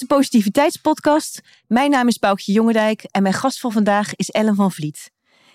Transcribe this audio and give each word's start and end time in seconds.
de 0.00 0.06
Positiviteitspodcast. 0.06 1.40
Mijn 1.66 1.90
naam 1.90 2.08
is 2.08 2.18
Boukje 2.18 2.52
Jongendijk 2.52 3.04
en 3.10 3.22
mijn 3.22 3.34
gast 3.34 3.60
van 3.60 3.72
vandaag 3.72 4.14
is 4.14 4.30
Ellen 4.30 4.54
van 4.54 4.72
Vliet. 4.72 5.10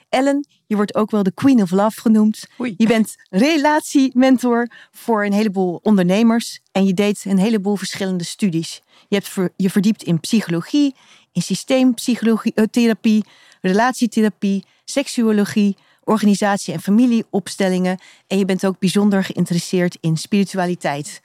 Ellen, 0.09 0.47
je 0.67 0.75
wordt 0.75 0.95
ook 0.95 1.11
wel 1.11 1.23
de 1.23 1.33
Queen 1.33 1.61
of 1.61 1.71
Love 1.71 2.01
genoemd. 2.01 2.47
Je 2.57 2.87
bent 2.87 3.15
relatiementor 3.29 4.67
voor 4.91 5.25
een 5.25 5.33
heleboel 5.33 5.79
ondernemers 5.83 6.59
en 6.71 6.85
je 6.85 6.93
deed 6.93 7.25
een 7.25 7.37
heleboel 7.37 7.75
verschillende 7.75 8.23
studies. 8.23 8.81
Je 9.07 9.15
hebt 9.15 9.53
je 9.55 9.69
verdiept 9.69 10.03
in 10.03 10.19
psychologie, 10.19 10.95
in 11.31 11.41
systeemtherapie, 11.41 13.23
eh, 13.23 13.31
relatietherapie, 13.61 14.65
seksuologie, 14.83 15.77
organisatie- 16.03 16.73
en 16.73 16.81
familieopstellingen 16.81 17.99
en 18.27 18.37
je 18.37 18.45
bent 18.45 18.65
ook 18.65 18.79
bijzonder 18.79 19.23
geïnteresseerd 19.23 19.97
in 20.01 20.17
spiritualiteit. 20.17 21.21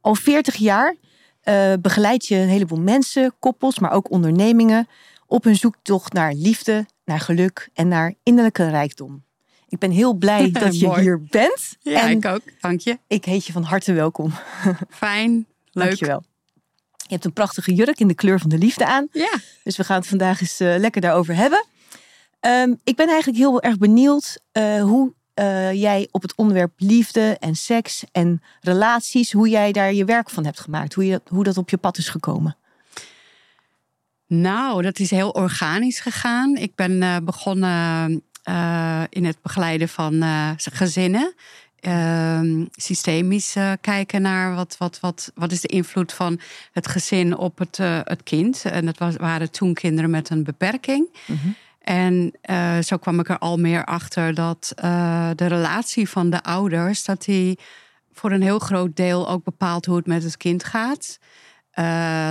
Al 0.00 0.14
40 0.14 0.56
jaar 0.56 0.96
uh, 1.44 1.72
begeleid 1.80 2.26
je 2.26 2.36
een 2.36 2.48
heleboel 2.48 2.80
mensen, 2.80 3.34
koppels, 3.38 3.78
maar 3.78 3.92
ook 3.92 4.10
ondernemingen 4.10 4.88
op 5.26 5.44
hun 5.44 5.56
zoektocht 5.56 6.12
naar 6.12 6.34
liefde, 6.34 6.86
naar 7.04 7.20
geluk 7.20 7.68
en 7.74 7.88
naar 7.88 8.14
innerlijke 8.22 8.68
rijkdom. 8.68 9.24
Ik 9.68 9.78
ben 9.78 9.90
heel 9.90 10.14
blij 10.14 10.50
dat 10.62 10.78
je 10.78 11.00
hier 11.00 11.22
bent. 11.22 11.76
Ja, 11.80 12.02
en 12.02 12.10
ik 12.10 12.26
ook. 12.26 12.42
Dank 12.60 12.80
je. 12.80 12.98
Ik 13.06 13.24
heet 13.24 13.46
je 13.46 13.52
van 13.52 13.62
harte 13.62 13.92
welkom. 13.92 14.32
Fijn. 14.90 15.46
Leuk. 15.70 15.86
Dankjewel. 15.86 16.22
Je 16.96 17.12
hebt 17.12 17.24
een 17.24 17.32
prachtige 17.32 17.74
jurk 17.74 18.00
in 18.00 18.08
de 18.08 18.14
kleur 18.14 18.40
van 18.40 18.50
de 18.50 18.58
liefde 18.58 18.86
aan. 18.86 19.08
Ja. 19.12 19.32
Dus 19.62 19.76
we 19.76 19.84
gaan 19.84 19.98
het 19.98 20.06
vandaag 20.06 20.40
eens 20.40 20.60
uh, 20.60 20.74
lekker 20.78 21.00
daarover 21.00 21.34
hebben. 21.34 21.64
Um, 22.40 22.80
ik 22.84 22.96
ben 22.96 23.08
eigenlijk 23.08 23.38
heel 23.38 23.62
erg 23.62 23.78
benieuwd 23.78 24.38
uh, 24.52 24.82
hoe 24.82 25.12
uh, 25.34 25.72
jij 25.72 26.08
op 26.10 26.22
het 26.22 26.34
onderwerp 26.34 26.72
liefde 26.76 27.36
en 27.40 27.54
seks 27.54 28.04
en 28.12 28.42
relaties, 28.60 29.32
hoe 29.32 29.48
jij 29.48 29.72
daar 29.72 29.92
je 29.92 30.04
werk 30.04 30.30
van 30.30 30.44
hebt 30.44 30.60
gemaakt, 30.60 30.94
hoe, 30.94 31.06
je, 31.06 31.20
hoe 31.28 31.44
dat 31.44 31.58
op 31.58 31.70
je 31.70 31.76
pad 31.76 31.98
is 31.98 32.08
gekomen. 32.08 32.56
Nou, 34.26 34.82
dat 34.82 34.98
is 34.98 35.10
heel 35.10 35.30
organisch 35.30 36.00
gegaan. 36.00 36.56
Ik 36.56 36.74
ben 36.74 36.92
uh, 36.92 37.16
begonnen 37.24 38.22
uh, 38.48 39.02
in 39.08 39.24
het 39.24 39.42
begeleiden 39.42 39.88
van 39.88 40.22
gezinnen. 40.56 41.34
Ehm, 41.80 42.64
systemisch 42.72 43.56
kijken 43.80 44.22
naar 44.22 44.54
wat, 44.54 44.76
wat, 44.78 45.00
wat, 45.00 45.32
wat 45.34 45.52
is 45.52 45.60
de 45.60 45.68
invloed 45.68 46.12
van 46.12 46.40
het 46.72 46.88
gezin 46.88 47.36
op 47.36 47.58
het, 47.58 47.76
het 48.04 48.22
kind. 48.22 48.64
En 48.64 48.86
dat 48.86 48.98
was, 48.98 49.16
waren 49.16 49.50
toen 49.50 49.74
kinderen 49.74 50.10
met 50.10 50.30
een 50.30 50.44
beperking. 50.44 51.08
Mm 51.26 51.38
-hmm. 51.42 51.54
En 51.84 52.32
uh, 52.50 52.78
zo 52.78 52.96
kwam 52.96 53.20
ik 53.20 53.28
er 53.28 53.38
al 53.38 53.56
meer 53.56 53.84
achter 53.84 54.34
dat 54.34 54.72
uh, 54.84 55.30
de 55.34 55.46
relatie 55.46 56.08
van 56.08 56.30
de 56.30 56.42
ouders, 56.42 57.04
dat 57.04 57.24
die 57.24 57.58
voor 58.12 58.32
een 58.32 58.42
heel 58.42 58.58
groot 58.58 58.96
deel 58.96 59.28
ook 59.28 59.44
bepaalt 59.44 59.86
hoe 59.86 59.96
het 59.96 60.06
met 60.06 60.22
het 60.22 60.36
kind 60.36 60.64
gaat. 60.64 61.18
Uh, 61.78 61.84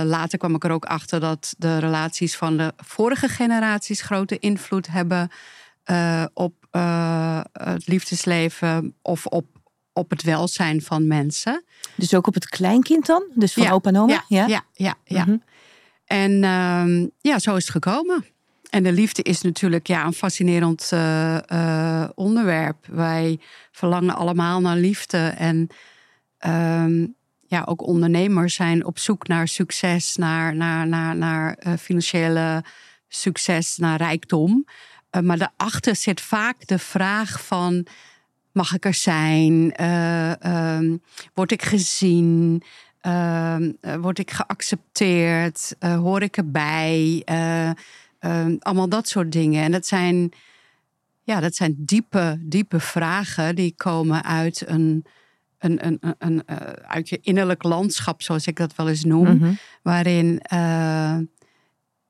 later 0.04 0.38
kwam 0.38 0.54
ik 0.54 0.64
er 0.64 0.70
ook 0.70 0.84
achter 0.84 1.20
dat 1.20 1.54
de 1.58 1.78
relaties 1.78 2.36
van 2.36 2.56
de 2.56 2.72
vorige 2.76 3.28
generaties 3.28 4.00
grote 4.00 4.38
invloed 4.38 4.86
hebben 4.86 5.30
op 6.32 6.54
het 7.52 7.86
liefdesleven 7.86 8.94
of 9.02 9.26
op, 9.26 9.46
op 9.92 10.10
het 10.10 10.22
welzijn 10.22 10.82
van 10.82 11.06
mensen. 11.06 11.64
Dus 11.96 12.14
ook 12.14 12.26
op 12.26 12.34
het 12.34 12.48
kleinkind 12.48 13.06
dan? 13.06 13.24
Dus 13.34 13.52
van 13.52 13.62
ja, 13.62 13.70
opa 13.70 13.88
en 13.88 13.96
oma? 13.96 14.12
Ja, 14.12 14.24
ja, 14.28 14.46
ja. 14.46 14.64
ja, 14.72 14.94
ja. 15.04 15.24
Mm 15.24 15.28
-hmm. 15.28 15.42
En 16.04 16.44
ehm, 16.44 17.06
ja, 17.20 17.38
zo 17.38 17.56
is 17.56 17.62
het 17.62 17.72
gekomen. 17.72 18.24
En 18.74 18.82
de 18.82 18.92
liefde 18.92 19.22
is 19.22 19.40
natuurlijk 19.40 19.86
ja, 19.86 20.04
een 20.04 20.12
fascinerend 20.12 20.90
uh, 20.94 21.38
uh, 21.52 22.04
onderwerp. 22.14 22.86
Wij 22.86 23.38
verlangen 23.70 24.14
allemaal 24.14 24.60
naar 24.60 24.76
liefde. 24.76 25.18
En 25.18 25.68
um, 26.46 27.14
ja, 27.46 27.62
ook 27.64 27.86
ondernemers 27.86 28.54
zijn 28.54 28.84
op 28.84 28.98
zoek 28.98 29.28
naar 29.28 29.48
succes, 29.48 30.16
naar, 30.16 30.56
naar, 30.56 30.86
naar, 30.86 31.16
naar 31.16 31.56
uh, 31.66 31.72
financiële 31.80 32.64
succes, 33.08 33.76
naar 33.76 33.96
rijkdom. 33.96 34.64
maar 35.22 35.38
daarachter 35.38 35.96
zit 35.96 36.20
vaak 36.20 36.66
de 36.66 36.78
vraag 36.78 37.44
van. 37.44 37.86
Mag 38.52 38.74
ik 38.74 38.84
er 38.84 38.94
zijn? 38.94 39.84
Um, 39.84 41.02
word 41.34 41.52
ik 41.52 41.62
gezien? 41.62 42.62
word 44.00 44.18
ik 44.18 44.30
geaccepteerd? 44.30 45.74
hoor 45.78 46.22
ik 46.22 46.36
erbij? 46.36 47.22
Uh, 48.24 48.46
allemaal 48.58 48.88
dat 48.88 49.08
soort 49.08 49.32
dingen. 49.32 49.62
En 49.62 49.72
dat 49.72 49.86
zijn, 49.86 50.32
ja, 51.22 51.40
dat 51.40 51.54
zijn 51.54 51.74
diepe, 51.78 52.38
diepe 52.40 52.80
vragen 52.80 53.54
die 53.54 53.74
komen 53.76 54.24
uit 54.24 54.68
een, 54.68 55.04
een, 55.58 55.86
een, 55.86 55.98
een, 56.18 56.42
uh, 56.50 56.56
uit 56.86 57.08
je 57.08 57.18
innerlijk 57.22 57.62
landschap, 57.62 58.22
zoals 58.22 58.46
ik 58.46 58.56
dat 58.56 58.74
wel 58.74 58.88
eens 58.88 59.04
noem. 59.04 59.30
Mm 59.30 59.38
-hmm. 59.38 59.58
Waarin 59.82 60.40
uh, 60.52 61.18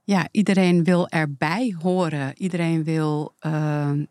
ja, 0.05 0.29
iedereen 0.31 0.85
wil 0.85 1.09
erbij 1.09 1.75
horen. 1.83 2.33
Iedereen 2.37 2.85
wil 2.85 3.35
ehm, 3.39 4.05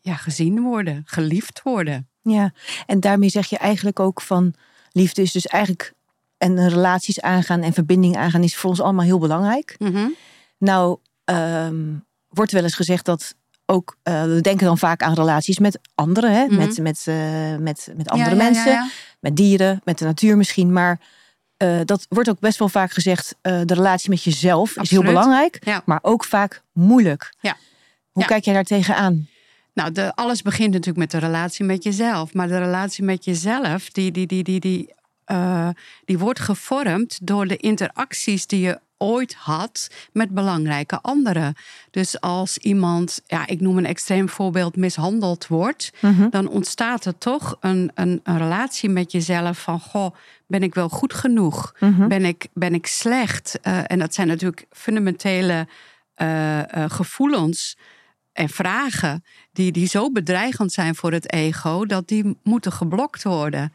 ja, 0.00 0.14
gezien 0.14 0.62
worden, 0.62 1.02
geliefd 1.04 1.62
worden. 1.62 2.08
Ja, 2.22 2.52
en 2.86 3.00
daarmee 3.00 3.28
zeg 3.28 3.46
je 3.46 3.58
eigenlijk 3.58 4.00
ook 4.00 4.20
van 4.20 4.54
liefde 4.92 5.22
is 5.22 5.32
dus 5.32 5.46
eigenlijk 5.46 5.96
en 6.38 6.68
relaties 6.68 7.20
aangaan 7.20 7.62
en 7.62 7.72
verbinding 7.72 8.16
aangaan 8.16 8.42
is 8.42 8.56
voor 8.56 8.70
ons 8.70 8.80
allemaal 8.80 9.04
heel 9.04 9.18
belangrijk. 9.18 9.76
Mm 9.78 9.92
-hmm. 9.92 10.14
Nou, 10.58 10.98
um, 11.30 12.04
wordt 12.28 12.52
wel 12.52 12.62
eens 12.62 12.74
gezegd 12.74 13.04
dat 13.04 13.34
ook, 13.70 13.96
uh, 14.04 14.22
we 14.22 14.40
denken 14.40 14.66
dan 14.66 14.78
vaak 14.78 15.02
aan 15.02 15.14
relaties 15.14 15.58
met 15.58 15.78
anderen, 15.94 16.32
hè? 16.32 16.42
Mm 16.42 16.48
-hmm. 16.48 16.58
met, 16.58 16.78
met, 16.78 17.04
uh, 17.08 17.56
met, 17.56 17.88
met 17.96 18.08
andere 18.08 18.30
ja, 18.30 18.36
ja, 18.36 18.42
mensen, 18.42 18.72
ja, 18.72 18.88
met 19.20 19.36
dieren, 19.36 19.80
met 19.84 19.98
de 19.98 20.04
natuur 20.04 20.36
misschien. 20.36 20.72
Maar 20.72 21.00
uh, 21.62 21.80
dat 21.84 22.06
wordt 22.08 22.28
ook 22.28 22.40
best 22.40 22.58
wel 22.58 22.68
vaak 22.68 22.92
gezegd, 22.92 23.34
de 23.42 23.74
relatie 23.74 24.10
met 24.10 24.22
jezelf 24.22 24.68
Absoluut. 24.68 24.84
is 24.84 24.90
heel 24.90 25.02
belangrijk, 25.02 25.82
maar 25.84 25.98
ook 26.02 26.24
vaak 26.24 26.62
moeilijk. 26.72 27.32
Hoe 28.10 28.24
kijk 28.24 28.44
jij 28.44 28.54
daar 28.54 28.64
tegenaan? 28.64 29.28
Nou, 29.74 29.92
de, 29.92 30.14
alles 30.14 30.42
begint 30.42 30.70
natuurlijk 30.70 30.98
met 30.98 31.10
de 31.10 31.18
relatie 31.18 31.64
met 31.64 31.82
jezelf. 31.82 32.34
Maar 32.34 32.48
de 32.48 32.58
relatie 32.58 33.04
met 33.04 33.24
jezelf, 33.24 33.90
die, 33.90 34.10
die, 34.10 34.26
die, 34.26 34.42
die, 34.42 34.60
die, 34.60 34.94
die 36.04 36.18
wordt 36.18 36.40
gevormd 36.40 37.18
door 37.22 37.46
de 37.46 37.56
interacties 37.56 38.46
die 38.46 38.60
je 38.60 38.80
ooit 38.98 39.34
had 39.34 39.90
met 40.12 40.30
belangrijke 40.30 41.00
anderen. 41.00 41.54
Dus 41.90 42.20
als 42.20 42.58
iemand, 42.58 43.22
ja, 43.26 43.46
ik 43.46 43.60
noem 43.60 43.78
een 43.78 43.86
extreem 43.86 44.28
voorbeeld, 44.28 44.76
mishandeld 44.76 45.46
wordt, 45.46 45.92
Mhm. 46.00 46.12
mm 46.12 46.20
-hmm. 46.20 46.30
dan 46.30 46.48
ontstaat 46.48 47.04
er 47.04 47.18
toch 47.18 47.56
een, 47.60 47.90
een, 47.94 48.20
een, 48.22 48.38
relatie 48.38 48.88
met 48.88 49.12
jezelf 49.12 49.58
van, 49.58 49.80
goh, 49.80 50.14
ben 50.46 50.62
ik 50.62 50.74
wel 50.74 50.88
goed 50.88 51.14
genoeg? 51.14 51.74
Mm 51.78 51.94
-hmm. 51.94 52.08
ben, 52.08 52.24
ik, 52.24 52.46
ben 52.52 52.74
ik 52.74 52.86
slecht? 52.86 53.58
Uh, 53.62 53.80
en 53.86 53.98
dat 53.98 54.14
zijn 54.14 54.26
natuurlijk 54.26 54.66
fundamentele 54.70 55.66
uh, 56.16 56.58
uh, 56.58 56.64
gevoelens 56.88 57.76
en 58.32 58.48
vragen 58.48 59.24
die, 59.52 59.72
die 59.72 59.86
zo 59.86 60.10
bedreigend 60.10 60.72
zijn 60.72 60.94
voor 60.94 61.12
het 61.12 61.32
ego, 61.32 61.86
dat 61.86 62.08
die 62.08 62.38
moeten 62.42 62.72
geblokt 62.72 63.22
worden. 63.22 63.72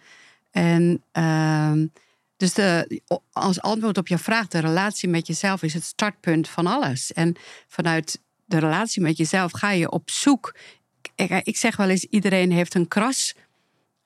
En 0.52 1.04
ehm, 1.12 1.86
dus 2.44 2.54
de, 2.54 3.02
als 3.32 3.62
antwoord 3.62 3.98
op 3.98 4.08
je 4.08 4.18
vraag, 4.18 4.48
de 4.48 4.60
relatie 4.60 5.10
met 5.10 5.28
jezelf 5.28 5.64
is 5.64 5.74
het 5.74 5.84
startpunt 5.84 6.50
van 6.50 6.68
alles. 6.68 7.14
En 7.14 7.36
vanuit 7.68 8.22
de 8.46 8.58
relatie 8.58 9.02
met 9.02 9.18
jezelf 9.18 9.52
ga 9.52 9.72
je 9.72 9.92
op 9.92 10.10
zoek. 10.10 10.56
Ik, 11.16 11.42
ik 11.44 11.58
zeg 11.58 11.76
wel 11.76 11.90
eens, 11.90 12.04
iedereen 12.04 12.52
heeft 12.52 12.74
een 12.74 12.88
kras 12.88 13.34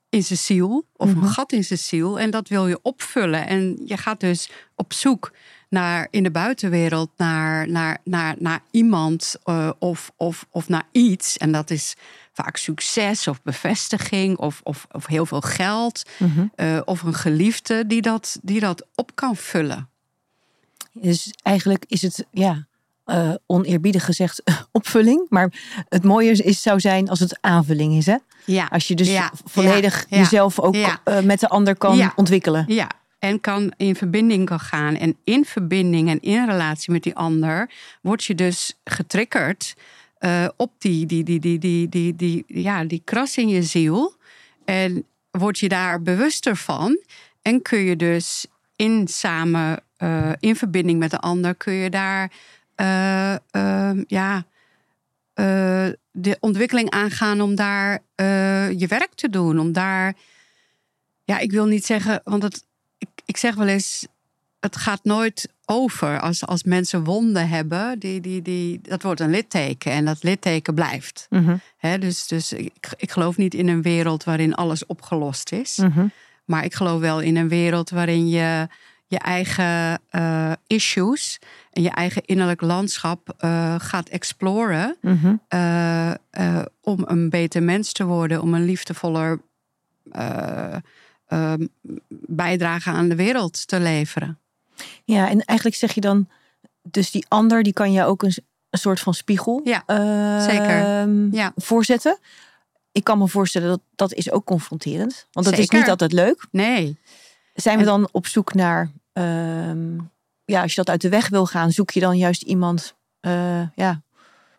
in 0.10 0.24
zijn 0.24 0.40
ziel 0.40 0.88
of 0.94 1.10
een 1.10 1.16
mm 1.16 1.22
-hmm. 1.22 1.32
gat 1.32 1.52
in 1.52 1.64
zijn 1.64 1.80
ziel 1.80 2.20
en 2.20 2.30
dat 2.30 2.48
wil 2.48 2.68
je 2.68 2.80
opvullen. 2.82 3.48
En 3.48 3.82
je 3.86 3.98
gaat 3.98 4.20
dus 4.20 4.50
op 4.76 4.94
zoek 4.94 5.32
naar 5.70 6.08
in 6.10 6.24
de 6.24 6.32
buitenwereld 6.32 7.10
naar, 7.18 7.70
naar, 7.70 7.98
naar, 8.04 8.36
naar 8.40 8.62
iemand 8.72 9.36
uh, 9.46 9.70
of, 9.80 10.12
of, 10.16 10.46
of 10.50 10.70
naar 10.70 10.88
iets. 10.92 11.38
En 11.38 11.52
dat 11.52 11.70
is 11.70 11.96
vaak 12.34 12.58
succes 12.58 13.28
of 13.28 13.42
bevestiging 13.42 14.38
of, 14.38 14.62
of, 14.64 14.88
of 14.92 15.06
heel 15.06 15.26
veel 15.26 15.42
geld. 15.42 16.04
Mhm. 16.18 16.32
Mm 16.32 16.36
-hmm. 16.56 16.68
uh, 16.68 16.82
of 16.86 17.02
een 17.02 17.14
geliefde 17.14 17.88
die 17.88 18.02
dat, 18.02 18.40
die 18.42 18.60
dat 18.60 18.86
op 18.96 19.12
kan 19.16 19.36
vullen. 19.36 19.90
Dus 20.94 21.34
eigenlijk 21.42 21.86
is 21.88 22.02
het, 22.02 22.26
ja, 22.32 22.68
uh, 23.06 23.34
oneerbiedig 23.46 24.06
gezegd, 24.06 24.44
opvulling. 24.72 25.26
Maar 25.30 25.54
het 25.90 26.04
mooie 26.04 26.32
is, 26.32 26.62
zou 26.62 26.80
zijn 26.80 27.10
als 27.10 27.20
het 27.20 27.38
aanvulling 27.42 27.94
is. 27.94 28.06
Hè? 28.06 28.18
Ja. 28.46 28.66
Als 28.66 28.88
je 28.88 28.96
dus 28.96 29.08
ja. 29.08 29.32
volledig 29.46 30.06
ja. 30.10 30.18
jezelf 30.18 30.60
ook 30.60 30.76
uh, 30.76 30.96
met 31.24 31.40
de 31.40 31.50
ander 31.50 31.76
kan 31.76 32.12
ontwikkelen. 32.16 32.66
Ja, 32.68 32.90
en 33.20 33.42
kan 33.42 33.74
in 33.78 33.96
verbinding 33.96 34.46
kan 34.46 34.60
gaan. 34.60 34.96
En 34.96 35.18
in 35.24 35.46
verbinding 35.46 36.10
en 36.10 36.20
in 36.20 36.46
relatie 36.46 36.92
met 36.92 37.04
die 37.04 37.16
ander 37.16 37.72
word 38.02 38.24
je 38.24 38.36
dus 38.36 38.80
getriggerd 38.84 39.76
uh, 40.20 40.48
op 40.56 40.72
die, 40.78 41.06
die, 41.06 41.24
die, 41.24 41.40
die, 41.40 41.60
die, 41.60 41.90
die, 41.90 42.16
die, 42.16 42.44
ja, 42.48 42.84
die 42.84 43.02
kras 43.04 43.38
in 43.38 43.50
je 43.50 43.64
ziel. 43.64 44.16
En 44.66 45.06
word 45.32 45.60
je 45.60 45.70
daar 45.70 46.02
bewuster 46.02 46.56
van. 46.56 47.00
En 47.42 47.62
kun 47.62 47.80
je 47.80 47.96
dus 47.96 48.46
in 48.76 49.08
samen, 49.08 49.84
uh, 49.98 50.32
in 50.40 50.56
verbinding 50.56 51.00
met 51.00 51.12
de 51.12 51.20
ander, 51.20 51.56
kun 51.56 51.74
je 51.74 51.90
daar 51.90 52.32
uh, 52.76 53.36
ja, 54.08 54.46
de 56.12 56.38
ontwikkeling 56.40 56.90
aangaan 56.90 57.42
om 57.42 57.56
daar 57.56 58.00
je 58.78 58.86
werk 58.88 59.14
te 59.16 59.30
doen. 59.30 59.60
Om 59.60 59.72
daar, 59.72 60.16
ja, 61.24 61.38
ik 61.38 61.52
wil 61.52 61.66
niet 61.66 61.86
zeggen, 61.86 62.22
want 62.24 62.44
het, 62.44 62.66
ik, 63.16 63.22
ik 63.26 63.38
zeg 63.38 63.56
wel 63.56 63.68
eens, 63.68 64.08
het 64.60 64.76
gaat 64.76 65.04
nooit 65.04 65.50
over. 65.66 66.20
Als, 66.20 66.46
als 66.46 66.64
mensen 66.64 67.04
wonden 67.04 67.50
hebben, 67.50 68.00
die, 68.00 68.22
die, 68.22 68.42
die, 68.42 68.80
dat 68.82 69.04
wordt 69.04 69.20
een 69.20 69.30
litteken 69.30 69.92
en 69.92 70.06
dat 70.06 70.24
litteken 70.24 70.74
blijft. 70.74 71.28
Mhm. 71.30 71.58
dus 72.00 72.28
dus 72.28 72.54
ik, 72.54 72.94
ik 72.98 73.12
geloof 73.12 73.38
niet 73.38 73.54
in 73.54 73.68
een 73.68 73.82
wereld 73.82 74.24
waarin 74.24 74.56
alles 74.56 74.86
opgelost 74.86 75.52
is. 75.52 75.78
Mhm. 75.78 76.08
Maar 76.46 76.64
ik 76.64 76.74
geloof 76.74 77.00
wel 77.00 77.20
in 77.20 77.36
een 77.36 77.50
wereld 77.50 77.90
waarin 77.90 78.30
je 78.30 78.68
je 79.08 79.20
eigen 79.20 80.02
uh, 80.12 80.52
issues 80.68 81.40
en 81.72 81.82
je 81.82 81.90
eigen 81.90 82.26
innerlijk 82.26 82.62
landschap 82.62 83.34
uh, 83.40 83.76
gaat 83.78 84.10
exploren. 84.10 84.98
Mhm. 85.02 85.36
Uh, 85.50 86.12
om 86.82 87.04
een 87.06 87.30
beter 87.30 87.64
mens 87.64 87.92
te 87.92 88.06
worden, 88.06 88.42
om 88.42 88.54
een 88.54 88.66
liefdevoller 88.66 89.40
bijdrage 92.10 92.90
aan 92.90 93.10
de 93.10 93.16
wereld 93.16 93.68
te 93.68 93.80
leveren. 93.80 94.40
Ja, 95.04 95.30
en 95.30 95.42
eigenlijk 95.46 95.78
zeg 95.78 95.94
je 95.94 96.02
dan, 96.02 96.28
dus 96.82 97.12
die 97.12 97.26
ander 97.28 97.64
die 97.64 97.74
kan 97.74 97.92
je 97.92 98.04
ook 98.04 98.24
een, 98.24 98.34
een 98.70 98.80
soort 98.80 99.00
van 99.00 99.14
spiegel 99.14 99.62
ja, 99.64 99.84
zeker. 100.42 100.84
Ehm, 100.84 101.36
ja. 101.36 101.52
voorzetten. 101.56 102.18
Ik 102.92 103.04
kan 103.04 103.18
me 103.18 103.28
voorstellen 103.28 103.68
dat 103.68 103.82
dat 103.96 104.14
is 104.14 104.32
ook 104.32 104.46
confronterend. 104.46 105.28
Want 105.32 105.46
dat 105.46 105.58
is 105.58 105.70
niet 105.70 105.90
altijd 105.90 106.12
leuk. 106.12 106.48
Nee. 106.52 107.00
Zijn 107.54 107.78
we 107.78 107.84
dan 107.84 108.10
op 108.12 108.28
zoek 108.28 108.54
naar, 108.54 108.92
ehm, 109.14 109.96
ja, 110.46 110.62
als 110.62 110.70
je 110.70 110.76
dat 110.76 110.90
uit 110.90 111.02
de 111.02 111.10
weg 111.10 111.30
wil 111.30 111.46
gaan, 111.46 111.72
zoek 111.72 111.92
je 111.92 112.00
dan 112.00 112.18
juist 112.18 112.42
iemand, 112.42 112.96
uh, 113.22 113.68
ja, 113.76 114.02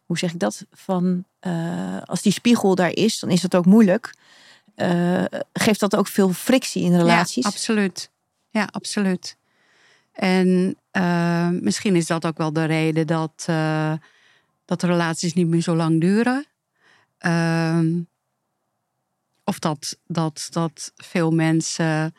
hoe 0.05 0.19
zeg 0.19 0.33
ik 0.33 0.39
dat? 0.39 0.67
Van, 0.73 1.25
uh, 1.47 2.03
als 2.05 2.23
die 2.23 2.33
spiegel 2.33 2.75
daar 2.75 2.95
is, 2.95 3.19
dan 3.19 3.31
is 3.31 3.41
dat 3.41 3.55
ook 3.55 3.67
moeilijk. 3.67 4.15
Uh, 4.83 5.25
geeft 5.53 5.81
dat 5.81 5.97
ook 5.97 6.07
veel 6.07 6.33
frictie 6.33 6.83
in 6.83 6.97
relaties? 6.97 7.45
Ja, 7.45 7.51
absoluut. 7.51 8.11
Ja, 8.51 8.69
absoluut. 8.71 9.37
En 10.13 10.77
uh, 10.93 11.49
misschien 11.49 11.97
is 11.97 12.07
dat 12.07 12.27
ook 12.27 12.37
wel 12.37 12.53
de 12.53 12.65
reden 12.65 13.07
dat, 13.07 13.47
uh, 13.51 13.93
dat 14.65 14.81
de 14.81 14.87
relaties 14.87 15.35
niet 15.35 15.47
meer 15.47 15.61
zo 15.61 15.77
lang 15.77 16.01
duren. 16.01 16.47
Uh, 17.27 17.81
of 19.45 19.59
dat, 19.59 19.99
dat, 20.07 20.49
dat 20.51 20.93
veel 20.97 21.31
mensen 21.31 22.15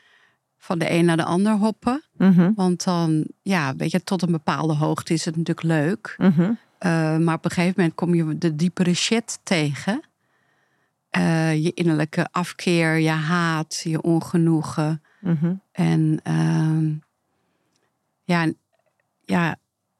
van 0.58 0.80
de 0.80 0.92
een 0.92 1.06
naar 1.06 1.18
de 1.18 1.24
ander 1.24 1.54
hoppen. 1.54 2.04
Mm 2.18 2.32
-hmm. 2.32 2.54
Want 2.56 2.84
dan, 2.84 3.28
ja, 3.42 3.76
weet 3.76 3.92
je, 3.92 4.04
tot 4.04 4.22
een 4.22 4.32
bepaalde 4.32 4.74
hoogte 4.74 5.14
is 5.14 5.26
het 5.26 5.36
natuurlijk 5.36 5.68
leuk. 5.68 6.16
Mm 6.18 6.34
-hmm. 6.36 7.24
maar 7.24 7.36
op 7.36 7.46
een 7.46 7.52
gegeven 7.52 7.74
moment 7.78 7.96
kom 7.96 8.16
je 8.16 8.38
de 8.38 8.56
diepere 8.56 8.94
shit 8.94 9.40
tegen. 9.44 10.09
Uh, 11.18 11.64
je 11.64 11.74
innerlijke 11.74 12.28
afkeer, 12.32 12.98
je 12.98 13.10
haat, 13.10 13.82
je 13.84 14.02
ongenoegen. 14.02 15.04
Mm 15.20 15.38
-hmm. 15.40 15.62
En 15.72 16.22
uh, 16.28 16.96
ja, 18.24 18.52
ja, 19.26 19.58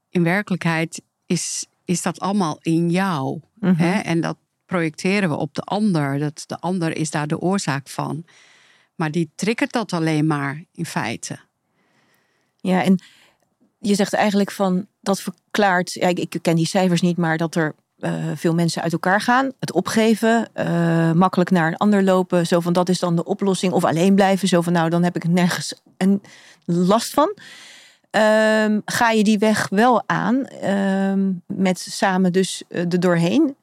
in 0.10 0.24
werkelijkheid 0.24 1.02
is, 1.26 1.66
is 1.86 2.02
dat 2.02 2.20
allemaal 2.20 2.58
in 2.62 2.90
jou. 2.90 3.40
Mhm. 3.60 3.76
Hè? 3.76 4.00
En 4.00 4.22
dat 4.22 4.38
projecteren 4.66 5.30
we 5.30 5.36
op 5.36 5.54
de 5.54 5.62
ander. 5.62 6.20
Dat 6.20 6.44
de 6.48 6.60
ander 6.60 6.98
is 6.98 7.12
daar 7.12 7.28
de 7.28 7.40
oorzaak 7.40 7.88
van. 7.88 8.26
Maar 8.96 9.12
die 9.12 9.32
triggert 9.36 9.72
dat 9.72 9.94
alleen 9.94 10.28
maar 10.28 10.64
in 10.72 10.86
feite. 10.86 11.40
Ja, 12.58 12.84
en 12.84 13.00
je 13.80 13.96
zegt 13.96 14.14
eigenlijk 14.14 14.52
van 14.52 14.88
dat 15.02 15.22
verklaart. 15.22 15.94
Ja, 15.94 16.08
ik, 16.08 16.20
ik 16.20 16.42
ken 16.42 16.56
die 16.56 16.68
cijfers 16.68 17.02
niet, 17.02 17.18
maar 17.18 17.38
dat 17.38 17.56
er 17.56 17.76
uh, 18.00 18.12
veel 18.36 18.54
mensen 18.54 18.82
uit 18.82 18.92
elkaar 18.92 19.22
gaan, 19.22 19.52
het 19.60 19.72
opgeven, 19.72 20.48
uh, 20.56 21.12
makkelijk 21.12 21.52
naar 21.52 21.68
een 21.68 21.78
ander 21.78 22.04
lopen, 22.04 22.48
zo 22.48 22.60
van 22.60 22.74
dat 22.74 22.90
is 22.90 23.00
dan 23.00 23.16
de 23.16 23.24
oplossing, 23.24 23.74
of 23.74 23.86
alleen 23.86 24.16
blijven, 24.16 24.48
zo 24.48 24.62
van 24.62 24.74
nou 24.74 24.90
dan 24.90 25.04
heb 25.04 25.16
ik 25.16 25.28
nergens 25.28 25.74
een 25.98 26.22
last 26.66 27.14
van. 27.14 27.38
Um, 28.12 28.82
ga 28.86 29.10
je 29.10 29.24
die 29.24 29.40
weg 29.40 29.68
wel 29.70 30.04
aan, 30.06 30.66
um, 30.70 31.42
met 31.46 31.80
samen 31.80 32.32
dus 32.34 32.64
uh, 32.70 32.80
er 32.80 33.00
doorheen. 33.00 33.56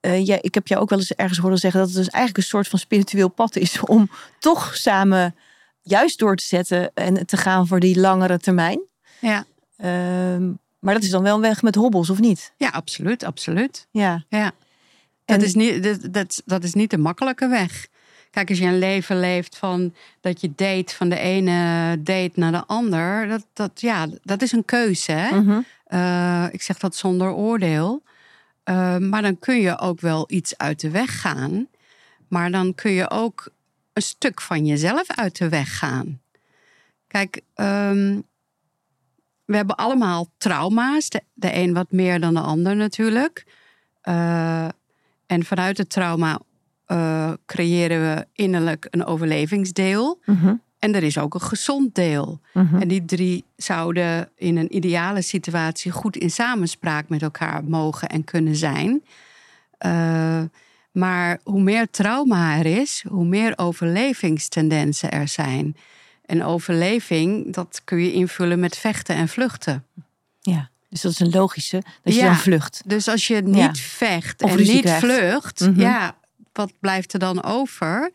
ja, 0.00 0.38
ik 0.40 0.54
heb 0.54 0.66
jou 0.66 0.82
ook 0.82 0.90
wel 0.90 0.98
eens 0.98 1.14
ergens 1.14 1.38
horen 1.38 1.58
zeggen 1.58 1.80
dat 1.80 1.88
het 1.88 1.98
dus 1.98 2.08
eigenlijk 2.08 2.44
een 2.44 2.50
soort 2.50 2.68
van 2.68 2.78
spiritueel 2.78 3.28
pad 3.28 3.56
is 3.56 3.80
om 3.80 4.10
toch 4.38 4.76
samen 4.76 5.34
juist 5.82 6.18
door 6.18 6.36
te 6.36 6.44
zetten 6.44 6.90
en 6.94 7.26
te 7.26 7.36
gaan 7.36 7.66
voor 7.66 7.80
die 7.80 8.00
langere 8.00 8.38
termijn. 8.38 8.80
Ja. 9.20 9.44
Um, 10.34 10.58
maar 10.84 10.94
dat 10.94 11.02
is 11.02 11.10
dan 11.10 11.22
wel 11.22 11.34
een 11.34 11.40
weg 11.40 11.62
met 11.62 11.74
hobbels, 11.74 12.10
of 12.10 12.20
niet? 12.20 12.52
Ja, 12.56 12.68
absoluut, 12.68 13.24
absoluut. 13.24 13.86
Ja. 13.90 14.24
ja. 14.28 14.52
Dat, 15.24 15.42
is 15.42 15.54
niet, 15.54 15.82
dat, 15.82 16.12
dat, 16.12 16.42
dat 16.44 16.64
is 16.64 16.74
niet 16.74 16.90
de 16.90 16.98
makkelijke 16.98 17.48
weg. 17.48 17.86
Kijk, 18.30 18.48
als 18.48 18.58
je 18.58 18.66
een 18.66 18.78
leven 18.78 19.20
leeft 19.20 19.56
van 19.56 19.94
dat 20.20 20.40
je 20.40 20.52
date 20.56 20.94
van 20.94 21.08
de 21.08 21.18
ene 21.18 21.96
date 22.02 22.32
naar 22.34 22.52
de 22.52 22.64
ander, 22.66 23.28
dat, 23.28 23.46
dat, 23.52 23.80
ja, 23.80 24.06
dat 24.22 24.42
is 24.42 24.52
een 24.52 24.64
keuze. 24.64 25.12
Hè? 25.12 25.40
Mhm. 25.40 25.60
Uh, 25.88 26.46
ik 26.50 26.62
zeg 26.62 26.78
dat 26.78 26.96
zonder 26.96 27.32
oordeel. 27.32 28.02
Uh, 28.64 28.96
maar 28.96 29.22
dan 29.22 29.38
kun 29.38 29.60
je 29.60 29.78
ook 29.78 30.00
wel 30.00 30.24
iets 30.28 30.58
uit 30.58 30.80
de 30.80 30.90
weg 30.90 31.20
gaan. 31.20 31.68
Maar 32.28 32.50
dan 32.50 32.74
kun 32.74 32.90
je 32.90 33.10
ook 33.10 33.48
een 33.92 34.02
stuk 34.02 34.40
van 34.40 34.66
jezelf 34.66 35.10
uit 35.10 35.38
de 35.38 35.48
weg 35.48 35.78
gaan. 35.78 36.20
Kijk, 37.06 37.40
um, 37.54 38.24
we 39.44 39.56
hebben 39.56 39.76
allemaal 39.76 40.26
trauma's. 40.38 41.08
De, 41.08 41.22
de 41.34 41.54
een 41.54 41.72
wat 41.72 41.92
meer 41.92 42.20
dan 42.20 42.34
de 42.34 42.40
ander 42.40 42.76
natuurlijk. 42.76 43.46
Uh, 44.08 44.68
en 45.26 45.44
vanuit 45.44 45.78
het 45.78 45.90
trauma 45.90 46.40
uh, 46.88 47.32
creëren 47.46 48.00
we 48.00 48.26
innerlijk 48.32 48.86
een 48.90 49.04
overlevingsdeel. 49.04 50.20
Mm 50.24 50.36
-hmm. 50.36 50.62
En 50.78 50.94
er 50.94 51.02
is 51.02 51.18
ook 51.18 51.34
een 51.34 51.40
gezond 51.40 51.94
deel. 51.94 52.40
Mm 52.52 52.66
-hmm. 52.66 52.80
En 52.80 52.88
die 52.88 53.04
drie 53.04 53.44
zouden 53.56 54.28
in 54.36 54.56
een 54.56 54.76
ideale 54.76 55.22
situatie 55.22 55.90
goed 55.90 56.16
in 56.16 56.30
samenspraak 56.30 57.08
met 57.08 57.22
elkaar 57.22 57.64
mogen 57.64 58.08
en 58.08 58.24
kunnen 58.24 58.56
zijn. 58.56 59.02
Uh, 59.86 60.42
maar 60.92 61.40
hoe 61.42 61.60
meer 61.60 61.90
trauma 61.90 62.58
er 62.58 62.66
is, 62.66 63.04
hoe 63.08 63.24
meer 63.24 63.52
overlevingstendensen 63.56 65.10
er 65.10 65.28
zijn. 65.28 65.76
En 66.26 66.44
overleving, 66.44 67.52
dat 67.54 67.80
kun 67.84 67.98
je 67.98 68.12
invullen 68.12 68.60
met 68.60 68.76
vechten 68.76 69.16
en 69.16 69.28
vluchten. 69.28 69.86
Ja, 70.40 70.70
dus 70.88 71.00
dat 71.00 71.12
is 71.12 71.20
een 71.20 71.30
logische, 71.30 71.82
dat 72.02 72.14
je 72.14 72.20
ja, 72.20 72.26
dan 72.26 72.36
vlucht. 72.36 72.82
Dus 72.86 73.08
als 73.08 73.26
je 73.26 73.42
niet 73.42 73.56
ja. 73.56 73.74
vecht 73.74 74.42
of 74.42 74.50
en 74.50 74.56
niet 74.56 74.80
krijgt. 74.80 75.00
vlucht, 75.00 75.60
mm 75.60 75.66
-hmm. 75.66 75.80
ja, 75.80 76.16
wat 76.52 76.72
blijft 76.80 77.12
er 77.12 77.18
dan 77.18 77.42
over? 77.42 78.10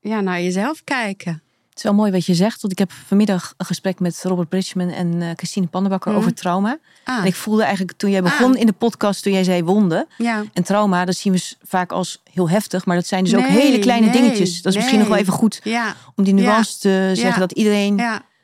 Ja, 0.00 0.20
naar 0.20 0.40
jezelf 0.40 0.84
kijken. 0.84 1.42
Het 1.74 1.82
is 1.84 1.90
wel 1.90 1.98
mooi 2.00 2.12
wat 2.12 2.26
je 2.26 2.34
zegt, 2.34 2.60
want 2.60 2.72
ik 2.72 2.78
heb 2.78 2.92
vanmiddag 2.92 3.54
een 3.56 3.66
gesprek 3.66 4.00
met 4.00 4.20
Robert 4.22 4.48
Bridgman 4.48 4.88
en 4.88 5.14
uh, 5.14 5.30
Christine 5.36 5.66
Pannenbakker 5.66 6.10
Mhm. 6.10 6.20
mm. 6.20 6.26
over 6.26 6.38
trauma. 6.40 6.78
Ah. 7.04 7.18
En 7.18 7.24
ik 7.24 7.34
voelde 7.34 7.62
eigenlijk 7.62 7.98
toen 7.98 8.10
jij 8.10 8.22
begon 8.22 8.54
Ah. 8.54 8.60
in 8.60 8.66
de 8.66 8.72
podcast, 8.72 9.22
toen 9.22 9.32
jij 9.32 9.44
zei 9.44 9.62
wonden. 9.64 10.06
Ja. 10.18 10.44
En 10.52 10.62
trauma, 10.62 11.04
dat 11.04 11.16
zien 11.16 11.32
we 11.32 11.52
vaak 11.62 11.92
als 11.92 12.22
heel 12.32 12.48
heftig, 12.50 12.86
maar 12.86 12.96
dat 12.96 13.06
zijn 13.06 13.24
dus 13.24 13.34
ook 13.36 13.46
hele 13.46 13.78
kleine 13.78 14.06
nee, 14.06 14.20
dingetjes. 14.20 14.62
Dat 14.62 14.72
is 14.72 14.78
misschien 14.78 14.98
nog 14.98 15.08
wel 15.08 15.16
even 15.16 15.32
goed 15.32 15.60
Ja, 15.64 15.94
om 16.14 16.24
die 16.24 16.34
nuance 16.34 16.78
te 16.78 17.10
zeggen, 17.14 17.40
dat 17.40 17.52
iedereen 17.52 18.02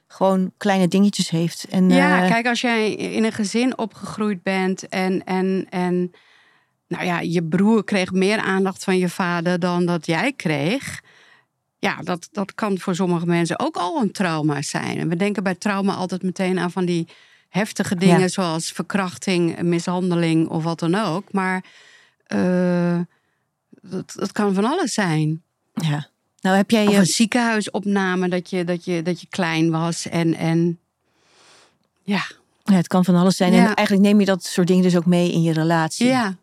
gewoon 0.09 0.53
kleine 0.57 0.89
dingetjes 0.89 1.31
heeft. 1.31 1.65
En, 1.71 1.91
Ja, 1.91 2.23
eh, 2.23 2.31
kijk, 2.31 2.47
als 2.47 2.61
jij 2.61 2.93
in 2.95 3.25
een 3.25 3.33
gezin 3.33 3.79
opgegroeid 3.79 4.43
bent 4.43 4.89
en, 4.89 5.25
en, 5.25 5.67
en 5.69 6.13
nou 6.89 7.05
ja, 7.05 7.21
je 7.21 7.43
broer 7.45 7.85
kreeg 7.85 8.13
meer 8.13 8.39
aandacht 8.39 8.85
van 8.85 8.99
je 8.99 9.09
vader 9.09 9.59
dan 9.59 9.87
dat 9.87 10.07
jij 10.07 10.33
kreeg. 10.33 11.01
Ja, 11.81 11.97
dat, 12.03 12.29
dat 12.33 12.55
kan 12.55 12.79
voor 12.79 12.95
sommige 12.95 13.27
mensen 13.27 13.59
ook 13.59 13.77
al 13.77 14.01
een 14.03 14.13
trauma 14.13 14.63
zijn. 14.63 14.99
En 14.99 15.09
we 15.09 15.17
denken 15.17 15.43
bij 15.43 15.55
trauma 15.55 15.95
altijd 15.95 16.23
meteen 16.23 16.59
aan 16.59 16.71
van 16.71 16.85
die 16.85 17.09
heftige 17.49 17.95
dingen 17.95 18.21
Ja. 18.21 18.29
zoals 18.29 18.71
verkrachting, 18.73 19.63
mishandeling 19.63 20.49
of 20.49 20.63
wat 20.65 20.79
dan 20.79 20.95
ook. 20.95 21.33
Maar 21.33 21.65
eh, 22.27 22.99
dat, 23.83 24.13
dat 24.17 24.33
kan 24.33 24.55
van 24.55 24.65
alles 24.65 24.93
zijn. 24.95 25.43
ja. 25.75 26.09
Nou 26.41 26.57
heb 26.57 26.71
jij 26.71 26.87
Of 26.87 26.93
je 26.93 26.99
een 26.99 27.07
ziekenhuisopname 27.07 28.29
dat 28.29 28.51
je, 28.51 28.65
dat 28.65 28.85
je, 28.85 29.03
dat 29.03 29.21
je 29.21 29.27
klein 29.31 29.71
was 29.71 30.09
en, 30.09 30.35
en 30.35 30.79
ja, 32.03 32.23
Ja, 32.65 32.75
het 32.75 32.87
kan 32.87 33.05
van 33.05 33.15
alles 33.15 33.37
zijn. 33.37 33.53
En 33.53 33.75
eigenlijk 33.75 34.07
neem 34.09 34.21
je 34.21 34.27
dat 34.27 34.45
soort 34.45 34.67
dingen 34.67 34.83
dus 34.83 34.97
ook 34.97 35.07
mee 35.07 35.33
in 35.33 35.43
je 35.43 35.53
relatie. 35.53 36.07
ja, 36.07 36.37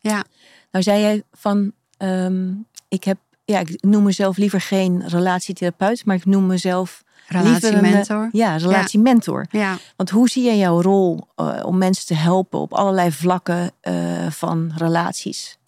ja. 0.00 0.24
Nou 0.70 0.84
zei 0.84 1.00
jij 1.00 1.22
van, 1.32 1.72
ehm, 1.96 2.52
ik 2.88 3.04
heb, 3.04 3.18
ja, 3.50 3.58
ik 3.58 3.82
noem 3.82 4.02
mezelf 4.02 4.36
liever 4.36 4.60
geen 4.60 5.08
relatietherapeut, 5.08 6.04
maar 6.04 6.16
ik 6.16 6.24
noem 6.24 6.46
mezelf 6.46 7.02
eh, 7.28 7.40
Relatiementor. 7.42 8.28
ja, 8.32 8.56
relatiementor. 8.56 9.46
Ja. 9.50 9.76
Want 9.96 10.10
hoe 10.10 10.28
zie 10.28 10.44
jij 10.44 10.56
jouw 10.58 10.80
rol 10.82 11.28
eh, 11.36 11.60
om 11.64 11.78
mensen 11.78 12.06
te 12.06 12.14
helpen 12.14 12.58
op 12.58 12.72
allerlei 12.74 13.12
vlakken 13.12 13.70
eh, 13.80 14.30
van 14.30 14.72
relaties? 14.76 15.58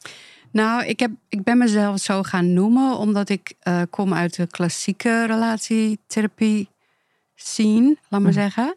Nou, 0.51 0.85
ik, 0.85 1.01
heb, 1.01 1.11
ik 1.29 1.43
ben 1.43 1.59
mezelf 1.59 1.99
zo 2.01 2.23
gaan 2.23 2.53
noemen 2.53 2.97
omdat 2.97 3.29
ik 3.29 3.55
kom 3.91 4.15
uit 4.15 4.37
de 4.37 4.47
klassieke 4.47 5.27
relatietherapie 5.27 6.69
scene, 7.35 7.97
laat 8.09 8.21
maar 8.21 8.31
Mhm. 8.33 8.41
zeggen. 8.41 8.75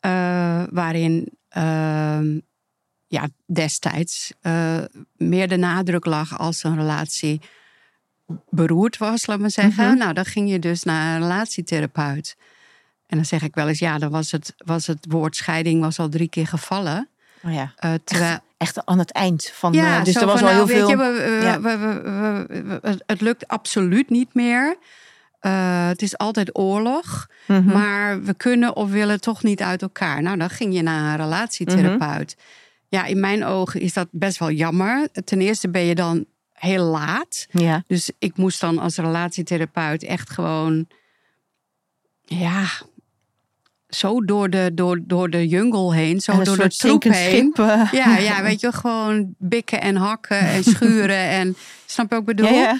Eh, 0.00 0.62
waarin 0.70 1.28
ehm, 1.48 2.38
ja, 3.06 3.28
destijds 3.46 4.32
meer 5.16 5.48
de 5.48 5.56
nadruk 5.56 6.04
lag 6.04 6.38
als 6.38 6.64
een 6.64 6.76
relatie 6.76 7.40
beroerd 8.50 8.98
was, 8.98 9.26
laat 9.26 9.38
maar 9.38 9.50
zeggen. 9.50 9.88
Mhm. 9.88 9.98
Nou, 9.98 10.12
dan 10.12 10.24
ging 10.24 10.50
je 10.50 10.58
dus 10.58 10.82
naar 10.82 11.14
een 11.14 11.22
relatietherapeut. 11.22 12.36
En 13.06 13.16
dan 13.16 13.24
zeg 13.24 13.42
ik 13.42 13.54
wel 13.54 13.68
eens, 13.68 13.78
ja, 13.78 13.98
dan 13.98 14.10
was 14.10 14.32
het, 14.32 14.54
was 14.56 14.86
het 14.86 15.06
woord 15.08 15.36
scheiding 15.36 15.80
was 15.80 15.98
al 15.98 16.08
drie 16.08 16.28
keer 16.28 16.46
gevallen. 16.46 17.08
Oh 17.42 17.52
ja. 17.52 17.72
Uh, 17.84 17.92
terwijl, 18.04 18.32
echt, 18.32 18.42
echt, 18.76 18.86
aan 18.86 18.98
het 18.98 19.12
eind 19.12 19.50
van. 19.54 19.72
Ja, 19.72 19.98
uh, 19.98 20.04
dus 20.04 20.14
er 20.14 20.26
was 20.26 20.42
al 20.42 20.48
heel 20.48 20.66
veel. 20.66 20.88
Je, 20.88 20.96
we, 20.96 21.60
we, 21.60 22.80
we, 22.82 23.02
het 23.06 23.20
lukt 23.20 23.48
absoluut 23.48 24.10
niet 24.10 24.34
meer. 24.34 24.76
Uh, 25.40 25.86
het 25.88 26.02
is 26.02 26.18
altijd 26.18 26.58
oorlog, 26.58 27.28
mm 27.46 27.56
-hmm. 27.56 27.72
maar 27.72 28.22
we 28.22 28.34
kunnen 28.34 28.76
of 28.76 28.90
willen 28.90 29.20
toch 29.20 29.42
niet 29.42 29.62
uit 29.62 29.82
elkaar. 29.82 30.22
Nou, 30.22 30.36
dan 30.36 30.50
ging 30.50 30.74
je 30.74 30.82
naar 30.82 31.10
een 31.10 31.16
relatietherapeut. 31.16 32.36
Mm 32.36 32.42
-hmm. 32.42 32.68
Ja, 32.88 33.04
in 33.04 33.20
mijn 33.20 33.44
ogen 33.44 33.80
is 33.80 33.92
dat 33.92 34.08
best 34.10 34.38
wel 34.38 34.50
jammer. 34.50 35.08
Ten 35.24 35.40
eerste 35.40 35.68
ben 35.68 35.82
je 35.82 35.94
dan 35.94 36.26
heel 36.60 36.84
laat. 36.84 37.46
Ja. 37.50 37.84
Dus 37.86 38.10
ik 38.18 38.36
moest 38.36 38.60
dan 38.60 38.78
als 38.78 38.96
relatietherapeut 38.96 40.02
echt 40.02 40.30
gewoon. 40.30 40.86
Ja, 42.24 42.68
zo 43.88 44.24
door 44.24 44.50
de, 44.50 44.70
door, 44.74 45.00
door 45.02 45.30
de 45.30 45.48
jungle 45.48 45.94
heen, 45.94 46.20
zo 46.20 46.42
door 46.42 46.56
de 46.56 46.68
troep 46.68 47.02
heen. 47.02 47.52
Schip, 47.54 47.56
ja, 47.92 48.16
ja, 48.16 48.42
weet 48.42 48.60
je, 48.60 48.72
gewoon 48.72 49.34
bikken 49.38 49.80
en 49.80 49.96
hakken 49.96 50.38
en 50.38 50.64
schuren 50.74 51.28
en 51.28 51.56
snap 51.86 52.10
je 52.10 52.16
ook 52.16 52.24
bedoel? 52.24 52.46
Ja, 52.46 52.52
ja. 52.52 52.78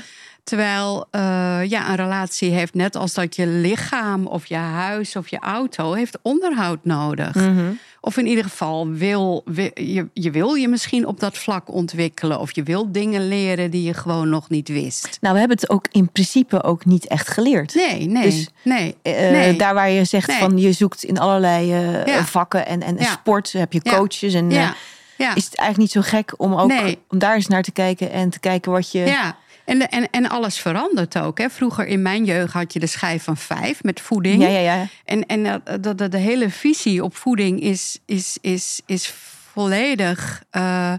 Terwijl 0.51 1.07
uh, 1.13 1.21
ja, 1.69 1.89
een 1.89 1.97
relatie 1.97 2.51
heeft 2.51 2.75
net 2.75 2.97
als 2.97 3.15
dat 3.15 3.37
je 3.37 3.47
lichaam 3.47 4.27
of 4.27 4.47
je 4.47 4.57
huis 4.57 5.17
of 5.17 5.29
je 5.29 5.39
auto 5.39 5.93
heeft 5.93 6.19
onderhoud 6.23 6.79
nodig. 6.83 7.35
Mm 7.35 7.57
-hmm. 7.57 7.79
Of 8.01 8.17
in 8.17 8.27
ieder 8.27 8.45
geval 8.45 8.89
wil, 8.89 9.43
wil, 9.45 9.71
je, 9.75 10.09
je 10.13 10.31
wil 10.31 10.55
je 10.55 10.69
misschien 10.69 11.07
op 11.07 11.21
dat 11.21 11.39
vlak 11.39 11.73
ontwikkelen. 11.73 12.41
Of 12.41 12.55
je 12.55 12.63
wil 12.63 12.93
dingen 12.93 13.29
leren 13.29 13.71
die 13.71 13.83
je 13.83 13.95
gewoon 13.95 14.29
nog 14.29 14.49
niet 14.49 14.69
wist. 14.69 15.19
Nou, 15.21 15.35
we 15.35 15.41
hebben 15.41 15.57
het 15.61 15.71
ook 15.71 15.87
in 15.91 16.11
principe 16.13 16.63
ook 16.63 16.85
niet 16.85 17.07
echt 17.07 17.29
geleerd. 17.29 17.75
Nee, 17.75 18.07
nee. 18.07 18.23
Dus, 18.23 18.49
nee, 18.63 18.97
uh, 19.03 19.13
nee. 19.15 19.57
Daar 19.57 19.75
waar 19.75 19.91
je 19.91 20.05
zegt 20.05 20.29
Nee. 20.29 20.39
van 20.39 20.59
je 20.59 20.73
zoekt 20.73 21.03
in 21.05 21.19
allerlei 21.19 21.73
uh, 21.73 22.07
Ja. 22.07 22.25
vakken 22.25 22.67
en, 22.67 22.83
en 22.83 22.97
Ja. 22.99 23.05
sport 23.11 23.53
heb 23.53 23.73
je 23.73 23.83
coaches. 23.83 24.35
En 24.35 24.51
Ja, 24.51 24.75
ja. 25.17 25.35
is 25.35 25.45
het 25.45 25.55
eigenlijk 25.57 25.95
niet 25.95 26.05
zo 26.05 26.11
gek 26.17 26.35
om 26.37 26.55
ook 26.55 26.69
Nee. 26.69 26.99
om 27.09 27.19
daar 27.19 27.35
eens 27.35 27.47
naar 27.47 27.63
te 27.63 27.73
kijken 27.73 28.11
en 28.13 28.31
te 28.31 28.41
kijken 28.41 28.73
wat 28.73 28.93
je. 28.93 28.99
Ja, 29.05 29.37
en, 29.71 29.89
en, 29.89 30.11
en 30.11 30.29
alles 30.29 30.59
verandert 30.59 31.19
ook. 31.19 31.39
Hè. 31.39 31.51
Vroeger 31.51 31.87
in 31.87 32.03
mijn 32.03 32.25
jeugd 32.25 32.53
had 32.53 32.73
je 32.73 32.79
de 32.79 32.87
schijf 32.87 33.23
van 33.23 33.37
vijf 33.37 33.83
met 33.83 34.01
voeding. 34.01 34.43
ja, 34.43 34.49
ja. 34.49 34.61
ja. 34.61 34.87
En, 35.05 35.27
en 35.27 35.45
dat, 35.45 35.83
dat, 35.83 35.99
dat 35.99 36.11
de 36.11 36.19
hele 36.19 36.51
visie 36.51 37.05
op 37.05 37.17
voeding 37.17 37.61
is, 37.61 37.99
is, 38.07 38.39
is, 38.41 38.81
is 38.87 39.13
volledig 39.53 40.43
eh, 40.51 40.93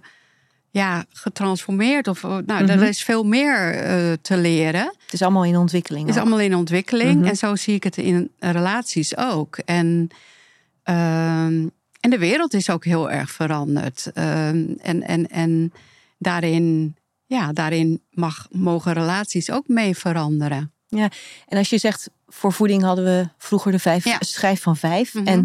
ja, 0.70 1.06
getransformeerd. 1.10 2.08
Of, 2.08 2.22
nou, 2.22 2.44
Mhm. 2.44 2.70
Er 2.70 2.84
is 2.84 3.04
veel 3.04 3.24
meer 3.24 3.74
eh, 3.76 4.12
te 4.22 4.38
leren. 4.38 4.86
Het 5.04 5.14
is 5.14 5.22
allemaal 5.22 5.46
in 5.46 5.58
ontwikkeling. 5.58 6.06
Het 6.06 6.16
is 6.16 6.22
ook. 6.22 6.28
allemaal 6.28 6.46
in 6.46 6.56
ontwikkeling. 6.56 7.20
Mhm. 7.20 7.28
En 7.28 7.36
zo 7.36 7.56
zie 7.56 7.76
ik 7.76 7.84
het 7.84 7.98
in 7.98 8.32
relaties 8.40 9.18
ook. 9.18 9.58
En, 9.58 10.08
ehm, 10.84 11.68
en 12.00 12.10
de 12.10 12.18
wereld 12.18 12.54
is 12.54 12.70
ook 12.70 12.86
heel 12.86 13.12
erg 13.12 13.32
veranderd. 13.32 14.12
Ehm, 14.14 14.66
en, 14.82 15.04
en, 15.08 15.28
en 15.30 15.74
daarin, 16.18 16.96
ja, 17.38 17.52
daarin 17.54 18.02
mag, 18.10 18.48
mogen 18.50 18.94
relaties 18.94 19.52
ook 19.52 19.68
mee 19.68 19.98
veranderen. 19.98 20.72
En 21.48 21.58
als 21.58 21.70
je 21.70 21.78
zegt, 21.78 22.10
voor 22.28 22.54
voeding 22.54 22.84
hadden 22.84 23.06
we 23.06 23.28
vroeger 23.38 23.72
de 23.72 23.80
vijf, 23.80 24.04
Ja. 24.06 24.18
schijf 24.20 24.62
van 24.62 24.78
vijf. 24.78 25.14
Mhm. 25.14 25.28
En 25.28 25.38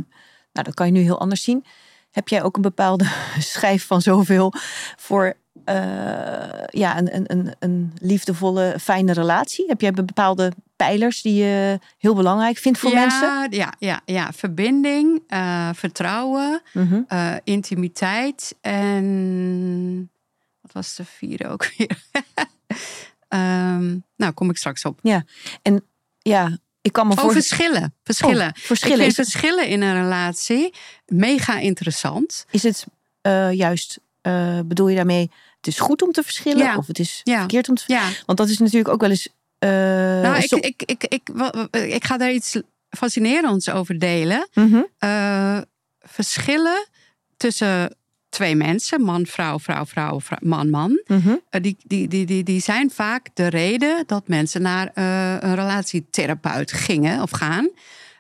nou, 0.53 0.67
dat 0.67 0.75
kan 0.75 0.87
je 0.87 0.93
nu 0.93 1.01
heel 1.01 1.21
anders 1.21 1.43
zien. 1.43 1.65
Heb 2.11 2.29
jij 2.29 2.43
ook 2.43 2.57
een 2.57 2.63
bepaalde 2.63 3.05
schijf 3.39 3.87
van 3.87 4.01
zoveel 4.03 4.53
voor 4.97 5.35
eh, 5.65 5.75
ja, 6.67 6.99
een, 6.99 7.15
een, 7.17 7.25
een, 7.27 7.55
een 7.59 7.93
liefdevolle, 8.01 8.77
fijne 8.81 9.13
relatie? 9.13 9.65
Heb 9.69 9.81
jij 9.81 9.91
bepaalde 9.91 10.53
pijlers 10.77 11.23
die 11.23 11.35
je 11.35 11.79
heel 11.99 12.15
belangrijk 12.15 12.57
vindt 12.59 12.79
voor 12.79 12.91
ja, 12.91 13.01
mensen? 13.01 13.47
Ja, 13.51 13.73
ja, 13.79 14.01
ja. 14.05 14.33
verbinding, 14.33 15.23
eh, 15.27 15.69
vertrouwen, 15.75 16.63
Mhm. 16.73 17.01
eh, 17.09 17.35
intimiteit 17.45 18.55
en 18.61 20.11
wat 20.67 20.73
was 20.85 20.95
de 20.95 21.05
vierde 21.05 21.49
ook 21.49 21.67
weer? 21.77 21.99
Ehm, 23.29 23.97
nou, 24.17 24.33
kom 24.35 24.51
ik 24.51 24.57
straks 24.57 24.85
op. 24.85 24.99
Ja, 25.03 25.25
ik 26.83 26.93
kan 26.93 27.07
me 27.07 27.13
Oh, 27.13 27.19
voor 27.21 27.33
verschillen. 27.33 27.95
Verschillen. 28.05 28.47
Oh, 28.49 28.53
verschillen. 28.55 28.97
Ik 28.97 29.03
vind 29.03 29.17
het, 29.17 29.29
verschillen 29.31 29.69
in 29.69 29.83
een 29.83 30.03
relatie 30.03 30.75
mega 31.07 31.59
interessant. 31.59 32.47
is 32.51 32.63
het 32.63 32.87
eh, 33.21 33.53
juist, 33.53 33.99
eh, 34.21 34.61
bedoel 34.65 34.89
je 34.89 34.97
daarmee, 34.97 35.31
het 35.57 35.67
is 35.67 35.79
goed 35.79 36.03
om 36.03 36.13
te 36.13 36.23
verschillen 36.23 36.65
Ja. 36.65 36.77
of 36.77 36.87
het 36.87 36.99
is 36.99 37.21
Ja. 37.25 37.39
verkeerd 37.39 37.69
om 37.69 37.75
te 37.75 37.85
Ja, 37.87 38.09
Want 38.27 38.39
dat 38.39 38.49
is 38.49 38.59
natuurlijk 38.59 38.89
ook 38.89 39.01
wel 39.01 39.11
eens. 39.11 39.29
eh, 39.59 39.69
nou, 39.71 40.37
ik, 40.37 40.83
ik, 40.83 41.03
ik, 41.05 41.31
ik, 41.71 42.05
ga 42.05 42.17
daar 42.17 42.33
iets 42.33 42.61
fascinerends 42.91 43.71
over 43.71 43.99
delen. 43.99 44.49
Mhm. 44.55 44.83
Verschillen 45.99 46.87
tussen 47.37 47.97
twee 48.37 48.57
mensen, 48.57 49.03
man, 49.03 49.27
vrouw, 49.27 49.59
vrouw, 49.59 49.87
vrouw, 49.87 50.21
vrou- 50.21 50.41
man, 50.49 50.71
man. 50.71 51.03
Mhm. 51.07 51.35
Eh, 51.51 51.61
die, 51.63 51.77
die, 51.87 52.09
die, 52.09 52.27
die, 52.27 52.43
die 52.43 52.61
zijn 52.61 52.91
vaak 52.91 53.29
de 53.35 53.47
reden 53.47 54.05
dat 54.07 54.29
mensen 54.29 54.63
naar 54.63 54.91
eh, 54.95 55.31
een 55.41 55.55
relatietherapeut 55.55 56.73
gingen 56.73 57.23
of 57.23 57.31
gaan. 57.31 57.69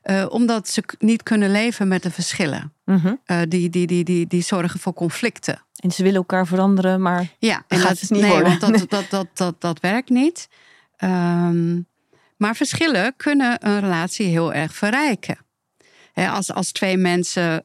Eh, 0.02 0.26
omdat 0.28 0.68
ze 0.68 0.82
niet 0.98 1.22
kunnen 1.22 1.50
leven 1.50 1.88
met 1.88 2.02
de 2.02 2.10
verschillen. 2.10 2.72
Mhm. 2.84 3.14
Die, 3.48 3.70
die, 3.70 3.86
die, 3.86 4.04
die, 4.04 4.26
die 4.26 4.42
zorgen 4.42 4.80
voor 4.80 4.94
conflicten. 4.94 5.62
En 5.76 5.90
ze 5.90 6.02
willen 6.02 6.18
elkaar 6.18 6.46
veranderen, 6.46 7.02
maar 7.02 7.26
Ja, 7.38 7.64
en 7.68 7.78
gaat 7.78 7.88
dat, 7.88 8.00
het 8.00 8.10
niet 8.10 8.20
nee, 8.20 8.30
worden. 8.30 8.58
want 8.60 8.60
dat, 8.60 8.90
dat, 8.90 9.10
dat, 9.10 9.26
dat, 9.34 9.60
dat 9.60 9.80
werkt 9.80 10.10
niet. 10.10 10.48
Ehm, 10.96 11.80
maar 12.36 12.56
verschillen 12.56 13.14
kunnen 13.16 13.66
een 13.66 13.80
relatie 13.80 14.26
heel 14.26 14.52
erg 14.52 14.74
verrijken. 14.74 15.38
Hè, 16.12 16.28
als, 16.28 16.52
als 16.52 16.72
twee 16.72 16.96
mensen 16.96 17.64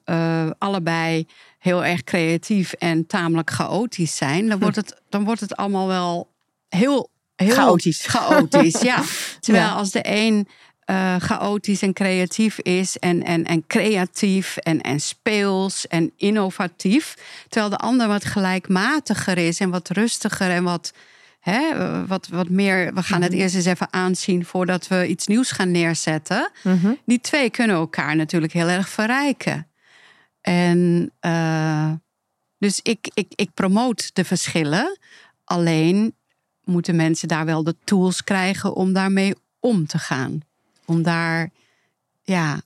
allebei 0.58 1.26
heel 1.62 1.86
erg 1.86 2.04
creatief 2.04 2.74
en 2.74 3.08
tamelijk 3.08 3.50
chaotisch 3.50 4.16
zijn, 4.16 4.48
dan 4.50 4.60
wordt 4.60 4.76
het, 4.76 5.02
dan 5.10 5.24
wordt 5.24 5.42
het 5.42 5.56
allemaal 5.56 5.88
wel 5.88 6.30
heel, 6.70 7.10
heel 7.36 7.54
Chaotisch. 7.54 8.06
chaotisch, 8.06 8.82
ja. 8.82 9.04
Terwijl 9.40 9.66
Ja. 9.66 9.72
als 9.74 9.92
de 9.92 10.02
een 10.04 10.48
eh, 10.86 11.16
chaotisch 11.20 11.82
en 11.82 11.94
creatief 11.94 12.60
is 12.60 12.98
en, 12.98 13.24
en, 13.24 13.46
en 13.46 13.68
creatief 13.68 14.58
en, 14.58 14.82
en 14.82 15.00
speels 15.00 15.88
en 15.88 16.12
innovatief. 16.18 17.16
Terwijl 17.50 17.70
de 17.72 17.78
ander 17.78 18.08
wat 18.08 18.26
gelijkmatiger 18.26 19.38
is 19.38 19.60
en 19.60 19.70
wat 19.70 19.90
rustiger 19.90 20.50
en 20.50 20.64
wat, 20.64 20.94
hè, 21.40 21.62
wat, 22.08 22.28
wat 22.28 22.50
meer. 22.50 22.94
We 22.94 23.04
gaan 23.04 23.22
het 23.22 23.34
eerst 23.34 23.56
eens 23.56 23.66
even 23.66 23.88
aanzien 23.94 24.46
voordat 24.46 24.88
we 24.88 25.08
iets 25.08 25.28
nieuws 25.28 25.52
gaan 25.52 25.72
neerzetten. 25.72 26.52
Mhm. 26.64 26.92
Die 27.06 27.22
twee 27.22 27.50
kunnen 27.50 27.76
elkaar 27.76 28.16
natuurlijk 28.16 28.54
heel 28.54 28.68
erg 28.68 28.90
verrijken. 28.90 29.66
En 30.42 31.12
eh, 31.20 31.92
dus 32.58 32.80
ik, 32.84 33.12
ik, 33.14 33.32
ik 33.36 33.54
promoot 33.54 34.16
de 34.16 34.26
verschillen. 34.26 34.98
Alleen 35.44 36.16
moeten 36.64 36.96
mensen 36.96 37.28
daar 37.28 37.46
wel 37.46 37.64
de 37.64 37.76
tools 37.84 38.24
krijgen 38.24 38.74
om 38.74 38.94
daarmee 38.94 39.36
om 39.60 39.86
te 39.88 39.98
gaan. 39.98 40.40
Om 40.86 41.02
daar, 41.04 41.50
ja. 42.24 42.62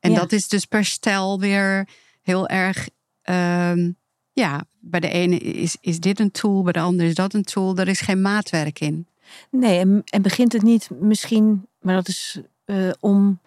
En 0.00 0.10
Ja. 0.10 0.18
dat 0.18 0.32
is 0.32 0.48
dus 0.48 0.64
per 0.64 0.84
stel 0.84 1.40
weer 1.40 1.88
heel 2.22 2.48
erg. 2.48 2.88
ehm, 3.22 3.90
ja, 4.32 4.64
bij 4.80 5.00
de 5.00 5.08
ene 5.08 5.38
is, 5.38 5.76
is 5.80 6.00
dit 6.00 6.20
een 6.20 6.30
tool, 6.30 6.62
bij 6.62 6.72
de 6.72 6.80
andere 6.80 7.08
is 7.08 7.14
dat 7.14 7.34
een 7.34 7.42
tool. 7.44 7.76
Er 7.76 7.88
is 7.88 8.00
geen 8.00 8.20
maatwerk 8.20 8.80
in. 8.80 9.06
nee, 9.50 9.78
en, 9.78 10.02
en 10.04 10.22
begint 10.22 10.52
het 10.52 10.62
niet 10.62 10.88
misschien, 10.90 11.66
maar 11.80 11.94
dat 11.94 12.08
is 12.08 12.40
eh, 12.64 12.90
om 13.00 13.40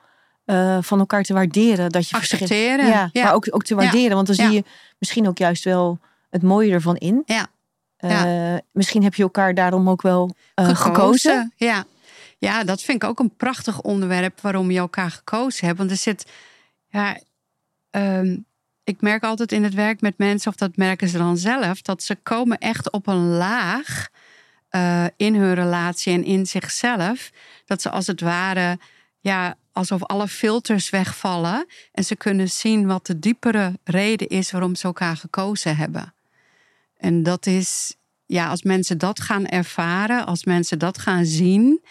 eh, 0.45 0.77
van 0.81 0.99
elkaar 0.99 1.23
te 1.23 1.33
waarderen 1.33 1.89
dat 1.89 2.09
je. 2.09 2.15
Accepteren. 2.15 2.85
Ja, 2.85 3.09
ja. 3.11 3.23
maar 3.23 3.33
ook, 3.33 3.47
ook 3.49 3.63
te 3.63 3.75
waarderen, 3.75 4.15
want 4.15 4.27
dan 4.27 4.35
zie 4.35 4.51
je 4.51 4.63
misschien 4.97 5.27
ook 5.27 5.37
juist 5.37 5.63
wel 5.63 5.99
het 6.29 6.41
mooie 6.41 6.71
ervan 6.71 6.95
in. 6.95 7.23
Ja. 7.25 7.47
Eh, 7.97 8.55
misschien 8.71 9.03
heb 9.03 9.15
je 9.15 9.23
elkaar 9.23 9.53
daarom 9.53 9.89
ook 9.89 10.01
wel 10.01 10.35
eh, 10.55 10.75
gekozen. 10.75 11.53
Ja. 11.55 11.85
ja, 12.37 12.63
dat 12.63 12.81
vind 12.81 13.03
ik 13.03 13.09
ook 13.09 13.19
een 13.19 13.35
prachtig 13.35 13.81
onderwerp 13.81 14.41
waarom 14.41 14.71
je 14.71 14.79
elkaar 14.79 15.11
gekozen 15.11 15.65
hebt. 15.65 15.77
Want 15.77 15.91
er 15.91 15.97
zit, 15.97 16.25
ja, 16.87 17.19
ehm, 17.89 18.37
ik 18.83 19.01
merk 19.01 19.23
altijd 19.23 19.51
in 19.51 19.63
het 19.63 19.73
werk 19.73 20.01
met 20.01 20.17
mensen, 20.17 20.51
of 20.51 20.57
dat 20.57 20.77
merken 20.77 21.07
ze 21.07 21.17
dan 21.17 21.37
zelf, 21.37 21.81
dat 21.81 22.03
ze 22.03 22.15
komen 22.15 22.57
echt 22.57 22.91
op 22.91 23.07
een 23.07 23.27
laag 23.27 24.09
in 25.17 25.35
hun 25.35 25.53
relatie 25.53 26.13
en 26.13 26.23
in 26.23 26.45
zichzelf. 26.45 27.31
Dat 27.65 27.81
ze 27.81 27.89
als 27.89 28.07
het 28.07 28.21
ware, 28.21 28.79
ja, 29.19 29.57
alsof 29.73 30.03
alle 30.03 30.27
filters 30.27 30.89
wegvallen 30.89 31.65
en 31.91 32.03
ze 32.03 32.15
kunnen 32.15 32.49
zien 32.49 32.87
wat 32.87 33.05
de 33.05 33.19
diepere 33.19 33.79
reden 33.83 34.27
is 34.27 34.51
waarom 34.51 34.75
ze 34.75 34.83
elkaar 34.83 35.17
gekozen 35.17 35.75
hebben. 35.75 36.13
En 36.97 37.23
dat 37.23 37.45
is, 37.45 37.95
ja, 38.25 38.47
als 38.49 38.63
mensen 38.63 38.97
dat 38.97 39.21
gaan 39.21 39.45
ervaren, 39.45 40.25
als 40.25 40.43
mensen 40.43 40.79
dat 40.79 40.97
gaan 40.97 41.25
zien, 41.25 41.83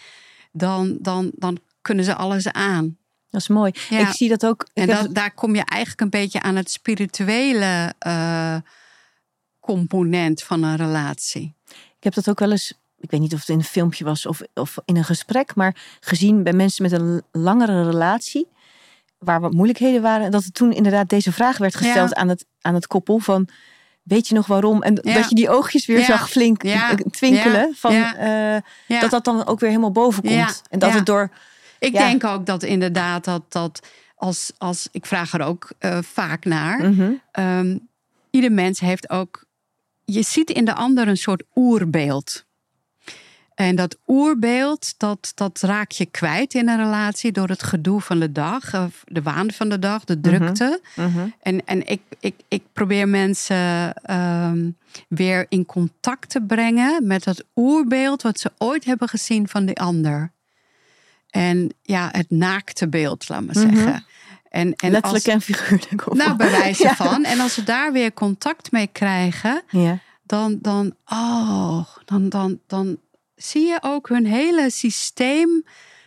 dan, 0.51 0.97
dan, 0.99 1.31
dan 1.35 1.59
kunnen 1.81 2.05
ze 2.05 2.15
alles 2.15 2.51
aan. 2.51 2.97
Dat 3.29 3.41
is 3.41 3.47
mooi. 3.47 3.71
Ja. 3.89 3.99
Ik 3.99 4.13
zie 4.15 4.29
dat 4.29 4.45
ook. 4.45 4.67
En 4.73 4.89
heb- 4.89 5.13
daar 5.13 5.33
kom 5.33 5.55
je 5.55 5.63
eigenlijk 5.65 6.01
een 6.01 6.09
beetje 6.09 6.41
aan 6.41 6.55
het 6.55 6.71
spirituele 6.71 7.93
eh, 7.99 8.55
component 9.59 10.43
van 10.43 10.63
een 10.63 10.75
relatie. 10.75 11.55
Ik 11.97 12.03
heb 12.03 12.13
dat 12.13 12.29
ook 12.29 12.39
wel 12.39 12.51
eens, 12.51 12.73
ik 13.03 13.11
weet 13.11 13.19
niet 13.19 13.33
of 13.33 13.39
het 13.39 13.49
in 13.49 13.57
een 13.57 13.63
filmpje 13.63 14.03
was 14.03 14.25
of, 14.25 14.41
of 14.53 14.77
in 14.85 14.97
een 14.97 15.03
gesprek, 15.03 15.55
maar 15.55 15.75
gezien 15.99 16.43
bij 16.43 16.53
mensen 16.53 16.83
met 16.83 16.91
een 16.91 17.21
langere 17.31 17.83
relatie. 17.83 18.47
waar 19.17 19.39
wat 19.41 19.53
moeilijkheden 19.53 20.01
waren. 20.01 20.31
Dat 20.31 20.43
er 20.43 20.51
toen 20.51 20.71
inderdaad 20.71 21.09
deze 21.09 21.31
vraag 21.31 21.57
werd 21.57 21.75
gesteld 21.75 22.13
aan, 22.13 22.29
het, 22.29 22.45
aan 22.61 22.73
het 22.73 22.87
koppel 22.87 23.19
van 23.19 23.47
weet 24.03 24.27
je 24.27 24.33
nog 24.35 24.47
waarom? 24.47 24.81
En 24.81 24.95
dat 24.95 25.29
je 25.29 25.35
die 25.35 25.49
oogjes 25.49 25.85
weer 25.85 26.03
zag 26.03 26.29
flink 26.29 26.63
twinkelen. 27.09 27.73
Van, 27.75 27.93
uh, 27.93 28.55
Dat 29.01 29.11
dat 29.11 29.25
dan 29.25 29.45
ook 29.45 29.59
weer 29.59 29.69
helemaal 29.69 29.91
boven 29.91 30.23
komt. 30.23 30.61
En 30.69 30.79
dat 30.79 30.93
het 30.93 31.05
door. 31.05 31.29
Ik 31.79 31.93
denk 31.93 32.23
ook 32.23 32.45
dat 32.45 32.63
inderdaad 32.63 33.23
dat, 33.25 33.51
dat 33.51 33.87
als, 34.15 34.51
als 34.57 34.87
ik 34.91 35.05
vraag 35.05 35.33
er 35.33 35.41
ook 35.41 35.71
uh, 35.79 35.97
vaak 36.01 36.45
naar. 36.45 36.89
Mm 36.91 37.21
um, 37.39 37.87
ieder 38.29 38.51
mens 38.51 38.79
heeft 38.79 39.09
ook. 39.09 39.45
Je 40.05 40.21
ziet 40.23 40.49
in 40.49 40.65
de 40.65 40.73
ander 40.73 41.07
een 41.07 41.17
soort 41.17 41.43
oerbeeld. 41.55 42.45
En 43.55 43.75
dat 43.75 43.97
oerbeeld, 44.07 44.93
dat, 44.97 45.31
dat 45.35 45.61
raak 45.61 45.91
je 45.91 46.05
kwijt 46.05 46.53
in 46.53 46.69
een 46.69 46.77
relatie 46.77 47.31
door 47.31 47.47
het 47.47 47.63
gedoe 47.63 48.01
van 48.01 48.19
de 48.19 48.31
dag, 48.31 48.89
de 49.05 49.21
waan 49.21 49.51
van 49.51 49.69
de 49.69 49.79
dag, 49.79 50.03
de 50.03 50.19
drukte. 50.19 50.81
Mhm, 50.95 51.09
mhm. 51.09 51.27
En, 51.41 51.65
en 51.65 51.87
ik, 51.87 52.01
ik, 52.19 52.35
ik 52.47 52.63
probeer 52.73 53.07
mensen 53.09 53.93
ehm, 53.93 54.69
weer 55.07 55.45
in 55.49 55.65
contact 55.65 56.29
te 56.29 56.41
brengen 56.41 57.07
met 57.07 57.23
dat 57.23 57.43
oerbeeld 57.55 58.21
wat 58.21 58.39
ze 58.39 58.51
ooit 58.57 58.85
hebben 58.85 59.09
gezien 59.09 59.47
van 59.47 59.65
de 59.65 59.75
ander. 59.75 60.31
En 61.29 61.73
ja, 61.81 62.09
het 62.11 62.29
naakte 62.29 62.87
beeld, 62.89 63.29
laat 63.29 63.41
maar 63.45 63.57
Mhm. 63.57 63.75
zeggen. 63.75 64.05
En, 64.49 64.73
en 64.75 64.91
Letterlijk 64.91 65.25
als, 65.25 65.33
en 65.33 65.41
figuurlijk. 65.41 66.07
of 66.11 66.17
nou, 66.17 66.35
bij 66.35 66.51
wijze 66.51 66.83
Ja. 66.87 66.95
van. 66.95 67.23
En 67.25 67.39
als 67.39 67.53
ze 67.53 67.63
daar 67.63 67.91
weer 67.91 68.13
contact 68.13 68.71
mee 68.71 68.87
krijgen, 68.87 69.61
Ja. 69.69 69.99
dan, 70.23 70.57
dan, 70.61 70.95
oh, 71.05 71.85
dan, 72.05 72.29
dan, 72.29 72.59
dan 72.67 72.97
zie 73.43 73.67
je 73.67 73.77
ook 73.81 74.09
hun 74.09 74.25
hele 74.25 74.69
systeem 74.69 75.63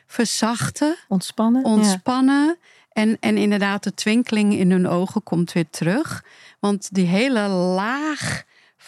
verzachten, 0.06 0.96
Ontspannen. 1.08 1.62
ja. 1.62 1.68
ontspannen. 1.68 2.58
En, 2.92 3.16
en 3.20 3.36
inderdaad, 3.36 3.82
de 3.82 3.94
twinkeling 3.94 4.54
in 4.54 4.70
hun 4.70 4.86
ogen 4.88 5.22
komt 5.22 5.52
weer 5.52 5.70
terug. 5.70 6.24
Want 6.60 6.94
die 6.94 7.06
hele 7.06 7.48
laag 7.48 8.44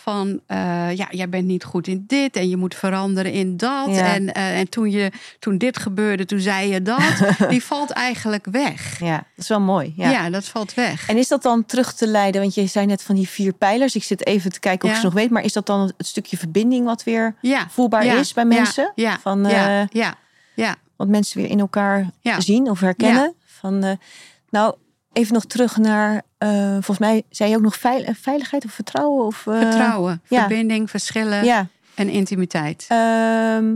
van, 0.09 0.41
eh, 0.47 0.97
ja, 0.97 1.07
jij 1.11 1.29
bent 1.29 1.47
niet 1.47 1.65
goed 1.65 1.87
in 1.87 2.05
dit 2.07 2.37
en 2.37 2.49
je 2.49 2.57
moet 2.57 2.75
veranderen 2.75 3.33
in 3.33 3.57
dat. 3.57 3.89
Ja. 3.89 4.15
En, 4.15 4.33
eh, 4.33 4.59
en 4.59 4.69
toen, 4.69 4.91
je, 4.91 5.11
toen 5.39 5.59
dit 5.59 5.79
gebeurde, 5.79 6.25
toen 6.25 6.41
zei 6.41 6.73
je 6.73 6.83
dat. 6.83 7.01
die 7.51 7.65
valt 7.65 7.91
eigenlijk 7.91 8.47
weg. 8.51 9.01
Ja, 9.01 9.17
dat 9.17 9.25
is 9.37 9.49
wel 9.49 9.61
mooi. 9.61 9.93
Ja. 9.97 10.11
Ja, 10.11 10.31
dat 10.31 10.45
valt 10.45 10.75
weg. 10.75 11.09
En 11.09 11.17
is 11.17 11.29
dat 11.29 11.43
dan 11.43 11.67
terug 11.67 11.95
te 11.95 12.07
leiden? 12.07 12.41
Want 12.41 12.55
je 12.55 12.67
zei 12.67 12.87
net 12.87 13.03
van 13.03 13.15
die 13.15 13.29
vier 13.29 13.53
pijlers. 13.53 13.95
Ik 13.95 14.03
zit 14.03 14.27
even 14.27 14.53
te 14.53 14.61
kijken 14.61 14.83
of 14.85 14.89
Ja. 14.89 14.95
je 14.95 15.01
ze 15.01 15.07
nog 15.07 15.15
weet. 15.15 15.31
Maar 15.31 15.45
is 15.45 15.53
dat 15.53 15.67
dan 15.67 15.93
het 15.97 16.07
stukje 16.07 16.37
verbinding 16.37 16.85
wat 16.85 17.05
weer 17.05 17.35
ja, 17.41 17.67
voelbaar 17.69 18.07
is 18.07 18.33
bij 18.33 18.45
mensen? 18.45 18.93
Ja, 18.95 19.19
Van, 19.21 19.45
ja, 19.45 19.81
eh, 19.81 19.87
ja, 19.91 20.15
ja. 20.55 20.77
Wat 20.97 21.09
mensen 21.09 21.41
weer 21.41 21.51
in 21.51 21.61
elkaar 21.61 22.11
Ja. 22.21 22.41
zien 22.41 22.71
of 22.71 22.81
herkennen. 22.81 23.35
Van, 23.47 23.99
nou, 24.51 24.75
even 25.19 25.35
nog 25.35 25.45
terug 25.45 25.77
naar... 25.77 26.23
eh, 26.39 26.71
volgens 26.73 26.99
mij 26.99 27.23
zei 27.31 27.51
je 27.51 27.57
ook 27.57 27.63
nog 27.63 27.77
veil- 27.77 28.05
eh, 28.05 28.15
veiligheid 28.15 28.65
of 28.65 28.73
vertrouwen? 28.73 29.25
Of, 29.27 29.47
eh, 29.47 29.59
Vertrouwen, 29.59 30.23
ja. 30.29 30.39
verbinding, 30.39 30.91
verschillen 30.91 31.45
Ja. 31.45 31.67
en 31.95 32.09
intimiteit. 32.09 32.85
Ehm, 32.89 33.75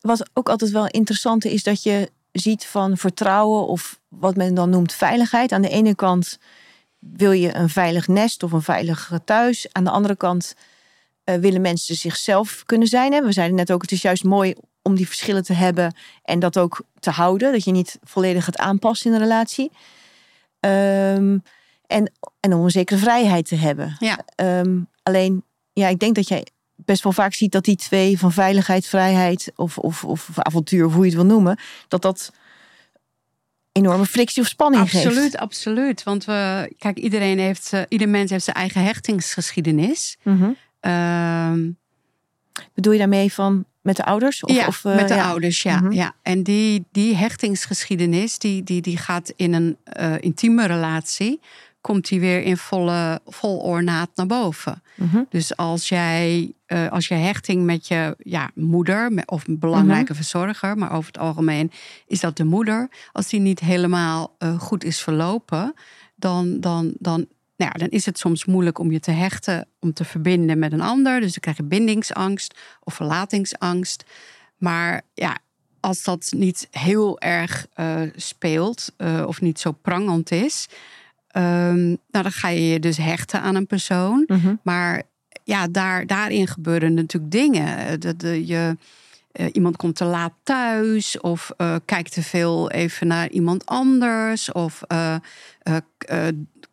wat 0.00 0.30
ook 0.32 0.48
altijd 0.48 0.70
wel 0.70 0.86
interessant 0.86 1.44
is 1.44 1.62
dat 1.62 1.82
je 1.82 2.10
ziet 2.32 2.66
van 2.66 2.96
vertrouwen 2.96 3.66
of 3.66 4.00
wat 4.08 4.36
men 4.36 4.54
dan 4.54 4.70
noemt 4.70 4.92
veiligheid. 4.92 5.52
Aan 5.52 5.62
de 5.62 5.68
ene 5.68 5.94
kant 5.94 6.38
wil 6.98 7.32
je 7.32 7.54
een 7.54 7.68
veilig 7.68 8.08
nest 8.08 8.42
of 8.42 8.52
een 8.52 8.62
veilig 8.62 9.10
thuis. 9.24 9.66
Aan 9.72 9.84
de 9.84 9.90
andere 9.90 10.16
kant 10.16 10.54
willen 11.24 11.60
mensen 11.60 11.94
zichzelf 11.94 12.62
kunnen 12.66 12.88
zijn. 12.88 13.12
Hè? 13.12 13.22
We 13.22 13.32
zeiden 13.32 13.56
net 13.56 13.72
ook, 13.72 13.82
het 13.82 13.92
is 13.92 14.02
juist 14.02 14.24
mooi 14.24 14.54
om 14.82 14.94
die 14.94 15.06
verschillen 15.06 15.42
te 15.42 15.52
hebben 15.52 15.94
en 16.22 16.38
dat 16.38 16.58
ook 16.58 16.82
te 17.00 17.10
houden. 17.10 17.52
Dat 17.52 17.64
je 17.64 17.70
niet 17.72 17.98
volledig 18.04 18.46
het 18.46 18.58
aanpast 18.58 19.04
in 19.04 19.12
een 19.12 19.18
relatie. 19.18 19.70
Ehm, 20.66 21.38
en, 21.86 22.12
en 22.40 22.52
om 22.52 22.64
een 22.64 22.70
zekere 22.70 22.98
vrijheid 22.98 23.48
te 23.48 23.56
hebben. 23.56 23.96
Ja. 23.98 24.18
Ehm, 24.34 24.78
alleen, 25.02 25.44
ja, 25.72 25.88
ik 25.88 25.98
denk 25.98 26.14
dat 26.14 26.28
jij 26.28 26.46
best 26.74 27.02
wel 27.02 27.12
vaak 27.12 27.34
ziet 27.34 27.52
dat 27.52 27.64
die 27.64 27.76
twee 27.76 28.18
van 28.18 28.32
veiligheid, 28.32 28.86
vrijheid 28.86 29.52
of, 29.54 29.78
of, 29.78 30.04
of 30.04 30.28
avontuur, 30.34 30.86
of 30.86 30.92
hoe 30.92 31.04
je 31.04 31.10
het 31.10 31.18
wil 31.18 31.26
noemen, 31.26 31.58
dat 31.88 32.02
dat 32.02 32.32
enorme 33.72 34.06
frictie 34.06 34.42
of 34.42 34.48
spanning 34.48 34.90
geeft. 34.90 35.06
Absoluut, 35.06 35.36
absoluut. 35.36 36.02
Want 36.02 36.24
we, 36.24 36.72
kijk, 36.78 36.98
iedereen 36.98 37.38
heeft, 37.38 37.72
eh, 37.72 37.82
ieder 37.88 38.08
mens 38.08 38.30
heeft 38.30 38.44
zijn 38.44 38.56
eigen 38.56 38.84
hechtingsgeschiedenis. 38.84 40.16
Mhm. 40.22 40.50
Ehm, 40.80 41.68
Bedoel 42.74 42.92
je 42.92 42.98
daarmee 42.98 43.32
van 43.32 43.64
met 43.86 43.96
de 43.96 44.04
ouders? 44.04 44.44
Of, 44.44 44.54
ja, 44.54 44.66
of, 44.66 44.84
eh, 44.84 44.94
met 44.94 45.08
de 45.08 45.14
ja. 45.14 45.28
ouders, 45.28 45.62
ja. 45.62 45.80
Mhm. 45.80 45.92
ja. 45.92 46.14
En 46.22 46.42
die, 46.42 46.84
die 46.92 47.16
hechtingsgeschiedenis, 47.16 48.38
die, 48.38 48.62
die, 48.62 48.80
die 48.80 48.96
gaat 48.96 49.32
in 49.36 49.52
een 49.52 49.76
eh, 49.82 50.12
intieme 50.20 50.66
relatie, 50.66 51.40
komt 51.80 52.08
die 52.08 52.20
weer 52.20 52.42
in 52.42 52.56
volle, 52.56 53.20
vol 53.26 53.58
ornaat 53.58 54.10
naar 54.14 54.26
boven. 54.26 54.82
Mhm. 54.94 55.22
Dus 55.28 55.56
als 55.56 55.88
jij, 55.88 56.52
eh, 56.66 56.88
als 56.88 57.08
je 57.08 57.14
hechting 57.14 57.64
met 57.64 57.88
je 57.88 58.16
ja, 58.18 58.50
moeder 58.54 59.22
of 59.26 59.46
een 59.48 59.58
belangrijke 59.58 60.12
Mhm. 60.12 60.22
verzorger, 60.22 60.78
maar 60.78 60.92
over 60.92 61.06
het 61.06 61.18
algemeen 61.18 61.70
is 62.06 62.20
dat 62.20 62.36
de 62.36 62.44
moeder, 62.44 62.88
als 63.12 63.28
die 63.28 63.40
niet 63.40 63.60
helemaal 63.60 64.36
goed 64.58 64.84
is 64.84 65.00
verlopen, 65.00 65.74
dan, 66.16 66.60
dan, 66.60 66.92
dan, 66.98 67.26
nou 67.56 67.70
ja, 67.72 67.78
dan 67.78 67.88
is 67.88 68.06
het 68.06 68.18
soms 68.18 68.44
moeilijk 68.44 68.78
om 68.78 68.92
je 68.92 69.00
te 69.00 69.10
hechten, 69.10 69.66
om 69.80 69.92
te 69.92 70.04
verbinden 70.04 70.58
met 70.58 70.72
een 70.72 70.80
ander. 70.80 71.20
Dus 71.20 71.30
dan 71.30 71.40
krijg 71.40 71.56
je 71.56 71.62
bindingsangst 71.62 72.58
of 72.80 72.94
verlatingsangst. 72.94 74.04
Maar 74.56 75.02
ja, 75.14 75.36
als 75.80 76.02
dat 76.02 76.32
niet 76.36 76.68
heel 76.70 77.20
erg 77.20 77.66
eh, 77.72 78.00
speelt 78.16 78.92
eh, 78.96 79.24
of 79.26 79.40
niet 79.40 79.60
zo 79.60 79.72
prangend 79.72 80.30
is, 80.30 80.68
ehm, 81.28 81.86
nou, 81.86 81.98
dan 82.10 82.32
ga 82.32 82.48
je 82.48 82.68
je 82.68 82.80
dus 82.80 82.96
hechten 82.96 83.40
aan 83.40 83.54
een 83.54 83.66
persoon. 83.66 84.24
Mhm. 84.26 84.54
Maar 84.62 85.02
ja, 85.44 85.68
daar, 85.68 86.06
daarin 86.06 86.46
gebeuren 86.46 86.94
natuurlijk 86.94 87.32
dingen. 87.32 88.00
Dat 88.00 88.20
je, 88.20 88.76
eh, 89.32 89.46
iemand 89.52 89.76
komt 89.76 89.96
te 89.96 90.04
laat 90.04 90.32
thuis 90.42 91.20
of 91.20 91.50
kijkt 91.84 92.12
te 92.12 92.22
veel 92.22 92.70
even 92.70 93.06
naar 93.06 93.28
iemand 93.30 93.66
anders 93.66 94.52
of 94.52 94.82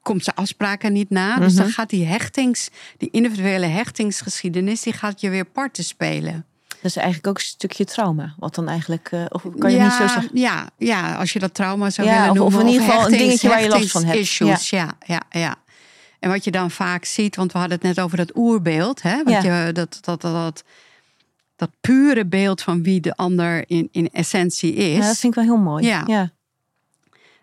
komt 0.04 0.24
zijn 0.24 0.36
afspraken 0.36 0.94
niet 0.94 1.10
na. 1.10 1.38
Dus 1.39 1.54
dan 1.56 1.66
Mhm. 1.66 1.74
gaat 1.74 1.89
die 1.89 2.06
hechtings, 2.06 2.70
die 2.98 3.10
individuele 3.12 3.66
hechtingsgeschiedenis, 3.66 4.82
die 4.82 4.94
gaat 4.94 5.22
je 5.22 5.30
weer 5.30 5.46
parten 5.46 5.84
spelen. 5.84 6.46
Dat 6.68 6.92
is 6.92 6.96
eigenlijk 6.96 7.28
ook 7.28 7.38
een 7.38 7.44
stukje 7.48 7.86
trauma. 7.86 8.34
Wat 8.38 8.56
dan 8.56 8.68
eigenlijk, 8.68 9.08
eh, 9.12 9.26
of 9.30 9.44
kan 9.60 9.72
je 9.72 9.78
ja, 9.78 9.84
niet 9.84 9.94
zo 9.94 10.08
zeggen? 10.08 10.30
Ja, 10.34 10.70
ja, 10.78 11.16
als 11.16 11.34
je 11.34 11.39
dat 11.39 11.54
trauma 11.54 11.89
zou 11.89 12.08
Ja, 12.08 12.13
willen 12.20 12.32
of- 12.32 12.48
of 12.48 12.54
noemen. 12.54 12.68
in 12.68 12.74
ieder 12.74 12.88
geval 12.94 13.06
een 13.12 13.18
dingetje 13.18 13.48
waar 13.48 13.62
je 13.62 13.70
last 13.70 13.92
van 13.92 14.04
hebt. 14.04 14.18
hechtingsissues, 14.18 14.70
ja. 14.70 14.94
ja, 15.06 15.22
ja, 15.30 15.56
En 16.20 16.30
wat 16.30 16.44
je 16.44 16.52
dan 16.52 16.72
vaak 16.72 17.06
ziet, 17.06 17.36
want 17.36 17.52
we 17.52 17.58
hadden 17.58 17.78
het 17.78 17.88
net 17.88 18.00
over 18.06 18.18
dat 18.18 18.36
oerbeeld. 18.38 19.02
Hè? 19.02 19.24
Want 19.24 19.44
Ja. 19.44 19.66
je, 19.66 19.72
dat, 19.72 19.98
dat, 20.02 20.22
dat, 20.22 20.34
dat, 20.34 20.63
dat 21.56 21.70
pure 21.82 22.26
beeld 22.26 22.62
van 22.62 22.84
wie 22.84 23.00
de 23.00 23.16
ander 23.16 23.63
in, 23.70 23.89
in 23.92 24.10
essentie 24.12 24.74
is. 24.74 24.98
Ja, 24.98 25.08
dat 25.08 25.18
vind 25.18 25.36
ik 25.38 25.44
wel 25.44 25.56
heel 25.56 25.63
mooi. 25.63 25.86
Ja. 25.86 26.04
ja. 26.06 26.32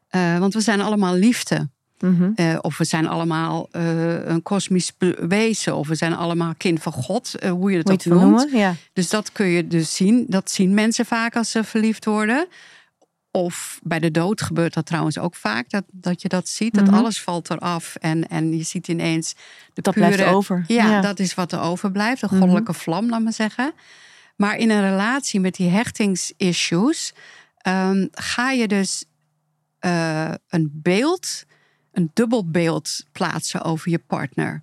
Eh, 0.09 0.39
want 0.39 0.55
we 0.55 0.61
zijn 0.61 0.81
allemaal 0.81 1.15
liefde. 1.15 1.69
Mhm. 2.01 2.31
Eh, 2.35 2.59
of 2.61 2.79
we 2.79 2.85
zijn 2.85 3.07
allemaal 3.07 3.69
eh, 3.73 4.25
een 4.27 4.43
kosmisch 4.43 4.93
wezen. 5.29 5.77
Of 5.77 5.89
we 5.89 5.95
zijn 5.95 6.15
allemaal 6.15 6.53
kind 6.57 6.83
van 6.83 6.93
God. 6.93 7.35
eh, 7.35 7.51
hoe 7.51 7.71
je 7.71 7.79
het 7.79 7.91
ook 7.91 8.05
noemt. 8.05 8.21
noemen? 8.23 8.57
Ja. 8.59 8.75
Dus 8.93 9.09
dat 9.09 9.33
kun 9.33 9.47
je 9.47 9.67
dus 9.67 9.95
zien. 9.97 10.25
Dat 10.29 10.51
zien 10.51 10.75
mensen 10.75 11.07
vaak 11.07 11.37
als 11.37 11.51
ze 11.51 11.65
verliefd 11.65 12.05
worden. 12.05 12.47
Of 13.33 13.81
bij 13.83 13.99
de 13.99 14.11
dood 14.11 14.43
gebeurt 14.43 14.75
dat 14.75 14.87
trouwens 14.87 15.19
ook 15.19 15.35
vaak. 15.35 15.71
Dat, 15.71 15.85
dat 15.93 16.23
je 16.23 16.29
dat 16.29 16.49
ziet. 16.49 16.75
Dat 16.75 16.85
Mhm. 16.87 16.95
alles 16.95 17.21
valt 17.21 17.51
eraf. 17.51 17.95
En, 17.97 18.29
en 18.29 18.57
je 18.57 18.63
ziet 18.63 18.89
ineens 18.89 19.35
de 19.75 19.83
Dat 19.83 19.95
pure... 19.95 20.07
blijft 20.15 20.33
over. 20.35 20.65
Ja, 20.67 20.91
Ja. 20.91 21.01
dat 21.01 21.19
is 21.19 21.35
wat 21.35 21.53
er 21.53 21.61
overblijft. 21.61 22.23
Een 22.23 22.29
Mhm. 22.31 22.39
goddelijke 22.39 22.73
vlam, 22.75 23.09
laat 23.11 23.23
maar 23.23 23.33
zeggen. 23.33 23.73
Maar 24.37 24.57
in 24.57 24.71
een 24.71 24.91
relatie 24.91 25.41
met 25.41 25.55
die 25.55 25.69
hechtingsissues... 25.71 27.13
ehm, 27.59 28.07
ga 28.13 28.51
je 28.51 28.69
dus 28.69 29.05
een 30.49 30.71
beeld, 30.73 31.45
een 31.93 32.11
dubbel 32.15 32.51
beeld 32.51 33.05
plaatsen 33.13 33.63
over 33.63 33.91
je 33.91 33.99
partner. 33.99 34.63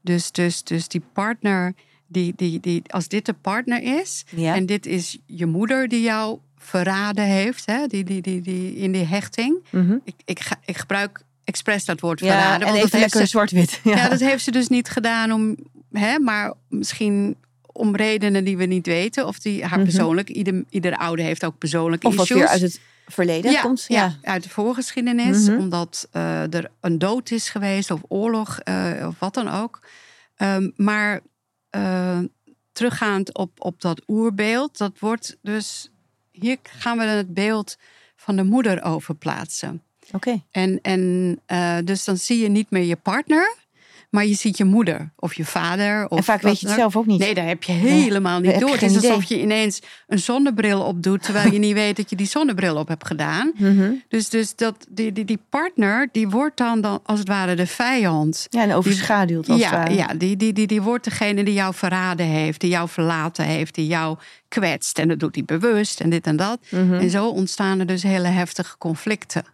Dus, 0.00 0.30
dus, 0.32 0.62
dus 0.62 0.88
die 0.88 1.02
partner, 1.12 1.74
die, 2.06 2.32
die, 2.36 2.60
die, 2.60 2.82
als 2.86 3.08
dit 3.08 3.26
de 3.26 3.32
partner 3.32 3.82
is... 4.00 4.24
Ja. 4.36 4.54
en 4.54 4.66
dit 4.66 4.86
is 4.86 5.18
je 5.26 5.46
moeder 5.46 5.88
die 5.88 6.00
jou 6.02 6.38
verraden 6.58 7.24
heeft... 7.24 7.66
Hè, 7.66 7.86
die, 7.86 8.04
die, 8.04 8.22
die, 8.22 8.40
die, 8.40 8.74
in 8.76 8.92
die 8.92 9.04
hechting... 9.04 9.64
Mhm. 9.70 9.96
Ik, 10.04 10.14
ik, 10.24 10.40
ga, 10.40 10.56
ik 10.64 10.78
gebruik 10.78 11.22
expres 11.44 11.84
dat 11.84 12.00
woord 12.00 12.20
ja, 12.20 12.26
verraden. 12.26 12.66
en 12.66 12.72
want 12.72 12.76
even 12.76 12.90
dat 12.90 13.00
lekker 13.00 13.26
zwart-wit. 13.26 13.80
Ja. 13.84 13.96
ja, 13.96 14.08
dat 14.08 14.20
heeft 14.20 14.44
ze 14.44 14.50
dus 14.50 14.68
niet 14.68 14.88
gedaan 14.88 15.32
om, 15.32 15.56
hè, 15.92 16.18
maar 16.18 16.54
misschien 16.68 17.36
om 17.72 17.96
redenen 17.96 18.44
die 18.44 18.56
we 18.56 18.64
niet 18.64 18.86
weten. 18.86 19.26
Of 19.26 19.38
die 19.38 19.64
haar 19.64 19.78
Mhm. 19.78 19.82
persoonlijk, 19.88 20.28
ieder, 20.28 20.64
ieder 20.68 20.96
oude 20.96 21.22
heeft 21.22 21.44
ook 21.44 21.58
persoonlijke 21.58 22.06
of 22.06 22.14
wat 22.16 22.24
issues. 22.24 22.40
weer 22.40 22.48
uit 22.50 22.60
het 22.60 22.80
verleden 23.12 23.52
ja, 23.52 23.60
komt. 23.60 23.84
ja. 23.88 24.04
Ja. 24.04 24.16
uit 24.22 24.42
de 24.42 24.48
voorgeschiedenis. 24.48 25.48
Mhm. 25.48 25.58
Omdat 25.58 26.08
eh, 26.10 26.54
er 26.54 26.70
een 26.80 26.98
dood 26.98 27.30
is 27.30 27.48
geweest 27.48 27.90
of 27.90 28.00
oorlog 28.08 28.58
eh, 28.58 29.06
of 29.06 29.18
wat 29.18 29.34
dan 29.34 29.48
ook. 29.48 29.80
Ehm, 30.36 30.70
maar 30.76 31.20
eh, 31.70 32.18
teruggaand 32.72 33.34
op, 33.34 33.50
op 33.58 33.80
dat 33.80 34.02
oerbeeld, 34.06 34.78
dat 34.78 34.98
wordt 34.98 35.36
dus... 35.42 35.90
Hier 36.30 36.56
gaan 36.62 36.98
we 36.98 37.04
het 37.04 37.34
beeld 37.34 37.76
van 38.16 38.36
de 38.36 38.44
moeder 38.44 38.82
over 38.82 39.14
plaatsen. 39.14 39.82
Oké. 40.12 40.42
En, 40.50 40.78
en 40.82 41.40
dus 41.84 42.04
dan 42.04 42.16
zie 42.16 42.42
je 42.42 42.48
niet 42.48 42.70
meer 42.70 42.82
je 42.82 42.96
partner, 42.96 43.56
maar 44.12 44.26
je 44.26 44.34
ziet 44.34 44.56
je 44.56 44.64
moeder 44.64 45.12
of 45.16 45.34
je 45.34 45.44
vader. 45.44 46.08
Of 46.08 46.18
en 46.18 46.24
vaak 46.24 46.42
weet 46.42 46.60
je 46.60 46.66
het 46.66 46.76
zelf 46.76 46.96
ook 46.96 47.06
niet. 47.06 47.18
Nee, 47.18 47.34
daar 47.34 47.46
heb 47.46 47.62
je 47.62 47.72
helemaal 47.72 48.40
niet 48.40 48.60
door. 48.60 48.70
Het 48.70 48.82
is 48.82 48.94
alsof 48.94 49.24
je 49.24 49.40
ineens 49.40 49.82
een 50.06 50.18
zonnebril 50.18 50.82
opdoet, 50.82 51.22
terwijl 51.22 51.52
je 51.52 51.58
niet 51.58 51.74
weet 51.74 51.96
dat 51.96 52.10
je 52.10 52.16
die 52.16 52.26
zonnebril 52.26 52.76
op 52.76 52.88
hebt 52.88 53.06
gedaan. 53.06 53.52
Mhm. 53.62 53.92
Dus, 54.08 54.28
dus 54.28 54.56
dat, 54.56 54.86
die, 54.88 55.12
die, 55.12 55.24
die 55.24 55.38
partner, 55.48 56.08
die 56.12 56.28
wordt 56.28 56.56
dan, 56.56 56.80
dan 56.80 57.00
als 57.04 57.18
het 57.18 57.28
ware 57.28 57.54
de 57.54 57.66
vijand. 57.66 58.46
Ja, 58.50 58.62
en 58.62 58.72
overschaduwd 58.72 59.48
als 59.48 59.60
ja, 59.60 59.70
het 59.70 59.78
ware. 59.78 59.94
Ja, 59.94 60.06
die, 60.06 60.36
die, 60.36 60.52
die, 60.52 60.66
die 60.66 60.82
wordt 60.82 61.04
degene 61.04 61.44
die 61.44 61.54
jou 61.54 61.74
verraden 61.74 62.26
heeft, 62.26 62.60
die 62.60 62.70
jou 62.70 62.88
verlaten 62.88 63.44
heeft, 63.44 63.74
die 63.74 63.86
jou 63.86 64.18
kwetst. 64.48 64.98
En 64.98 65.08
dat 65.08 65.18
doet 65.18 65.34
hij 65.34 65.44
bewust 65.44 66.00
en 66.00 66.10
dit 66.10 66.26
en 66.26 66.36
dat. 66.36 66.58
Mhm. 66.68 66.94
En 66.94 67.10
zo 67.10 67.28
ontstaan 67.28 67.80
er 67.80 67.86
dus 67.86 68.02
hele 68.02 68.28
heftige 68.28 68.78
conflicten. 68.78 69.44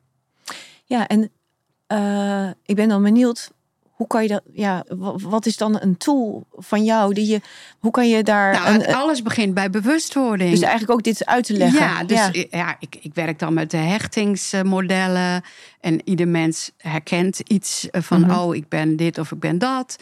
Ja, 0.84 1.06
en 1.06 1.30
uh, 1.92 2.50
ik 2.64 2.76
ben 2.76 2.88
dan 2.88 3.02
benieuwd, 3.02 3.50
hoe 3.98 4.06
kan 4.06 4.22
je 4.22 4.28
dat, 4.28 4.42
ja, 4.52 4.84
wat 5.22 5.46
is 5.46 5.56
dan 5.56 5.76
een 5.80 5.96
tool 5.96 6.46
van 6.52 6.84
jou 6.84 7.14
die 7.14 7.26
je, 7.26 7.40
hoe 7.78 7.90
kan 7.90 8.08
je 8.08 8.22
daar. 8.22 8.52
Nou, 8.52 8.74
een, 8.74 8.94
alles 8.94 9.22
begint 9.22 9.54
bij 9.54 9.70
bewustwording. 9.70 10.50
Dus 10.50 10.60
eigenlijk 10.60 10.90
ook 10.92 11.02
dit 11.02 11.26
uit 11.26 11.44
te 11.44 11.52
leggen. 11.52 11.80
Ja, 11.80 12.04
dus 12.04 12.18
ja, 12.32 12.44
ja 12.50 12.76
ik, 12.78 12.96
ik 13.00 13.14
werk 13.14 13.38
dan 13.38 13.54
met 13.54 13.70
de 13.70 13.76
hechtingsmodellen 13.76 15.42
en 15.80 16.00
ieder 16.04 16.28
mens 16.28 16.70
herkent 16.76 17.38
iets 17.40 17.88
van, 17.90 18.20
Mhm. 18.20 18.30
oh, 18.38 18.54
ik 18.54 18.68
ben 18.68 18.96
dit 18.96 19.18
of 19.18 19.32
ik 19.32 19.38
ben 19.40 19.58
dat. 19.58 19.96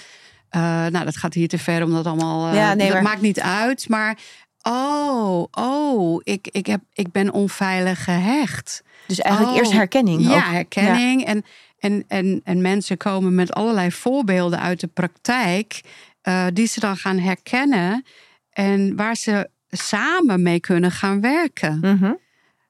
Uh, 0.56 0.62
nou, 0.86 1.04
dat 1.04 1.16
gaat 1.16 1.34
hier 1.34 1.48
te 1.48 1.58
ver 1.58 1.82
om 1.84 1.92
dat 1.92 2.06
allemaal. 2.06 2.48
Uh, 2.48 2.54
Ja, 2.54 2.74
nee, 2.74 2.86
dat 2.86 2.94
maar- 2.94 3.02
maakt 3.02 3.20
niet 3.20 3.40
uit, 3.40 3.88
maar. 3.88 4.18
Oh, 4.62 5.44
oh, 5.50 6.20
ik, 6.24 6.48
ik, 6.50 6.66
heb, 6.66 6.80
ik 6.92 7.12
ben 7.12 7.32
onveilig 7.32 8.04
gehecht. 8.04 8.82
Dus 9.06 9.20
eigenlijk 9.20 9.54
Oh, 9.54 9.60
eerst 9.60 9.72
herkenning. 9.72 10.22
Ja, 10.22 10.36
ook. 10.36 10.52
herkenning. 10.52 11.24
En, 11.24 11.44
en, 11.78 12.04
en, 12.08 12.40
en 12.44 12.60
mensen 12.60 12.96
komen 12.96 13.34
met 13.34 13.52
allerlei 13.52 13.92
voorbeelden 13.92 14.60
uit 14.60 14.80
de 14.80 14.86
praktijk, 14.86 15.80
eh, 16.22 16.46
die 16.52 16.66
ze 16.66 16.80
dan 16.80 16.96
gaan 16.96 17.18
herkennen 17.18 18.04
en 18.50 18.96
waar 18.96 19.16
ze 19.16 19.48
samen 19.70 20.42
mee 20.42 20.60
kunnen 20.60 20.90
gaan 20.90 21.20
werken. 21.20 21.78
Mhm. 21.80 22.12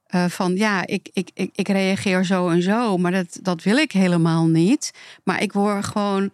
Eh, 0.07 0.25
van 0.25 0.57
ja, 0.57 0.87
ik, 0.87 1.09
ik, 1.13 1.31
ik, 1.35 1.51
ik 1.53 1.69
reageer 1.69 2.25
zo 2.25 2.49
en 2.49 2.63
zo, 2.63 2.97
maar 2.99 3.13
dat, 3.13 3.39
dat 3.43 3.63
wil 3.63 3.77
ik 3.77 3.93
helemaal 3.93 4.47
niet. 4.47 4.91
Maar 5.25 5.43
ik 5.43 5.53
word 5.53 5.85
gewoon 5.85 6.31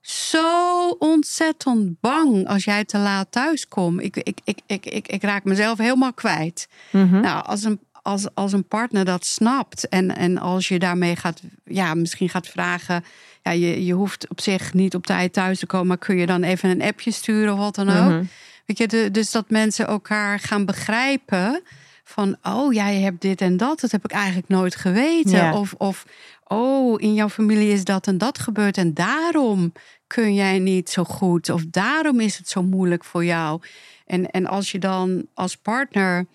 zo 0.00 0.88
ontzettend 0.98 2.00
bang 2.00 2.48
als 2.48 2.64
jij 2.64 2.84
te 2.84 2.98
laat 2.98 3.32
thuis 3.32 3.68
komt. 3.68 4.02
Ik, 4.02 4.16
ik, 4.16 4.38
ik, 4.44 4.60
ik, 4.66 4.86
ik, 4.86 5.08
ik 5.08 5.22
raak 5.22 5.44
mezelf 5.44 5.78
helemaal 5.78 6.12
kwijt. 6.12 6.68
Mhm. 6.90 7.20
Nou, 7.20 7.44
als 7.44 7.64
een, 7.64 7.80
als, 8.08 8.34
als 8.34 8.52
een 8.52 8.68
partner 8.68 9.04
dat 9.04 9.26
snapt 9.26 9.88
en, 9.88 10.16
en 10.16 10.38
als 10.38 10.68
je 10.68 10.78
daarmee 10.78 11.16
gaat, 11.16 11.42
ja, 11.64 11.94
misschien 11.94 12.28
gaat 12.28 12.48
vragen, 12.48 13.04
ja, 13.42 13.50
je, 13.50 13.84
je 13.84 13.92
hoeft 13.92 14.28
op 14.28 14.40
zich 14.40 14.74
niet 14.74 14.94
op 14.94 15.06
tijd 15.06 15.32
thuis 15.32 15.58
te 15.58 15.66
komen, 15.66 15.86
maar 15.86 15.98
kun 15.98 16.16
je 16.16 16.26
dan 16.26 16.42
even 16.42 16.70
een 16.70 16.82
appje 16.82 17.10
sturen 17.10 17.52
of 17.52 17.58
wat 17.58 17.74
dan 17.74 17.88
ook? 17.88 18.10
Mhm. 18.10 18.24
Weet 18.66 18.78
je, 18.78 18.88
de- 18.88 19.10
dus 19.10 19.30
dat 19.30 19.50
mensen 19.50 19.86
elkaar 19.86 20.38
gaan 20.38 20.64
begrijpen 20.64 21.62
van, 22.04 22.36
oh, 22.42 22.72
jij 22.72 23.00
hebt 23.00 23.20
dit 23.20 23.40
en 23.40 23.56
dat, 23.56 23.80
dat 23.80 23.90
heb 23.90 24.04
ik 24.04 24.10
eigenlijk 24.10 24.48
nooit 24.48 24.76
geweten. 24.76 25.30
Ja. 25.30 25.58
Of, 25.58 25.74
of, 25.78 26.04
oh, 26.46 27.02
in 27.02 27.14
jouw 27.14 27.28
familie 27.28 27.72
is 27.72 27.84
dat 27.84 28.06
en 28.06 28.18
dat 28.18 28.38
gebeurd 28.38 28.76
en 28.76 28.94
daarom 28.94 29.72
kun 30.06 30.34
jij 30.34 30.58
niet 30.58 30.90
zo 30.90 31.04
goed 31.04 31.50
of 31.50 31.62
daarom 31.70 32.20
is 32.20 32.38
het 32.38 32.48
zo 32.48 32.62
moeilijk 32.62 33.04
voor 33.04 33.24
jou. 33.24 33.60
En, 34.06 34.30
en 34.30 34.46
als 34.46 34.70
je 34.70 34.78
dan 34.78 35.26
als 35.34 35.56
partner 35.56 36.26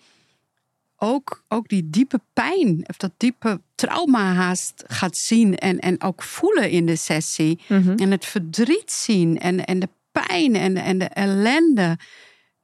ook, 1.04 1.44
ook 1.48 1.68
die 1.68 1.90
diepe 1.90 2.20
pijn 2.32 2.84
of 2.86 2.96
dat 2.96 3.10
diepe 3.16 3.60
trauma 3.74 4.32
haast 4.32 4.84
gaat 4.86 5.16
zien 5.16 5.56
en, 5.56 5.78
en 5.78 6.02
ook 6.02 6.22
voelen 6.22 6.70
in 6.70 6.86
de 6.86 6.96
sessie. 6.96 7.60
Mhm. 7.68 7.90
En 7.90 8.10
het 8.10 8.24
verdriet 8.24 8.92
zien 8.92 9.38
en, 9.38 9.64
en 9.64 9.78
de 9.78 9.88
pijn 10.12 10.54
en, 10.56 10.76
en 10.76 10.98
de 10.98 11.04
ellende. 11.04 11.98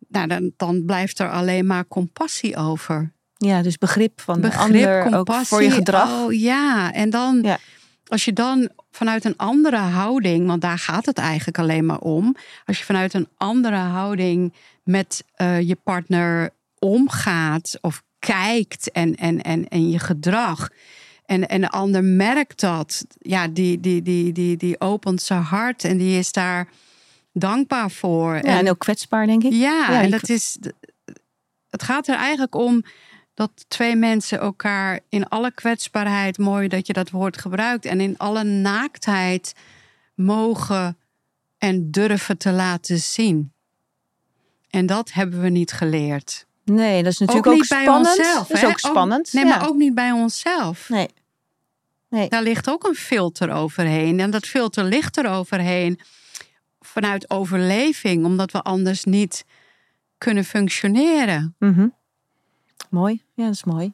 Nou, 0.09 0.27
dan, 0.27 0.53
dan 0.57 0.85
blijft 0.85 1.19
er 1.19 1.31
alleen 1.31 1.67
maar 1.67 1.89
compassie 1.89 2.57
over. 2.57 3.13
Ja, 3.37 3.63
dus 3.63 3.79
begrip 3.79 4.21
van 4.21 4.35
de 4.35 4.41
Begrip, 4.41 4.63
ander 4.63 5.05
ook 5.05 5.13
compassie. 5.13 5.47
voor 5.47 5.63
je 5.63 5.71
gedrag. 5.71 6.11
Oh 6.25 6.33
ja, 6.33 6.93
en 6.93 7.11
dan 7.11 7.39
Ja. 7.43 7.59
als 8.07 8.25
je 8.25 8.33
dan 8.33 8.69
vanuit 8.91 9.25
een 9.25 9.37
andere 9.37 9.77
houding, 9.77 10.47
want 10.47 10.61
daar 10.61 10.79
gaat 10.79 11.07
het 11.07 11.19
eigenlijk 11.19 11.59
alleen 11.59 11.87
maar 11.87 11.99
om. 11.99 12.37
Als 12.65 12.79
je 12.79 12.85
vanuit 12.85 13.15
een 13.15 13.29
andere 13.37 13.77
houding 13.77 14.53
met 14.85 15.25
eh, 15.35 15.61
je 15.61 15.77
partner 15.85 16.51
omgaat 16.79 17.79
of 17.81 18.03
kijkt 18.21 18.91
en, 18.91 19.15
en, 19.15 19.43
en, 19.43 19.69
en 19.69 19.91
je 19.91 19.99
gedrag. 19.99 20.69
En, 21.27 21.49
en 21.49 21.61
de 21.61 21.69
ander 21.69 22.05
merkt 22.05 22.61
dat. 22.61 23.05
Ja, 23.19 23.49
die, 23.49 23.81
die, 23.81 24.03
die, 24.03 24.33
die, 24.33 24.57
die 24.57 24.81
opent 24.81 25.23
zijn 25.23 25.43
hart 25.43 25.85
en 25.85 25.97
die 25.97 26.19
is 26.19 26.33
daar 26.33 26.69
dankbaar 27.33 27.91
voor. 27.91 28.35
Ja, 28.35 28.59
en 28.59 28.71
ook 28.71 28.79
kwetsbaar, 28.79 29.27
denk 29.27 29.45
ik. 29.45 29.53
Ja, 29.53 29.91
Ja, 29.91 30.03
en 30.03 30.11
dat 30.11 30.29
is. 30.29 30.59
Het 31.71 31.83
gaat 31.83 32.09
er 32.09 32.17
eigenlijk 32.17 32.55
om 32.55 32.85
dat 33.35 33.65
twee 33.69 33.97
mensen 33.97 34.41
elkaar 34.41 35.01
in 35.09 35.29
alle 35.29 35.53
kwetsbaarheid, 35.53 36.39
mooi 36.39 36.69
dat 36.69 36.87
je 36.87 36.93
dat 36.93 37.11
woord 37.11 37.39
gebruikt, 37.39 37.85
en 37.85 38.01
in 38.01 38.19
alle 38.19 38.45
naaktheid 38.45 39.55
mogen 40.15 40.99
en 41.59 41.91
durven 41.91 42.39
te 42.39 42.53
laten 42.53 42.99
zien. 42.99 43.53
En 44.71 44.87
dat 44.87 45.13
hebben 45.13 45.41
we 45.41 45.49
niet 45.49 45.73
geleerd. 45.73 46.47
Nee, 46.75 47.03
dat 47.03 47.13
is 47.13 47.19
natuurlijk 47.19 47.47
ook, 47.47 47.55
niet 47.55 47.69
bij 47.69 47.83
spannend. 47.83 48.19
onszelf. 48.19 48.47
dat 48.47 48.57
is 48.57 48.63
hè? 48.63 48.69
ook 48.69 48.79
spannend. 48.79 49.33
nee, 49.33 49.45
ja. 49.45 49.51
maar 49.57 49.69
ook 49.69 49.77
niet 49.77 49.95
bij 49.95 50.11
onszelf. 50.11 50.89
Nee. 50.89 51.09
Nee. 52.09 52.29
Daar 52.29 52.43
ligt 52.43 52.69
ook 52.71 52.85
een 52.85 52.95
filter 52.95 53.51
overheen. 53.51 54.21
En 54.21 54.31
dat 54.31 54.47
filter 54.47 54.85
ligt 54.85 55.17
er 55.17 55.31
overheen 55.31 56.01
vanuit 56.81 57.31
overleving, 57.31 58.25
omdat 58.25 58.53
we 58.53 58.63
anders 58.63 59.05
niet 59.05 59.45
kunnen 60.19 60.45
functioneren. 60.45 61.55
Mhm. 61.59 61.87
Mooi, 62.91 63.23
ja, 63.35 63.45
dat 63.45 63.55
is 63.55 63.65
mooi. 63.65 63.93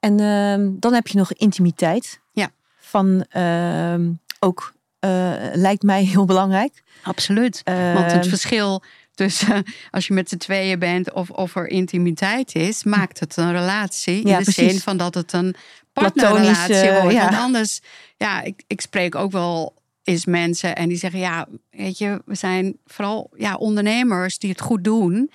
En 0.00 0.20
ehm, 0.20 0.70
dan 0.78 0.92
heb 0.92 1.06
je 1.06 1.18
nog 1.18 1.32
intimiteit. 1.32 2.20
Ja. 2.32 2.50
Van 2.78 3.24
ehm, 3.28 4.12
ook, 4.38 4.72
eh, 4.98 5.10
lijkt 5.52 5.82
mij 5.82 6.04
heel 6.04 6.24
belangrijk. 6.24 6.82
Absoluut. 7.02 7.60
Want 7.64 8.12
het 8.12 8.22
Ehm, 8.22 8.28
verschil 8.28 8.82
tussen 9.16 9.64
als 9.90 10.06
je 10.06 10.14
met 10.14 10.28
z'n 10.28 10.36
tweeën 10.36 10.78
bent 10.78 11.12
of, 11.12 11.30
of 11.30 11.56
er 11.56 11.68
intimiteit 11.68 12.54
is, 12.54 12.84
maakt 12.84 13.20
het 13.20 13.36
een 13.36 13.52
relatie. 13.52 14.26
Ja, 14.26 14.32
in 14.32 14.44
de 14.44 14.52
precies. 14.52 14.70
zin 14.70 14.80
van 14.80 14.96
dat 14.96 15.14
het 15.14 15.32
een 15.32 15.54
partnerrelatie 15.92 16.74
eh, 16.74 17.00
wordt. 17.00 17.16
ja. 17.16 17.22
Want 17.22 17.36
anders, 17.36 17.80
ja, 18.16 18.42
ik, 18.42 18.62
ik 18.66 18.80
spreek 18.80 19.14
ook 19.14 19.32
wel 19.32 19.74
eens 20.02 20.24
mensen 20.24 20.76
en 20.76 20.88
die 20.88 20.98
zeggen, 20.98 21.20
ja, 21.20 21.46
weet 21.70 21.98
je, 21.98 22.22
we 22.24 22.34
zijn 22.34 22.78
vooral 22.84 23.30
ja, 23.36 23.54
ondernemers 23.54 24.38
die 24.38 24.50
het 24.50 24.60
goed 24.60 24.84
doen, 24.84 25.30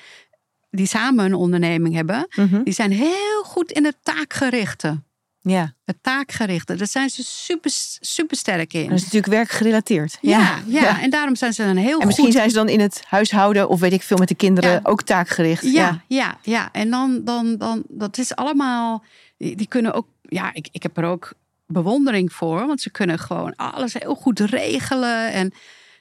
die 0.69 0.85
samen 0.85 1.25
een 1.25 1.33
onderneming 1.33 1.95
hebben, 1.95 2.27
mhm. 2.35 2.63
die 2.63 2.73
zijn 2.73 2.91
heel 2.91 3.43
goed 3.43 3.71
in 3.71 3.85
het 3.85 3.97
taakgerichte. 4.03 5.01
Ja, 5.43 5.73
Het 5.85 5.97
taakgerichte, 6.01 6.75
daar 6.75 6.87
zijn 6.87 7.09
ze 7.09 7.23
super, 7.23 7.71
super 7.99 8.37
sterk 8.37 8.73
in. 8.73 8.83
dat 8.89 8.97
is 8.97 9.03
natuurlijk 9.03 9.33
werkgerelateerd. 9.33 10.17
ja, 10.21 10.59
ja, 10.67 11.01
en 11.01 11.09
daarom 11.09 11.35
zijn 11.35 11.53
ze 11.53 11.63
een 11.63 11.77
heel 11.77 11.99
En 11.99 12.05
misschien 12.05 12.27
goed 12.27 12.35
zijn 12.35 12.49
ze 12.49 12.55
dan 12.55 12.69
in 12.69 12.79
het 12.79 13.01
huishouden 13.07 13.69
of 13.69 13.79
weet 13.79 13.93
ik 13.93 14.01
veel 14.03 14.17
met 14.17 14.27
de 14.27 14.35
kinderen 14.35 14.71
Ja. 14.71 14.79
ook 14.83 15.01
taakgericht. 15.01 15.63
Ja, 15.63 16.01
ja, 16.07 16.37
ja. 16.41 16.69
En 16.71 16.89
dan, 16.89 17.21
dan, 17.23 17.57
dan, 17.57 17.83
dat 17.87 18.17
is 18.17 18.35
allemaal, 18.35 19.03
die, 19.37 19.55
die 19.55 19.67
kunnen 19.67 19.93
ook, 19.93 20.07
ja, 20.21 20.53
ik, 20.53 20.67
ik 20.71 20.83
heb 20.83 20.97
er 20.97 21.03
ook 21.05 21.33
bewondering 21.67 22.33
voor, 22.33 22.65
want 22.67 22.81
ze 22.81 22.89
kunnen 22.89 23.19
gewoon 23.19 23.55
alles 23.55 23.93
heel 23.93 24.15
goed 24.15 24.39
regelen. 24.39 25.31
En 25.31 25.53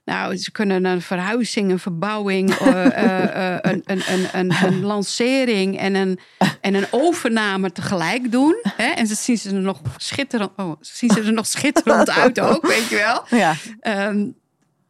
nou, 0.04 0.36
ze 0.36 0.50
kunnen 0.50 0.84
een 0.84 1.02
verhuizing, 1.02 1.70
een 1.70 1.78
verbouwing, 1.78 2.50
eh, 2.54 3.56
een, 3.60 3.82
een, 3.84 4.02
een, 4.12 4.28
een, 4.32 4.52
een 4.62 4.80
lancering 4.80 5.78
en 5.78 5.94
een, 5.94 6.18
en 6.60 6.74
een 6.74 6.86
overname 6.90 7.72
tegelijk 7.72 8.32
doen. 8.32 8.60
Hè? 8.62 8.88
En 8.88 9.06
ze 9.06 9.14
zien 9.14 9.38
ze 9.38 9.48
er 9.48 9.60
nog 9.60 9.80
schitterend, 9.96 10.50
oh, 10.56 10.72
ze 10.80 10.96
zien 10.96 11.10
ze 11.10 11.20
er 11.20 11.32
nog 11.32 11.46
schitterend 11.46 12.10
uit 12.20 12.40
ook, 12.40 12.66
weet 12.66 12.88
je 12.88 12.96
wel. 12.96 13.38
Ja. 13.38 13.54
Ehm, 13.80 14.26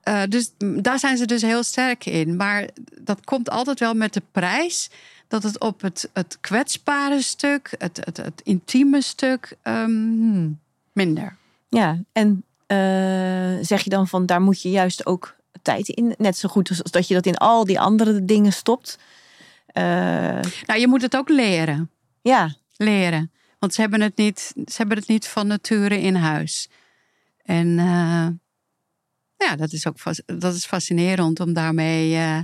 eh, 0.00 0.22
dus 0.28 0.52
daar 0.58 0.98
zijn 0.98 1.16
ze 1.16 1.26
dus 1.26 1.42
heel 1.42 1.62
sterk 1.62 2.06
in. 2.06 2.36
Maar 2.36 2.68
dat 3.00 3.24
komt 3.24 3.50
altijd 3.50 3.80
wel 3.80 3.94
met 3.94 4.14
de 4.14 4.22
prijs 4.32 4.90
dat 5.28 5.42
het 5.42 5.60
op 5.60 5.80
het, 5.80 6.10
het 6.12 6.38
kwetsbare 6.40 7.22
stuk, 7.22 7.74
het, 7.78 8.00
het, 8.04 8.16
het 8.16 8.40
intieme 8.44 9.02
stuk, 9.02 9.56
ehm, 9.62 9.84
hmm, 9.84 10.58
minder. 10.92 11.36
Ja, 11.68 11.98
en 12.12 12.44
zeg 13.64 13.80
je 13.82 13.90
dan 13.90 14.08
van 14.08 14.26
daar 14.26 14.40
moet 14.40 14.62
je 14.62 14.70
juist 14.70 15.06
ook 15.06 15.36
tijd 15.62 15.88
in, 15.88 16.14
net 16.18 16.36
zo 16.36 16.48
goed 16.48 16.68
als 16.68 16.82
dat 16.82 17.08
je 17.08 17.14
dat 17.14 17.26
in 17.26 17.36
al 17.36 17.64
die 17.64 17.80
andere 17.80 18.24
dingen 18.24 18.52
stopt. 18.52 18.98
Eh, 19.66 19.82
Nou, 20.66 20.80
je 20.80 20.88
moet 20.88 21.02
het 21.02 21.16
ook 21.16 21.28
leren. 21.28 21.90
ja, 22.22 22.54
leren. 22.76 23.30
Want 23.58 23.74
ze 23.74 23.80
hebben 23.80 24.00
het 24.00 24.16
niet, 24.16 24.38
ze 24.66 24.74
hebben 24.76 24.96
het 24.98 25.08
niet 25.08 25.26
van 25.28 25.46
nature 25.46 26.00
in 26.00 26.14
huis. 26.14 26.68
En 27.44 27.78
eh, 27.78 28.26
ja, 29.48 29.56
dat 29.56 29.72
is 29.72 29.86
ook 29.86 29.96
dat 30.26 30.54
is 30.54 30.66
fascinerend 30.66 31.40
om 31.40 31.52
daarmee 31.52 32.14
eh, 32.14 32.38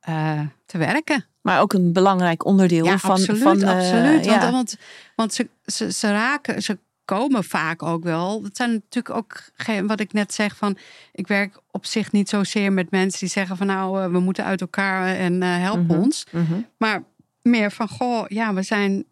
eh, 0.00 0.40
te 0.66 0.78
werken. 0.78 1.24
maar 1.40 1.60
ook 1.60 1.72
een 1.72 1.92
belangrijk 1.92 2.44
onderdeel 2.44 2.84
Ja, 2.84 2.98
van, 2.98 3.10
absoluut, 3.10 3.42
van 3.42 3.62
eh, 3.62 3.76
absoluut. 3.76 4.24
ja. 4.24 4.38
Want, 4.40 4.52
want, 4.52 4.76
want 5.16 5.34
ze, 5.34 5.48
ze, 5.66 5.92
ze 5.92 6.10
raken, 6.10 6.62
ze 6.62 6.78
komen 7.04 7.44
vaak 7.44 7.82
ook 7.82 8.02
wel. 8.04 8.42
Dat 8.42 8.56
zijn 8.56 8.72
natuurlijk 8.72 9.14
ook 9.14 9.42
geen, 9.54 9.86
wat 9.86 10.00
ik 10.00 10.12
net 10.12 10.34
zeg 10.34 10.56
van. 10.56 10.76
Ik 11.12 11.26
werk 11.26 11.60
op 11.70 11.86
zich 11.86 12.12
niet 12.12 12.28
zozeer 12.28 12.72
met 12.72 12.90
mensen 12.90 13.18
die 13.20 13.28
zeggen 13.28 13.56
van 13.56 13.66
nou, 13.66 14.02
eh, 14.02 14.10
we 14.10 14.18
moeten 14.18 14.44
uit 14.44 14.60
elkaar 14.60 15.06
en 15.16 15.32
uh, 15.42 15.58
help 15.58 15.88
Mhm, 15.88 15.98
ons. 16.00 16.26
mhm. 16.30 16.60
Maar 16.78 17.02
meer 17.42 17.70
van 17.72 17.88
goh, 17.88 18.24
ja, 18.28 18.54
we 18.54 18.62
zijn, 18.62 19.04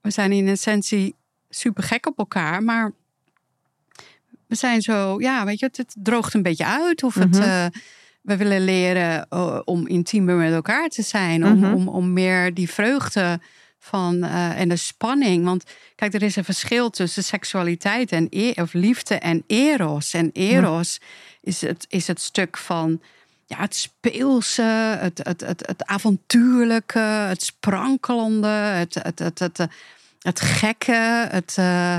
we 0.00 0.10
zijn 0.10 0.32
in 0.32 0.48
essentie 0.48 1.14
super 1.48 1.82
gek 1.82 2.06
op 2.06 2.18
elkaar, 2.18 2.62
maar 2.62 2.92
we 4.46 4.54
zijn 4.54 4.82
zo, 4.82 5.20
ja, 5.20 5.44
weet 5.44 5.58
je, 5.58 5.66
het, 5.66 5.76
het 5.76 5.94
droogt 5.98 6.34
een 6.34 6.42
beetje 6.42 6.66
uit. 6.66 7.02
Of 7.02 7.14
het, 7.14 7.30
Mhm. 7.38 7.42
eh, 7.42 7.66
we 8.22 8.36
willen 8.36 8.64
leren 8.64 9.28
eh, 9.28 9.60
om 9.64 9.86
intiemer 9.86 10.36
met 10.36 10.52
elkaar 10.52 10.88
te 10.88 11.02
zijn, 11.02 11.46
om, 11.46 11.64
om, 11.64 11.88
om 11.88 12.12
meer 12.12 12.54
die 12.54 12.70
vreugde 12.70 13.40
van 13.78 14.22
eh, 14.22 14.60
en 14.60 14.68
de 14.68 14.76
spanning. 14.76 15.44
Want 15.44 15.64
kijk, 15.94 16.14
er 16.14 16.22
is 16.22 16.36
een 16.36 16.44
verschil 16.44 16.90
tussen 16.90 17.24
seksualiteit 17.24 18.12
en 18.12 18.26
e 18.30 18.52
of 18.54 18.72
liefde 18.72 19.14
en 19.14 19.44
eros. 19.46 20.14
En 20.14 20.30
eros 20.32 21.00
is, 21.40 21.60
het, 21.60 21.86
is 21.88 22.06
het 22.06 22.20
stuk 22.20 22.56
van 22.56 23.00
ja, 23.46 23.60
het 23.60 23.74
speelse, 23.74 24.62
het, 25.00 25.20
het, 25.22 25.40
het, 25.40 25.66
het 25.66 25.84
avontuurlijke, 25.84 26.98
het 26.98 27.42
sprankelende, 27.42 28.46
het, 28.46 28.94
het, 28.94 29.18
het, 29.18 29.38
het, 29.38 29.66
het, 30.18 30.40
gekke. 30.40 31.26
Het, 31.30 31.54
eh, 31.58 31.96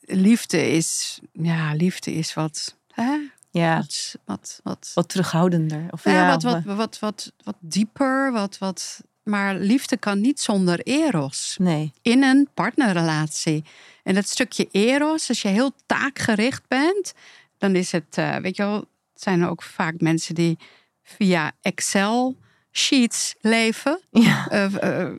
liefde 0.00 0.70
is, 0.70 1.20
ja, 1.32 1.72
liefde 1.74 2.14
is 2.14 2.34
wat, 2.34 2.76
hè? 2.92 3.16
Ja, 3.50 3.76
wat, 3.76 4.16
wat, 4.24 4.60
wat, 4.62 4.90
wat 4.94 5.08
terughoudender. 5.08 5.86
Of, 5.90 6.04
ja, 6.04 6.12
ja, 6.12 6.28
wat, 6.28 6.42
wat, 6.42 6.64
wat, 6.64 6.98
wat, 6.98 7.32
wat 7.44 7.56
dieper, 7.60 8.32
wat, 8.32 8.58
wat. 8.58 9.02
Maar 9.26 9.54
liefde 9.54 9.96
kan 9.96 10.20
niet 10.20 10.40
zonder 10.40 10.80
eros 10.80 11.56
Nee. 11.60 11.92
in 12.02 12.22
een 12.22 12.48
partnerrelatie. 12.54 13.64
En 14.02 14.14
dat 14.14 14.28
stukje 14.28 14.68
eros, 14.70 15.28
als 15.28 15.42
je 15.42 15.48
heel 15.48 15.72
taakgericht 15.86 16.62
bent, 16.68 17.12
dan 17.58 17.76
is 17.76 17.92
het, 17.92 18.18
eh, 18.18 18.36
weet 18.36 18.56
je 18.56 18.62
wel, 18.62 18.76
het 18.76 19.22
zijn 19.22 19.46
ook 19.46 19.62
vaak 19.62 20.00
mensen 20.00 20.34
die 20.34 20.58
via 21.02 21.52
Excel 21.60 22.36
sheets 22.72 23.34
leven. 23.40 24.00
Ja. 24.10 24.48
Eh, 24.48 25.04
eh, 25.04 25.12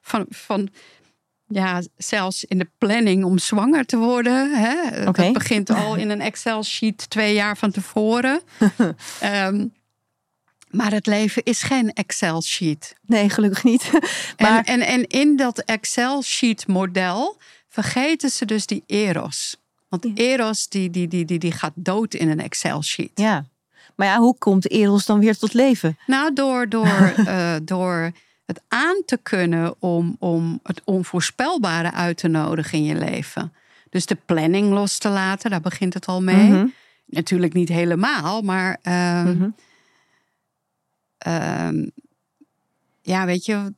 van, 0.00 0.26
van, 0.28 0.68
ja, 1.46 1.82
zelfs 1.96 2.44
in 2.44 2.58
de 2.58 2.70
planning 2.78 3.24
om 3.24 3.38
zwanger 3.38 3.84
te 3.84 3.96
worden. 3.96 4.54
Hè? 4.54 5.04
Dat 5.04 5.32
begint 5.32 5.70
al 5.70 5.94
in 5.94 6.10
een 6.10 6.20
Excel 6.20 6.62
sheet 6.62 7.10
twee 7.10 7.34
jaar 7.34 7.56
van 7.56 7.70
tevoren. 7.70 8.40
Ehm, 9.20 9.66
maar 10.76 10.92
het 10.92 11.06
leven 11.06 11.42
is 11.42 11.62
geen 11.62 11.92
Excel 11.92 12.42
sheet. 12.42 12.94
Nee, 13.06 13.30
gelukkig 13.30 13.64
niet. 13.64 13.90
maar 14.38 14.64
En, 14.64 14.80
en, 14.80 14.86
en 14.86 15.06
in 15.06 15.36
dat 15.36 15.58
Excel-sheet 15.58 16.66
model 16.66 17.36
vergeten 17.68 18.30
ze 18.30 18.44
dus 18.44 18.66
die 18.66 18.82
eros. 18.86 19.56
Want 19.88 20.06
eros 20.14 20.68
die, 20.68 20.90
die, 20.90 21.08
die, 21.08 21.24
die, 21.24 21.38
die 21.38 21.52
gaat 21.52 21.72
dood 21.74 22.14
in 22.14 22.28
een 22.28 22.40
Excel-sheet. 22.40 23.10
ja. 23.14 23.44
Maar 23.96 24.06
ja, 24.06 24.18
hoe 24.18 24.38
komt 24.38 24.70
Eros 24.70 25.06
dan 25.06 25.20
weer 25.20 25.36
tot 25.36 25.52
leven? 25.54 25.98
Nou, 26.06 26.32
door, 26.32 26.68
door, 26.68 27.12
eh, 27.26 27.54
door 27.62 28.10
het 28.46 28.60
aan 28.68 29.02
te 29.06 29.16
kunnen 29.22 29.74
om, 29.78 30.16
om 30.18 30.60
het 30.62 30.80
onvoorspelbare 30.84 31.92
uit 31.92 32.16
te 32.16 32.28
nodigen 32.28 32.78
in 32.78 32.84
je 32.84 32.94
leven. 32.94 33.52
Dus 33.90 34.06
de 34.06 34.16
planning 34.26 34.72
los 34.72 34.98
te 34.98 35.08
laten, 35.08 35.50
daar 35.50 35.60
begint 35.60 35.94
het 35.94 36.06
al 36.06 36.22
mee. 36.22 36.48
Mhm. 36.50 36.66
Natuurlijk 37.06 37.52
niet 37.52 37.68
helemaal, 37.68 38.42
maar 38.42 38.78
ehm, 38.82 39.30
Mhm. 39.36 39.48
Ehm, 41.26 41.86
ja, 43.02 43.24
weet 43.26 43.44
je, 43.44 43.72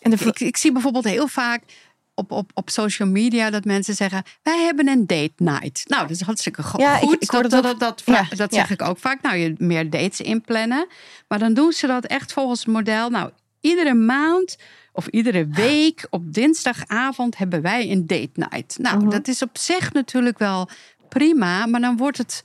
En 0.00 0.10
de 0.10 0.16
ik, 0.24 0.40
ik 0.40 0.56
zie 0.56 0.72
bijvoorbeeld 0.72 1.04
heel 1.04 1.28
vaak 1.28 1.62
op, 2.14 2.30
op, 2.30 2.50
op 2.54 2.70
social 2.70 3.08
media 3.08 3.50
dat 3.50 3.64
mensen 3.64 3.94
zeggen: 3.94 4.22
Wij 4.42 4.58
hebben 4.58 4.88
een 4.88 5.06
date 5.06 5.32
night. 5.36 5.88
Nou, 5.88 6.02
dat 6.02 6.10
is 6.10 6.20
hartstikke 6.20 6.62
go- 6.62 6.78
Ja, 6.78 6.96
ik- 6.96 7.02
goed. 7.08 7.22
ik 7.22 7.30
hoor 7.30 7.42
dat, 7.42 7.50
dat 7.50 7.62
dat, 7.62 7.80
dat, 7.80 8.02
dat, 8.06 8.14
Ja, 8.16 8.36
dat 8.36 8.54
ja. 8.54 8.58
zeg 8.58 8.70
ik 8.70 8.82
ook 8.82 8.98
vaak. 8.98 9.22
Nou, 9.22 9.36
je 9.36 9.54
meer 9.58 9.90
dates 9.90 10.20
inplannen. 10.20 10.86
Maar 11.28 11.38
dan 11.38 11.54
doen 11.54 11.72
ze 11.72 11.86
dat 11.86 12.04
echt 12.06 12.32
volgens 12.32 12.58
het 12.60 12.68
model. 12.68 13.10
Nou, 13.10 13.30
iedere 13.60 13.94
maand 13.94 14.56
of 14.92 15.06
iedere 15.06 15.46
week 15.46 16.06
op 16.10 16.32
dinsdagavond 16.34 17.36
hebben 17.36 17.62
wij 17.62 17.90
een 17.90 18.06
date 18.06 18.30
night. 18.34 18.78
Nou, 18.78 18.96
Mhm. 19.00 19.10
dat 19.10 19.28
is 19.28 19.42
op 19.42 19.58
zich 19.58 19.92
natuurlijk 19.92 20.38
wel 20.38 20.68
prima, 21.08 21.66
maar 21.66 21.80
dan 21.80 21.96
wordt 21.96 22.18
het. 22.18 22.42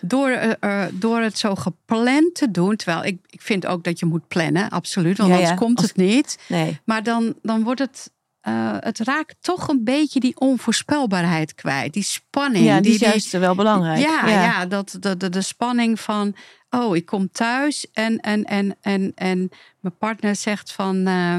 Door, 0.00 0.28
eh, 0.30 0.52
eh, 0.84 0.88
door 0.92 1.20
het 1.20 1.38
zo 1.38 1.54
gepland 1.54 2.34
te 2.34 2.50
doen. 2.50 2.76
Terwijl 2.76 3.04
ik, 3.04 3.18
ik 3.30 3.40
vind 3.42 3.66
ook 3.66 3.84
dat 3.84 3.98
je 3.98 4.06
moet 4.06 4.28
plannen, 4.28 4.68
absoluut. 4.70 5.16
Want 5.16 5.28
Ja, 5.28 5.34
anders 5.34 5.52
ja. 5.52 5.58
komt 5.66 5.80
het 5.80 5.96
niet. 5.96 6.38
nee. 6.48 6.80
Maar 6.84 7.02
dan, 7.02 7.34
dan 7.42 7.62
wordt 7.62 7.80
het. 7.80 8.10
eh, 8.40 8.76
het 8.80 8.98
raakt 8.98 9.34
toch 9.40 9.68
een 9.68 9.84
beetje 9.84 10.20
die 10.20 10.40
onvoorspelbaarheid 10.40 11.54
kwijt. 11.54 11.92
Die 11.92 12.02
spanning. 12.02 12.64
Ja, 12.64 12.74
die 12.74 12.82
die, 12.82 12.92
is 12.94 12.98
juist 13.00 13.30
wel 13.32 13.54
belangrijk. 13.54 13.98
Ja, 14.00 14.28
ja. 14.28 14.66
dat, 14.66 14.96
de, 15.00 15.16
de, 15.16 15.28
de 15.28 15.42
spanning 15.42 16.00
van. 16.00 16.34
Oh, 16.70 16.96
ik 16.96 17.06
kom 17.06 17.28
thuis 17.32 17.86
en, 17.92 18.20
en, 18.20 18.44
en, 18.44 18.76
en, 18.80 19.12
en 19.14 19.50
mijn 19.80 19.96
partner 19.98 20.36
zegt 20.36 20.72
van. 20.72 21.06
eh, 21.06 21.34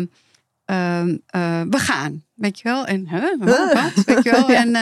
ehm, 0.65 1.17
eh, 1.27 1.61
we 1.69 1.77
gaan. 1.79 2.23
Weet 2.33 2.57
je 2.59 2.63
wel? 2.63 2.85
En 2.85 3.07
huh, 3.09 3.23
wat? 3.83 4.03
Weet 4.05 4.23
je 4.23 4.31
wel? 4.31 4.49
En 4.49 4.75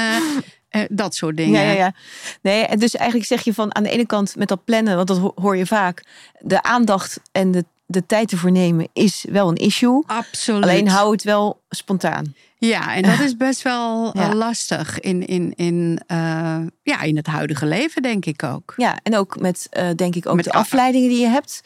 eh, 0.72 0.82
dat 0.90 1.16
soort 1.16 1.38
dingen. 1.38 1.62
Ja, 1.62 1.72
ja, 1.72 1.78
ja. 1.78 1.94
Nee, 2.42 2.66
en 2.66 2.80
dus 2.80 2.96
eigenlijk 2.96 3.28
zeg 3.30 3.42
je 3.44 3.54
van 3.54 3.76
aan 3.76 3.84
de 3.84 3.90
ene 3.90 4.06
kant 4.06 4.36
met 4.36 4.48
dat 4.48 4.64
plannen, 4.66 4.96
want 4.96 5.08
dat 5.08 5.18
ho- 5.18 5.34
hoor 5.36 5.58
je 5.58 5.66
vaak, 5.66 6.04
de 6.40 6.64
aandacht 6.64 7.20
en 7.32 7.52
de, 7.52 7.66
de 7.86 8.06
tijd 8.06 8.32
ervoor 8.32 8.52
nemen 8.52 8.88
is 8.94 9.26
wel 9.30 9.50
een 9.50 9.56
issue. 9.56 10.04
Absoluut. 10.06 10.64
Alleen 10.64 10.88
hou 10.88 11.12
het 11.12 11.24
wel 11.24 11.62
spontaan. 11.70 12.36
Ja, 12.58 12.96
en 12.96 13.02
dat 13.02 13.20
is 13.20 13.38
best 13.38 13.62
wel 13.62 14.06
eh, 14.14 14.22
Ja. 14.22 14.34
lastig 14.36 15.00
in, 15.00 15.28
in, 15.28 15.54
in, 15.56 16.02
eh, 16.08 16.58
ja, 16.84 17.02
in 17.02 17.16
het 17.16 17.28
huidige 17.28 17.66
leven, 17.66 18.02
denk 18.02 18.26
ik 18.26 18.44
ook. 18.44 18.74
Ja, 18.78 19.00
en 19.04 19.18
ook 19.18 19.40
met, 19.40 19.68
denk 19.96 20.16
ik, 20.16 20.26
ook 20.28 20.36
Met 20.36 20.46
de 20.46 20.52
afleidingen 20.52 21.10
die 21.10 21.20
je 21.20 21.28
hebt. 21.28 21.62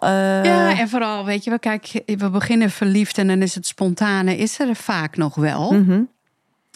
Ja, 0.00 0.78
en 0.78 0.88
vooral, 0.88 1.24
weet 1.24 1.44
je, 1.44 1.50
we, 1.50 1.58
kijk, 1.58 2.02
we 2.06 2.30
beginnen 2.30 2.70
verliefd 2.70 3.18
en 3.18 3.26
dan 3.26 3.42
is 3.42 3.54
het 3.54 3.66
spontane, 3.66 4.36
is 4.36 4.58
er 4.58 4.76
vaak 4.76 5.16
nog 5.16 5.34
wel. 5.34 5.72
mhm. 5.72 6.02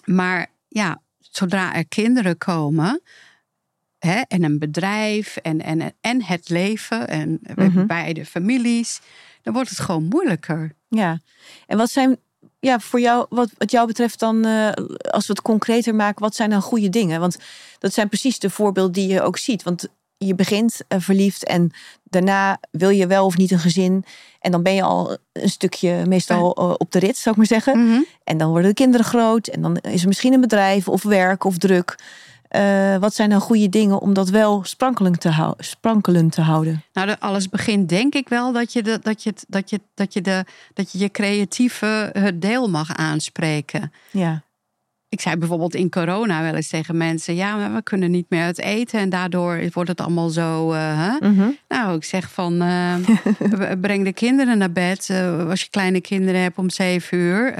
Maar 0.04 0.46
ja, 0.68 1.00
zodra 1.36 1.74
er 1.74 1.86
kinderen 1.86 2.38
komen 2.38 3.02
hè, 3.98 4.20
en 4.28 4.42
een 4.42 4.58
bedrijf 4.58 5.36
en, 5.36 5.62
en, 5.62 5.92
en 6.00 6.22
het 6.24 6.48
leven 6.48 7.08
en 7.08 7.40
Mhm. 7.56 7.86
beide 7.86 8.26
families, 8.26 9.00
dan 9.42 9.52
wordt 9.54 9.68
het 9.70 9.78
gewoon 9.80 10.04
moeilijker. 10.04 10.72
ja. 10.88 11.18
En 11.66 11.76
wat 11.76 11.90
zijn 11.90 12.16
ja, 12.60 12.80
voor 12.80 13.00
jou, 13.00 13.26
wat, 13.28 13.50
wat 13.58 13.70
jou 13.70 13.86
betreft 13.86 14.18
dan, 14.18 14.44
eh, 14.44 14.72
als 15.10 15.26
we 15.26 15.32
het 15.32 15.42
concreter 15.42 15.94
maken, 15.94 16.22
wat 16.22 16.34
zijn 16.34 16.50
dan 16.50 16.62
goede 16.62 16.88
dingen? 16.88 17.20
Want 17.20 17.36
dat 17.78 17.92
zijn 17.92 18.08
precies 18.08 18.38
de 18.38 18.50
voorbeelden 18.50 18.92
die 18.92 19.08
je 19.08 19.22
ook 19.22 19.38
ziet. 19.38 19.62
Want 19.62 19.88
je 20.26 20.34
begint 20.34 20.80
eh, 20.88 20.98
verliefd 21.00 21.44
en 21.44 21.70
daarna 22.04 22.58
wil 22.70 22.88
je 22.90 23.06
wel 23.06 23.24
of 23.26 23.36
niet 23.36 23.50
een 23.50 23.58
gezin. 23.58 24.04
En 24.40 24.50
dan 24.50 24.62
ben 24.62 24.74
je 24.74 24.82
al 24.82 25.16
een 25.32 25.48
stukje 25.48 26.02
meestal 26.06 26.54
eh, 26.56 26.74
op 26.78 26.90
de 26.92 26.98
rit, 26.98 27.16
zou 27.16 27.30
ik 27.30 27.36
maar 27.36 27.60
zeggen. 27.60 28.06
En 28.24 28.36
dan 28.38 28.48
worden 28.50 28.68
de 28.68 28.74
kinderen 28.74 29.06
groot 29.06 29.46
en 29.46 29.62
dan 29.62 29.76
is 29.76 30.00
er 30.02 30.08
misschien 30.08 30.32
een 30.32 30.40
bedrijf 30.40 30.88
of 30.88 31.02
werk 31.02 31.44
of 31.44 31.58
druk. 31.58 31.98
Eh, 32.48 32.96
wat 32.96 33.14
zijn 33.14 33.30
dan 33.30 33.40
goede 33.40 33.68
dingen 33.68 34.00
om 34.00 34.12
dat 34.14 34.28
wel 34.28 34.64
sprankelend 34.64 35.20
te, 35.20 35.28
hou- 35.28 35.54
sprankelend 35.58 36.32
te 36.32 36.40
houden? 36.40 36.82
Nou, 36.92 37.06
de- 37.06 37.20
alles 37.20 37.48
begint 37.48 37.88
denk 37.88 38.14
ik 38.14 38.28
wel 38.28 38.52
dat 38.52 38.72
je, 38.72 38.82
de, 38.82 38.98
dat 39.02 39.22
je, 39.22 39.30
het- 39.30 39.44
dat 39.48 39.70
je, 39.70 39.80
dat 39.94 40.12
je, 40.12 40.20
de, 40.20 40.44
dat 40.74 40.92
je 40.92 40.98
je 40.98 41.10
creatieve 41.10 42.12
deel 42.34 42.68
mag 42.70 42.96
aanspreken. 42.96 43.92
Ja, 44.10 44.42
Ik 45.12 45.20
zei 45.20 45.36
bijvoorbeeld 45.36 45.74
in 45.74 45.90
corona 45.90 46.42
wel 46.42 46.54
eens 46.54 46.68
tegen 46.68 46.96
mensen: 46.96 47.34
ja, 47.34 47.56
maar 47.56 47.74
we 47.74 47.82
kunnen 47.82 48.10
niet 48.10 48.26
meer 48.28 48.42
uit 48.42 48.58
eten 48.60 49.00
en 49.00 49.08
daardoor 49.10 49.60
wordt 49.72 49.88
het 49.88 50.00
allemaal 50.00 50.28
zo. 50.28 50.72
eh, 50.72 50.80
hè? 51.08 51.28
Mhm. 51.28 51.48
Nou, 51.68 51.96
ik 51.96 52.04
zeg 52.04 52.30
van 52.30 52.62
eh, 52.62 52.94
breng 53.80 54.04
de 54.04 54.12
kinderen 54.12 54.58
naar 54.58 54.72
bed. 54.72 55.08
Eh, 55.10 55.48
als 55.48 55.60
je 55.62 55.70
kleine 55.70 56.00
kinderen 56.00 56.40
hebt 56.40 56.58
om 56.58 56.70
zeven 56.70 57.18
uur. 57.18 57.54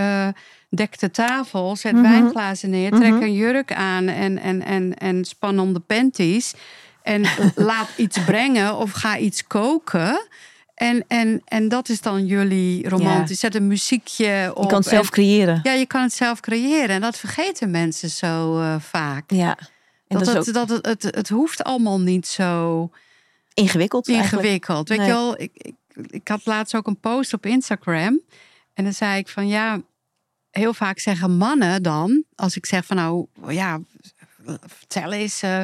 dek 0.71 0.99
de 0.99 1.11
tafel, 1.11 1.77
zet 1.77 1.93
Mhm. 1.93 2.03
wijnglazen 2.03 2.71
neer, 2.71 2.91
trek 2.91 3.13
Mhm. 3.13 3.23
een 3.23 3.35
jurk 3.35 3.73
aan 3.73 4.07
en, 4.09 4.39
en, 4.39 4.63
en, 4.65 4.95
en 4.99 5.25
span 5.25 5.59
om 5.59 5.73
de 5.73 5.81
panties. 5.81 6.55
En 7.03 7.23
laat 7.55 7.89
iets 7.97 8.25
brengen 8.25 8.77
of 8.77 8.91
ga 8.93 9.19
iets 9.19 9.47
koken. 9.47 10.27
En, 10.75 11.05
en, 11.09 11.43
en 11.45 11.69
dat 11.69 11.89
is 11.89 12.01
dan 12.01 12.27
jullie 12.27 12.89
romantisch. 12.89 13.41
Zet 13.41 13.55
een 13.55 13.67
muziekje 13.67 14.51
op. 14.55 14.63
je 14.63 14.69
kan 14.69 14.79
het 14.79 14.89
zelf 14.89 15.11
creëren. 15.11 15.61
ja, 15.63 15.73
je 15.73 15.87
kan 15.87 16.03
het 16.03 16.13
zelf 16.13 16.41
creëren. 16.41 16.89
En 16.89 17.01
dat 17.01 17.19
vergeten 17.19 17.71
mensen 17.71 18.11
zo 18.11 18.61
eh, 18.61 18.81
vaak. 18.81 19.31
Ja, 19.31 19.59
en 20.07 20.19
dat 20.19 20.25
dat, 20.25 20.35
het, 20.35 20.49
ook 20.49 20.55
dat 20.55 20.69
het, 20.69 20.87
het, 20.87 21.15
het 21.15 21.29
hoeft 21.29 21.65
allemaal 21.65 22.01
niet 22.01 22.27
zo 22.27 22.91
ingewikkeld. 23.55 24.09
eigenlijk. 24.09 24.43
ingewikkeld. 24.43 24.89
Weet 24.89 25.01
je 25.01 25.07
wel, 25.07 25.41
ik, 25.41 25.51
ik, 25.55 25.75
ik 26.07 26.29
had 26.29 26.47
laatst 26.47 26.75
ook 26.75 26.87
een 26.87 27.01
post 27.01 27.33
op 27.33 27.47
Instagram. 27.47 28.21
En 28.75 28.85
dan 28.85 28.93
zei 28.93 29.19
ik 29.19 29.29
van 29.29 29.49
ja, 29.49 29.81
heel 30.51 30.75
vaak 30.75 30.99
zeggen 30.99 31.37
mannen 31.37 31.83
dan, 31.83 32.25
als 32.35 32.57
ik 32.57 32.67
zeg 32.67 32.85
van 32.85 32.97
nou 32.97 33.27
ja, 33.49 33.81
vertel 34.67 35.13
eens, 35.13 35.43
eh, 35.43 35.61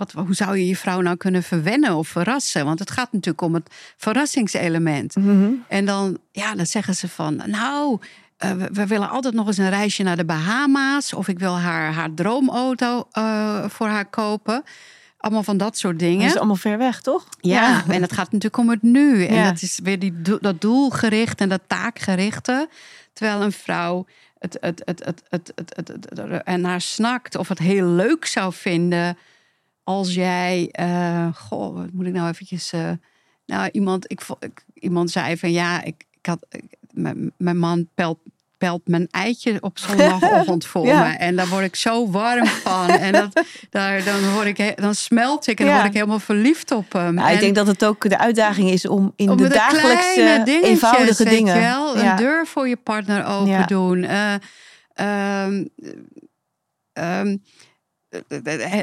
wat, 0.00 0.12
hoe 0.26 0.34
zou 0.34 0.56
je 0.56 0.66
je 0.66 0.76
vrouw 0.76 1.00
nou 1.00 1.16
kunnen 1.16 1.42
verwennen 1.42 1.94
of 1.94 2.08
verrassen? 2.08 2.64
Want 2.64 2.78
het 2.78 2.90
gaat 2.90 3.12
natuurlijk 3.12 3.42
om 3.42 3.54
het 3.54 3.74
verrassingselement. 3.96 5.16
Mhm. 5.16 5.50
En 5.68 5.84
dan, 5.84 6.18
ja, 6.32 6.54
dan 6.54 6.66
zeggen 6.66 6.94
ze 6.94 7.08
van 7.08 7.42
nou. 7.46 7.98
eh, 8.36 8.52
we, 8.52 8.86
willen 8.86 9.10
altijd 9.10 9.34
nog 9.34 9.46
eens 9.46 9.58
een 9.58 9.70
reisje 9.70 10.02
naar 10.02 10.16
de 10.16 10.24
Bahama's. 10.24 11.12
Of 11.12 11.28
ik 11.28 11.38
wil 11.38 11.58
haar, 11.58 11.92
haar 11.92 12.14
droomauto 12.14 13.08
uh, 13.18 13.64
voor 13.68 13.86
haar 13.86 14.06
kopen. 14.06 14.62
Allemaal 15.18 15.42
van 15.42 15.56
dat 15.56 15.78
soort 15.78 15.98
dingen. 15.98 16.20
Dat 16.20 16.30
is 16.30 16.36
allemaal 16.36 16.56
ver 16.56 16.78
weg, 16.78 17.00
toch? 17.00 17.28
Ja, 17.40 17.84
en 17.88 18.02
het 18.02 18.12
gaat 18.12 18.32
natuurlijk 18.32 18.56
om 18.56 18.70
het 18.70 18.82
nu. 18.82 19.24
En 19.24 19.44
dat 19.44 19.62
is 19.62 19.80
weer 19.82 19.98
die, 19.98 20.12
dat 20.40 20.60
doelgericht 20.60 21.40
en 21.40 21.48
dat 21.48 21.60
taakgerichte. 21.66 22.68
Terwijl 23.12 23.42
een 23.42 23.52
vrouw 23.52 24.06
het, 24.40 24.56
het, 24.60 24.82
het, 24.84 25.04
het, 25.04 25.22
het, 25.28 25.52
het, 25.54 25.88
het, 25.88 26.06
het, 26.08 26.42
en 26.42 26.60
naar 26.60 26.80
snakt 26.80 27.36
of 27.36 27.48
het 27.48 27.58
heel 27.58 27.86
leuk 27.86 28.26
zou 28.26 28.52
vinden 28.52 29.16
als 29.84 30.14
jij, 30.14 30.74
uh, 30.80 31.34
goh, 31.34 31.74
wat 31.76 31.92
moet 31.92 32.06
ik 32.06 32.12
nou 32.12 32.28
eventjes, 32.28 32.72
uh, 32.72 32.90
nou 33.46 33.68
iemand, 33.72 34.10
ik, 34.10 34.20
ik, 34.38 34.64
iemand 34.74 35.10
zei 35.10 35.36
van 35.36 35.52
ja, 35.52 35.82
ik, 35.82 36.04
ik 36.10 36.26
had, 36.26 36.46
ik, 36.50 36.64
mijn, 36.90 37.32
mijn 37.36 37.58
man 37.58 37.88
pelt 37.94 38.18
pelt 38.60 38.80
mijn 38.84 39.08
eitje 39.10 39.56
op 39.60 39.78
zondagochtend 39.78 40.66
voor 40.70 40.84
me. 40.84 41.16
En 41.18 41.36
daar 41.36 41.48
word 41.48 41.64
ik 41.64 41.76
zo 41.76 42.10
warm 42.10 42.46
van. 42.46 42.88
En 42.88 43.12
dat, 43.12 43.42
daar, 43.70 44.04
dan, 44.04 44.32
word 44.32 44.46
ik, 44.46 44.80
dan 44.80 44.94
smelt 44.94 45.46
ik 45.46 45.60
en 45.60 45.66
dan 45.66 45.74
word 45.74 45.86
ik 45.86 45.92
helemaal 45.92 46.18
verliefd 46.18 46.70
op 46.70 46.92
hem. 46.92 47.14
Nou, 47.14 47.32
ik 47.32 47.40
denk 47.40 47.54
dat 47.54 47.66
het 47.66 47.84
ook 47.84 48.08
de 48.08 48.18
uitdaging 48.18 48.70
is 48.70 48.88
om 48.88 49.12
in 49.16 49.36
de, 49.36 49.48
dagelijkse 49.48 50.60
eenvoudige 50.62 51.24
dingen... 51.24 51.60
Wel, 51.60 51.98
een 51.98 52.16
deur 52.16 52.46
voor 52.46 52.68
je 52.68 52.76
partner 52.76 53.24
open 53.24 53.66
doen. 53.66 54.02
Uh, 54.02 54.34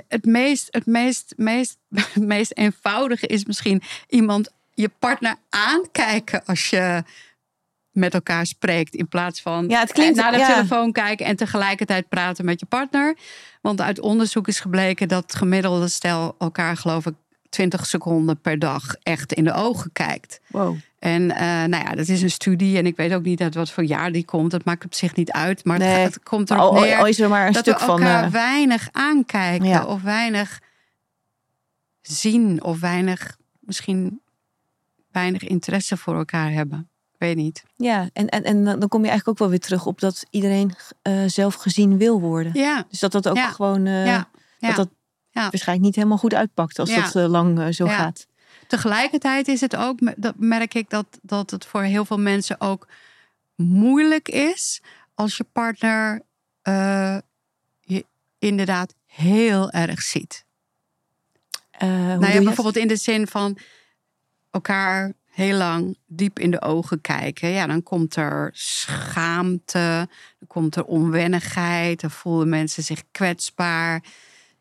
het 0.08 0.26
meest, 0.26 0.68
het 0.70 0.86
meest, 0.86 1.34
meest, 1.38 1.78
meest 2.34 2.52
eenvoudige 2.56 3.28
is 3.28 3.46
misschien 3.46 3.82
iemand 4.08 4.50
je 4.74 4.90
partner 5.00 5.36
aankijken 5.50 6.46
als 6.46 6.70
je 6.70 7.04
met 7.92 8.14
elkaar 8.14 8.46
spreekt. 8.46 8.96
In 8.96 9.08
plaats 9.08 9.42
van 9.42 9.66
ja, 9.68 9.80
het 9.80 9.92
klinkt, 9.92 10.16
naar 10.16 10.32
de 10.32 10.38
telefoon 10.38 10.92
kijken 10.92 11.26
en 11.26 11.36
tegelijkertijd 11.36 12.10
praten 12.10 12.46
met 12.46 12.60
je 12.60 12.66
partner. 12.66 13.18
Want 13.62 13.82
uit 13.82 14.00
onderzoek 14.00 14.48
is 14.48 14.60
gebleken 14.60 15.08
dat 15.08 15.36
gemiddelde 15.36 15.88
stel 15.88 16.36
elkaar, 16.40 16.78
geloof 16.78 17.06
ik, 17.06 17.14
20 17.50 17.86
seconden 17.86 18.40
per 18.42 18.60
dag 18.60 18.96
echt 19.04 19.34
in 19.34 19.44
de 19.44 19.54
ogen 19.54 19.92
kijkt. 19.92 20.40
Wow. 20.48 20.76
En 21.00 21.22
uh, 21.22 21.38
nou 21.40 21.84
ja, 21.84 21.96
dat 21.96 22.08
is 22.08 22.22
een 22.22 22.32
studie 22.32 22.78
en 22.78 22.86
ik 22.86 22.96
weet 22.96 23.14
ook 23.14 23.24
niet 23.24 23.42
uit 23.42 23.56
wat 23.56 23.72
voor 23.72 23.84
jaar 23.84 24.12
die 24.12 24.26
komt. 24.26 24.52
Dat 24.52 24.66
maakt 24.66 24.86
op 24.86 24.94
zich 24.94 25.16
niet 25.16 25.32
uit, 25.32 25.66
maar 25.66 25.80
nee. 25.80 25.90
het, 25.90 26.24
komt 26.24 26.52
erop 26.52 26.80
neer 26.80 26.98
al, 26.98 27.06
is 27.06 27.20
er 27.20 27.30
maar 27.30 27.48
een 27.48 27.54
dat 27.54 27.62
stuk 27.62 27.80
we 27.80 27.86
elkaar 27.86 28.20
van, 28.20 28.28
uh, 28.28 28.32
weinig 28.32 28.90
aankijken 28.92 29.88
of 29.88 30.02
weinig 30.02 30.60
zien 32.02 32.64
of 32.64 32.80
weinig, 32.80 33.38
misschien 33.60 34.22
weinig 35.12 35.44
interesse 35.44 35.98
voor 35.98 36.16
elkaar 36.16 36.52
hebben 36.52 36.90
weet 37.18 37.36
niet. 37.36 37.64
Ja, 37.76 38.10
en, 38.14 38.30
en, 38.30 38.44
en 38.44 38.64
dan 38.64 38.88
kom 38.88 39.02
je 39.02 39.10
eigenlijk 39.10 39.28
ook 39.28 39.38
wel 39.38 39.50
weer 39.50 39.60
terug 39.60 39.86
op 39.86 40.00
dat 40.00 40.26
iedereen 40.30 40.76
uh, 41.04 41.24
zelf 41.28 41.56
gezien 41.56 41.98
wil 41.98 42.20
worden. 42.20 42.52
Ja. 42.54 42.86
Dus 42.90 43.00
dat 43.00 43.12
dat 43.12 43.28
ook 43.28 43.38
gewoon, 43.38 43.86
ja. 43.86 44.30
dat 44.60 44.76
dat 44.76 44.90
waarschijnlijk 45.42 45.88
niet 45.88 45.96
helemaal 45.96 46.18
goed 46.18 46.34
uitpakt 46.34 46.80
als 46.80 46.96
dat 46.96 47.16
uh, 47.16 47.26
lang 47.26 47.76
zo 47.76 47.88
gaat. 47.88 48.28
Tegelijkertijd 48.68 49.48
is 49.48 49.62
het 49.62 49.76
ook, 49.76 50.00
dat 50.16 50.34
merk 50.38 50.74
ik 50.74 50.90
dat, 50.90 51.06
dat 51.22 51.52
het 51.52 51.66
voor 51.66 51.82
heel 51.82 52.06
veel 52.06 52.20
mensen 52.20 52.62
ook 52.62 52.88
moeilijk 53.56 54.30
is 54.30 54.82
als 55.14 55.38
je 55.38 55.46
partner 55.52 56.22
je 57.80 58.06
inderdaad 58.40 58.94
heel 59.06 59.72
erg 59.72 60.02
ziet. 60.02 60.46
nou 61.80 62.28
ja, 62.28 62.42
bijvoorbeeld 62.42 62.78
in 62.78 62.88
de 62.88 62.96
zin 62.96 63.28
van 63.28 63.58
elkaar 64.52 65.14
heel 65.38 65.58
lang 65.58 65.98
diep 66.06 66.40
in 66.40 66.52
de 66.52 66.62
ogen 66.62 67.02
kijken, 67.02 67.50
ja, 67.50 67.68
dan 67.68 67.84
komt 67.84 68.16
er 68.16 68.50
schaamte, 68.54 70.08
dan 70.40 70.48
komt 70.48 70.76
er 70.76 70.84
onwennigheid, 70.84 72.02
dan 72.02 72.12
voelen 72.12 72.50
mensen 72.50 72.84
zich 72.84 73.04
kwetsbaar. 73.12 74.04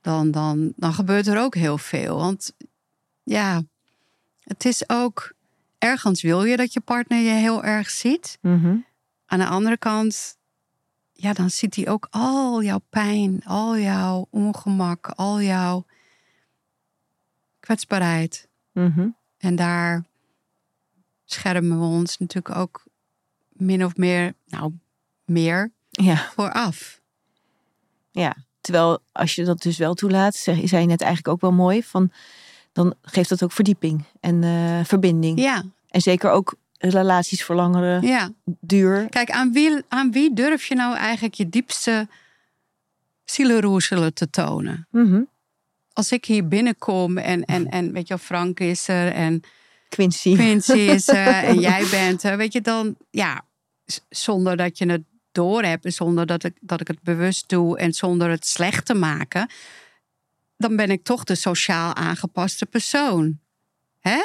Dan, 0.07 0.31
dan, 0.31 0.73
dan 0.77 0.93
gebeurt 0.95 1.27
er 1.27 1.39
ook 1.39 1.55
heel 1.55 1.79
veel. 1.79 2.17
Want 2.17 2.53
ja, 3.23 3.63
het 4.41 4.65
is 4.65 4.89
ook 4.89 5.35
ergens 5.79 6.23
wil 6.23 6.45
je 6.45 6.57
dat 6.57 6.73
je 6.73 6.81
partner 6.81 7.19
je 7.19 7.31
heel 7.31 7.65
erg 7.65 7.91
ziet. 7.91 8.39
Mhm. 8.41 8.77
Aan 9.27 9.39
de 9.39 9.47
andere 9.47 9.77
kant, 9.77 10.39
ja, 11.13 11.33
dan 11.33 11.51
ziet 11.51 11.75
hij 11.75 11.89
ook 11.89 12.07
al 12.11 12.63
jouw 12.63 12.81
pijn, 12.91 13.45
al 13.45 13.79
jouw 13.79 14.27
ongemak, 14.31 15.07
al 15.07 15.41
jouw 15.43 15.87
kwetsbaarheid. 17.61 18.49
Mhm. 18.73 19.09
En 19.39 19.57
daar 19.57 20.05
schermen 21.25 21.79
we 21.79 21.85
ons 21.85 22.19
natuurlijk 22.19 22.57
ook 22.57 22.85
min 23.49 23.85
of 23.85 23.97
meer, 23.97 24.35
nou, 24.45 24.73
meer 25.25 25.73
ja. 25.91 26.17
vooraf. 26.17 27.01
Ja, 28.11 28.37
terwijl 28.67 28.99
als 29.13 29.35
je 29.35 29.45
dat 29.45 29.63
dus 29.63 29.77
wel 29.77 29.95
toelaat, 29.95 30.35
zei 30.35 30.61
je 30.81 30.87
net 30.87 31.01
eigenlijk 31.01 31.29
ook 31.29 31.41
wel 31.41 31.53
mooi, 31.53 31.83
van, 31.83 32.11
dan 32.73 32.95
geeft 33.03 33.29
dat 33.29 33.43
ook 33.43 33.53
verdieping 33.53 34.05
en 34.21 34.43
uh, 34.43 34.85
verbinding. 34.85 35.41
Ja. 35.41 35.65
En 35.89 36.01
zeker 36.01 36.31
ook 36.31 36.55
relaties 36.79 37.45
voor 37.45 37.55
langere 37.55 38.07
ja. 38.07 38.31
duur. 38.61 39.09
Kijk, 39.09 39.31
aan 39.31 39.53
wie, 39.53 39.83
aan 39.89 40.13
wie 40.13 40.35
durf 40.35 40.67
je 40.67 40.75
nou 40.75 40.97
eigenlijk 40.97 41.35
je 41.35 41.49
diepste 41.49 42.09
zielenroerselen 43.25 44.15
te 44.15 44.31
tonen? 44.31 44.87
Mm 44.91 45.29
Als 45.93 46.13
ik 46.13 46.25
hier 46.25 46.49
binnenkom 46.49 47.19
en, 47.19 47.45
en, 47.45 47.69
en 47.69 47.93
weet 47.93 48.09
je, 48.09 48.19
Frank 48.19 48.61
is 48.61 48.89
er 48.89 49.13
en 49.13 49.43
Quincy. 49.89 50.35
Quincy 50.35 50.73
is 50.73 51.09
en 51.51 51.61
jij 51.61 51.87
bent 51.91 52.23
er. 52.23 52.37
Weet 52.37 52.53
je 52.53 52.61
dan, 52.61 52.97
ja, 53.11 53.45
zonder 54.09 54.57
dat 54.57 54.79
je 54.79 54.91
het 54.91 55.03
door 55.37 55.63
hebt 55.63 55.85
en 55.85 55.93
zonder 55.93 56.27
dat 56.27 56.45
ik, 56.45 56.57
dat 56.61 56.81
ik 56.81 56.89
het 56.89 57.03
bewust 57.03 57.49
doe 57.49 57.79
en 57.79 57.93
zonder 57.93 58.31
het 58.31 58.47
slecht 58.47 58.87
te 58.87 58.95
maken, 58.95 59.51
dan 60.57 60.77
ben 60.77 60.91
ik 60.91 61.05
toch 61.05 61.25
de 61.25 61.35
sociaal 61.35 61.95
aangepaste 61.95 62.67
persoon. 62.67 63.39
Hè? 64.01 64.19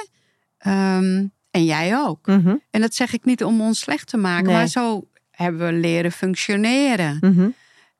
Ehm, 0.58 1.28
en 1.52 1.65
jij 1.65 1.97
ook. 1.97 2.28
Mhm. 2.28 2.56
En 2.69 2.82
dat 2.82 2.95
zeg 2.95 3.13
ik 3.13 3.26
niet 3.26 3.43
om 3.43 3.62
ons 3.62 3.80
slecht 3.80 4.08
te 4.08 4.17
maken, 4.17 4.52
maar 4.52 4.67
zo 4.67 5.08
hebben 5.32 5.65
we 5.65 5.74
leren 5.74 6.12
functioneren. 6.12 7.17
Mhm. 7.21 7.50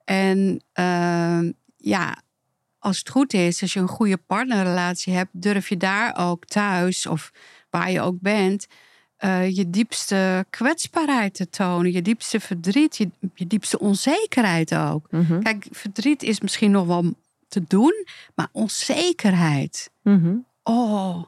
En 0.04 0.64
uh, 0.80 1.52
ja, 1.78 2.22
als 2.80 2.98
het 2.98 3.10
goed 3.10 3.34
is, 3.34 3.62
als 3.62 3.74
je 3.74 3.80
een 3.80 3.88
goede 3.88 4.18
partnerrelatie 4.18 5.14
hebt, 5.14 5.30
durf 5.34 5.70
je 5.70 5.78
daar 5.78 6.18
ook 6.18 6.46
thuis 6.46 7.06
of 7.06 7.32
waar 7.70 7.92
je 7.92 8.02
ook 8.02 8.20
bent, 8.20 8.68
uh, 9.24 9.50
je 9.50 9.70
diepste 9.70 10.46
kwetsbaarheid 10.50 11.34
te 11.34 11.50
tonen, 11.50 11.92
je 11.92 12.02
diepste 12.02 12.40
verdriet, 12.40 12.98
je, 12.98 13.10
je 13.34 13.48
diepste 13.48 13.80
onzekerheid 13.80 14.76
ook. 14.76 15.08
Mhm. 15.12 15.42
Kijk, 15.42 15.68
verdriet 15.72 16.24
is 16.24 16.42
misschien 16.42 16.72
nog 16.72 16.86
wel 16.86 17.14
te 17.48 17.64
doen, 17.68 18.06
maar 18.36 18.48
onzekerheid. 18.52 19.92
Mhm. 20.02 20.36
Oh, 20.64 21.24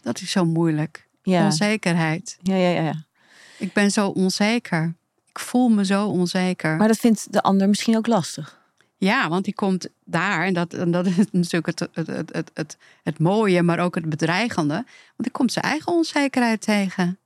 dat 0.00 0.20
is 0.20 0.30
zo 0.30 0.44
moeilijk. 0.44 1.08
Ja. 1.22 1.44
Onzekerheid. 1.44 2.38
Ja, 2.42 2.54
ja, 2.54 2.68
ja, 2.68 2.82
ja. 2.82 3.04
Ik 3.58 3.72
ben 3.72 3.90
zo 3.90 4.08
onzeker. 4.08 4.94
Ik 5.28 5.38
voel 5.38 5.68
me 5.68 5.84
zo 5.84 6.06
onzeker. 6.06 6.76
Maar 6.76 6.88
dat 6.88 6.98
vindt 6.98 7.32
de 7.32 7.42
ander 7.42 7.68
misschien 7.68 7.96
ook 7.96 8.06
lastig. 8.06 8.60
Ja, 8.98 9.28
want 9.28 9.44
die 9.44 9.54
komt 9.54 9.88
daar, 10.04 10.44
en 10.44 10.54
dat, 10.54 10.74
en 10.74 10.90
dat 10.90 11.06
is 11.16 11.16
natuurlijk 11.30 11.66
het, 11.66 11.88
het, 11.92 12.06
het, 12.06 12.32
het, 12.32 12.50
het, 12.54 12.76
het 13.02 13.18
mooie, 13.18 13.62
maar 13.62 13.78
ook 13.78 13.94
het 13.94 14.08
bedreigende. 14.08 14.74
Want 14.74 15.16
die 15.16 15.30
komt 15.30 15.52
zijn 15.52 15.64
eigen 15.64 15.92
onzekerheid 15.92 16.60
tegen. 16.60 17.18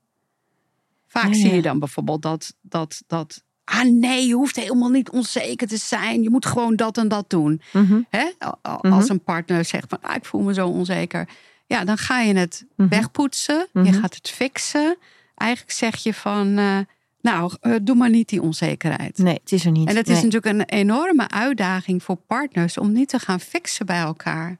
Vaak 1.10 1.34
zie 1.34 1.54
je 1.54 1.62
dan 1.62 1.78
bijvoorbeeld 1.78 2.22
dat, 2.22 2.54
dat, 2.60 3.02
dat. 3.06 3.42
Ah 3.64 3.82
nee, 3.84 4.26
je 4.26 4.34
hoeft 4.34 4.56
helemaal 4.56 4.88
niet 4.88 5.10
onzeker 5.10 5.68
te 5.68 5.76
zijn. 5.76 6.22
Je 6.22 6.30
moet 6.30 6.46
gewoon 6.46 6.76
dat 6.76 6.98
en 6.98 7.08
dat 7.08 7.30
doen. 7.30 7.60
Mhm. 7.72 8.00
Hè? 8.08 8.30
Als 8.62 8.80
Mhm. 8.82 9.10
een 9.10 9.22
partner 9.22 9.64
zegt 9.64 9.88
van 9.88 9.98
ah, 10.02 10.14
ik 10.16 10.24
voel 10.24 10.40
me 10.40 10.54
zo 10.54 10.68
onzeker. 10.68 11.28
Ja, 11.66 11.84
dan 11.84 11.96
ga 11.98 12.20
je 12.20 12.34
het 12.34 12.64
Mhm. 12.76 12.88
wegpoetsen. 12.88 13.66
Je 13.72 13.92
gaat 13.92 14.14
het 14.14 14.28
fixen. 14.30 14.96
Eigenlijk 15.34 15.72
zeg 15.72 15.96
je 15.96 16.14
van. 16.14 16.58
eh, 16.58 16.78
nou, 17.20 17.52
eh, 17.60 17.74
doe 17.82 17.96
maar 17.96 18.10
niet 18.10 18.28
die 18.28 18.42
onzekerheid. 18.42 19.18
Nee, 19.18 19.34
het 19.42 19.52
is 19.52 19.64
er 19.64 19.70
niet. 19.70 19.88
En 19.88 19.96
het 19.96 20.08
is 20.08 20.22
natuurlijk 20.22 20.46
een 20.46 20.78
enorme 20.78 21.28
uitdaging 21.28 22.02
voor 22.02 22.16
partners 22.16 22.78
om 22.78 22.92
niet 22.92 23.08
te 23.08 23.18
gaan 23.18 23.40
fixen 23.40 23.86
bij 23.86 24.00
elkaar. 24.00 24.58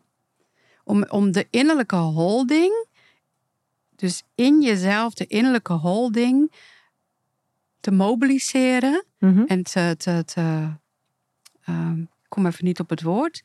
Om, 0.85 1.05
om 1.09 1.33
de 1.33 1.47
innerlijke 1.51 1.97
holding, 1.97 2.87
dus 4.01 4.23
in 4.35 4.61
jezelf 4.63 5.15
de 5.15 5.27
innerlijke 5.27 5.73
holding, 5.73 6.53
te 7.81 7.91
mobiliseren 7.91 9.05
Mhm. 9.19 9.43
en 9.47 9.63
te. 9.63 9.95
te, 9.99 10.23
te 10.25 10.69
ehm, 11.65 12.01
ik 12.01 12.37
kom 12.37 12.47
even 12.47 12.65
niet 12.65 12.81
op 12.81 12.91
het 12.91 13.03
woord. 13.03 13.43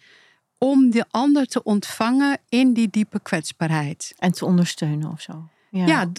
Om 0.57 0.89
de 0.91 1.05
ander 1.09 1.45
te 1.45 1.63
ontvangen 1.63 2.37
in 2.49 2.73
die 2.73 2.89
diepe 2.89 3.19
kwetsbaarheid. 3.19 4.13
En 4.17 4.31
te 4.31 4.45
ondersteunen 4.45 5.11
of 5.11 5.21
zo. 5.21 5.49
Ja. 5.69 5.85
Ja, 5.85 6.11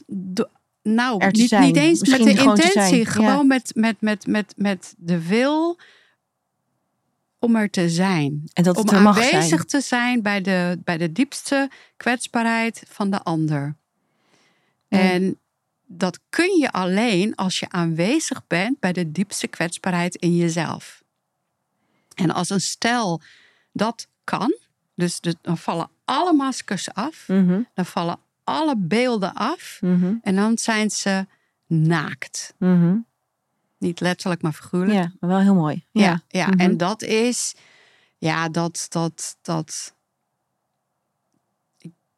nou, 0.83 1.27
niet, 1.31 1.49
zijn. 1.49 1.63
niet 1.63 1.77
eens 1.77 2.09
met 2.09 2.23
de 2.23 2.37
gewoon 2.37 2.57
intentie. 2.59 3.07
Gewoon 3.07 3.37
ja. 3.37 3.43
met, 3.43 3.73
met, 3.75 4.01
met, 4.01 4.27
met, 4.27 4.55
met 4.57 4.95
de 4.99 5.27
wil 5.29 5.79
om 7.39 7.57
er 7.57 7.71
te 7.71 7.89
zijn. 7.89 8.43
en 8.53 8.63
dat 8.63 8.77
Om 8.77 8.89
aanwezig 8.89 9.49
zijn. 9.49 9.67
te 9.67 9.81
zijn 9.81 10.23
bij 10.23 10.41
de, 10.41 10.81
bij 10.85 10.97
de 10.99 11.13
diepste 11.13 11.71
kwetsbaarheid 11.97 12.83
van 12.89 13.11
de 13.11 13.23
ander. 13.23 13.77
En 14.99 15.41
dat 15.87 16.21
kun 16.29 16.59
je 16.59 16.73
alleen 16.73 17.35
als 17.35 17.59
je 17.59 17.69
aanwezig 17.69 18.47
bent 18.47 18.81
bij 18.81 18.93
de 18.93 19.13
diepste 19.13 19.47
kwetsbaarheid 19.47 20.15
in 20.15 20.37
jezelf. 20.37 21.03
En 22.15 22.31
als 22.31 22.51
een 22.51 22.61
stel 22.61 23.21
dat 23.73 24.09
kan, 24.25 24.57
dus 24.95 25.21
dan 25.41 25.59
vallen 25.59 25.91
alle 26.05 26.33
maskers 26.33 26.93
af, 26.95 27.29
Mhm. 27.29 27.61
dan 27.75 27.87
vallen 27.87 28.19
alle 28.45 28.75
beelden 28.79 29.35
af 29.35 29.79
Mhm. 29.81 30.15
en 30.23 30.37
dan 30.37 30.59
zijn 30.59 30.91
ze 30.91 31.27
naakt. 31.67 32.55
Mhm. 32.59 32.97
Niet 33.79 34.01
letterlijk, 34.01 34.43
maar 34.43 34.53
figuurlijk. 34.53 34.93
Ja, 34.99 35.13
maar 35.21 35.31
wel 35.31 35.41
heel 35.41 35.55
mooi. 35.55 35.85
Ja. 35.91 36.03
Ja, 36.03 36.23
ja. 36.29 36.51
En 36.57 36.77
dat 36.77 37.03
is, 37.03 37.55
ja, 38.19 38.49
dat, 38.49 38.87
dat, 38.89 39.37
dat. 39.43 39.95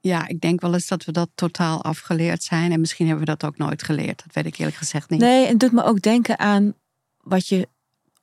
Ja, 0.09 0.27
ik 0.29 0.41
denk 0.41 0.61
wel 0.61 0.73
eens 0.75 0.87
dat 0.89 1.05
we 1.05 1.13
dat 1.13 1.29
totaal 1.35 1.83
afgeleerd 1.85 2.43
zijn. 2.43 2.73
En 2.73 2.81
misschien 2.81 3.07
hebben 3.07 3.25
we 3.25 3.31
dat 3.37 3.45
ook 3.51 3.57
nooit 3.59 3.83
geleerd. 3.83 4.23
Dat 4.25 4.35
weet 4.35 4.47
ik 4.47 4.59
eerlijk 4.59 4.77
gezegd 4.77 5.11
niet. 5.11 5.21
Nee, 5.21 5.45
en 5.45 5.51
het 5.51 5.61
doet 5.61 5.73
me 5.73 5.83
ook 5.85 6.01
denken 6.03 6.39
aan 6.39 6.75
wat 7.21 7.47
je 7.49 7.69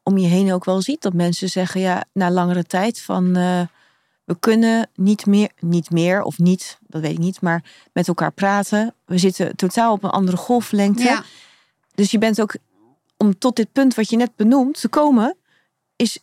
om 0.04 0.18
je 0.18 0.28
heen 0.28 0.54
ook 0.54 0.66
wel 0.66 0.82
ziet. 0.82 1.02
Dat 1.02 1.14
mensen 1.14 1.50
zeggen, 1.50 1.82
ja, 1.82 2.04
na 2.14 2.32
langere 2.32 2.64
tijd 2.64 3.02
van... 3.02 3.36
eh, 3.36 3.62
we 4.24 4.40
kunnen 4.40 4.90
niet 4.96 5.26
meer, 5.26 5.50
niet 5.60 5.90
meer 5.90 6.22
of 6.22 6.40
niet, 6.40 6.78
dat 6.88 7.02
weet 7.02 7.12
ik 7.12 7.18
niet, 7.18 7.42
maar 7.42 7.64
met 7.94 8.08
elkaar 8.08 8.32
praten. 8.32 8.94
We 9.06 9.18
zitten 9.18 9.56
totaal 9.56 9.92
op 9.94 10.04
een 10.04 10.10
andere 10.10 10.38
golflengte. 10.38 11.04
Ja, 11.04 11.24
Dus 11.96 12.12
je 12.12 12.18
bent 12.18 12.42
ook, 12.42 12.56
om 13.18 13.38
tot 13.38 13.56
dit 13.56 13.72
punt 13.72 13.96
wat 13.96 14.10
je 14.10 14.18
net 14.18 14.36
benoemt 14.36 14.80
te 14.82 14.88
komen, 14.88 15.38
is 15.96 16.20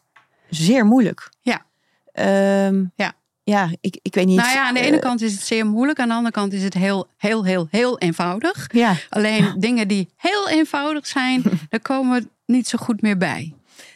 zeer 0.50 0.84
moeilijk. 0.86 1.30
Ja. 1.40 1.64
Ehm, 2.12 2.84
Ja. 2.96 3.14
Ja, 3.44 3.68
ik, 3.80 3.98
ik 4.02 4.14
weet 4.14 4.26
niet. 4.26 4.36
nou 4.36 4.50
ja, 4.50 4.66
aan 4.66 4.74
de 4.74 4.80
ene 4.80 4.96
eh, 4.96 5.02
kant 5.02 5.20
is 5.20 5.32
het 5.32 5.42
zeer 5.42 5.66
moeilijk. 5.66 5.98
Aan 5.98 6.08
de 6.08 6.14
andere 6.14 6.34
kant 6.34 6.52
is 6.52 6.62
het 6.62 6.74
heel, 6.74 7.06
heel, 7.16 7.44
heel, 7.44 7.66
heel 7.70 7.98
eenvoudig. 7.98 8.68
Ja, 8.72 8.94
Alleen 9.08 9.54
dingen 9.58 9.88
die 9.88 10.08
heel 10.16 10.48
eenvoudig 10.48 11.06
zijn, 11.06 11.42
daar 11.68 11.80
komen 11.80 12.20
we 12.20 12.28
niet 12.46 12.68
zo 12.68 12.78
goed 12.78 13.02
meer 13.02 13.16
bij. 13.16 13.54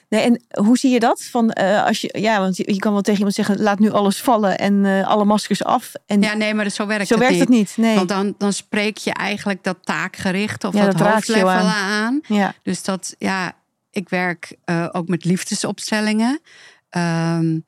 nee, 0.08 0.20
en 0.22 0.42
hoe 0.64 0.78
zie 0.78 0.90
je 0.90 1.00
dat? 1.00 1.22
Van, 1.30 1.50
eh, 1.50 1.84
als 1.84 2.00
je, 2.00 2.18
ja, 2.20 2.40
want 2.40 2.56
je, 2.56 2.72
je 2.72 2.78
kan 2.78 2.92
wel 2.92 3.00
tegen 3.00 3.16
iemand 3.18 3.34
zeggen, 3.36 3.60
laat 3.62 3.78
nu 3.78 3.90
alles 3.90 4.20
vallen 4.20 4.58
en 4.58 4.84
eh, 4.84 5.06
alle 5.06 5.24
maskers 5.24 5.64
af. 5.64 5.92
En 6.06 6.22
Ja, 6.22 6.34
nee, 6.34 6.54
maar 6.54 6.68
zo 6.70 6.86
werkt 6.86 7.06
zo 7.06 7.14
het 7.14 7.22
werkt 7.22 7.48
niet. 7.48 7.68
het 7.68 7.76
niet. 7.78 7.86
Nee. 7.86 7.96
Want 7.96 8.08
dan, 8.08 8.34
dan 8.38 8.52
spreek 8.52 8.96
je 8.96 9.12
eigenlijk 9.12 9.64
dat 9.64 9.76
taakgericht 9.82 10.64
of 10.64 10.74
Ja, 10.74 10.84
dat, 10.84 10.98
dat 10.98 11.06
hoofdlevel 11.08 11.50
aan. 11.50 11.66
aan. 11.68 12.20
ja. 12.28 12.54
Dus 12.62 12.82
dat, 12.82 13.14
ja, 13.18 13.52
ik 13.90 14.08
werk 14.08 14.56
ook 14.92 15.08
met 15.08 15.24
liefdesopstellingen. 15.24 16.40
Ehm, 16.88 17.58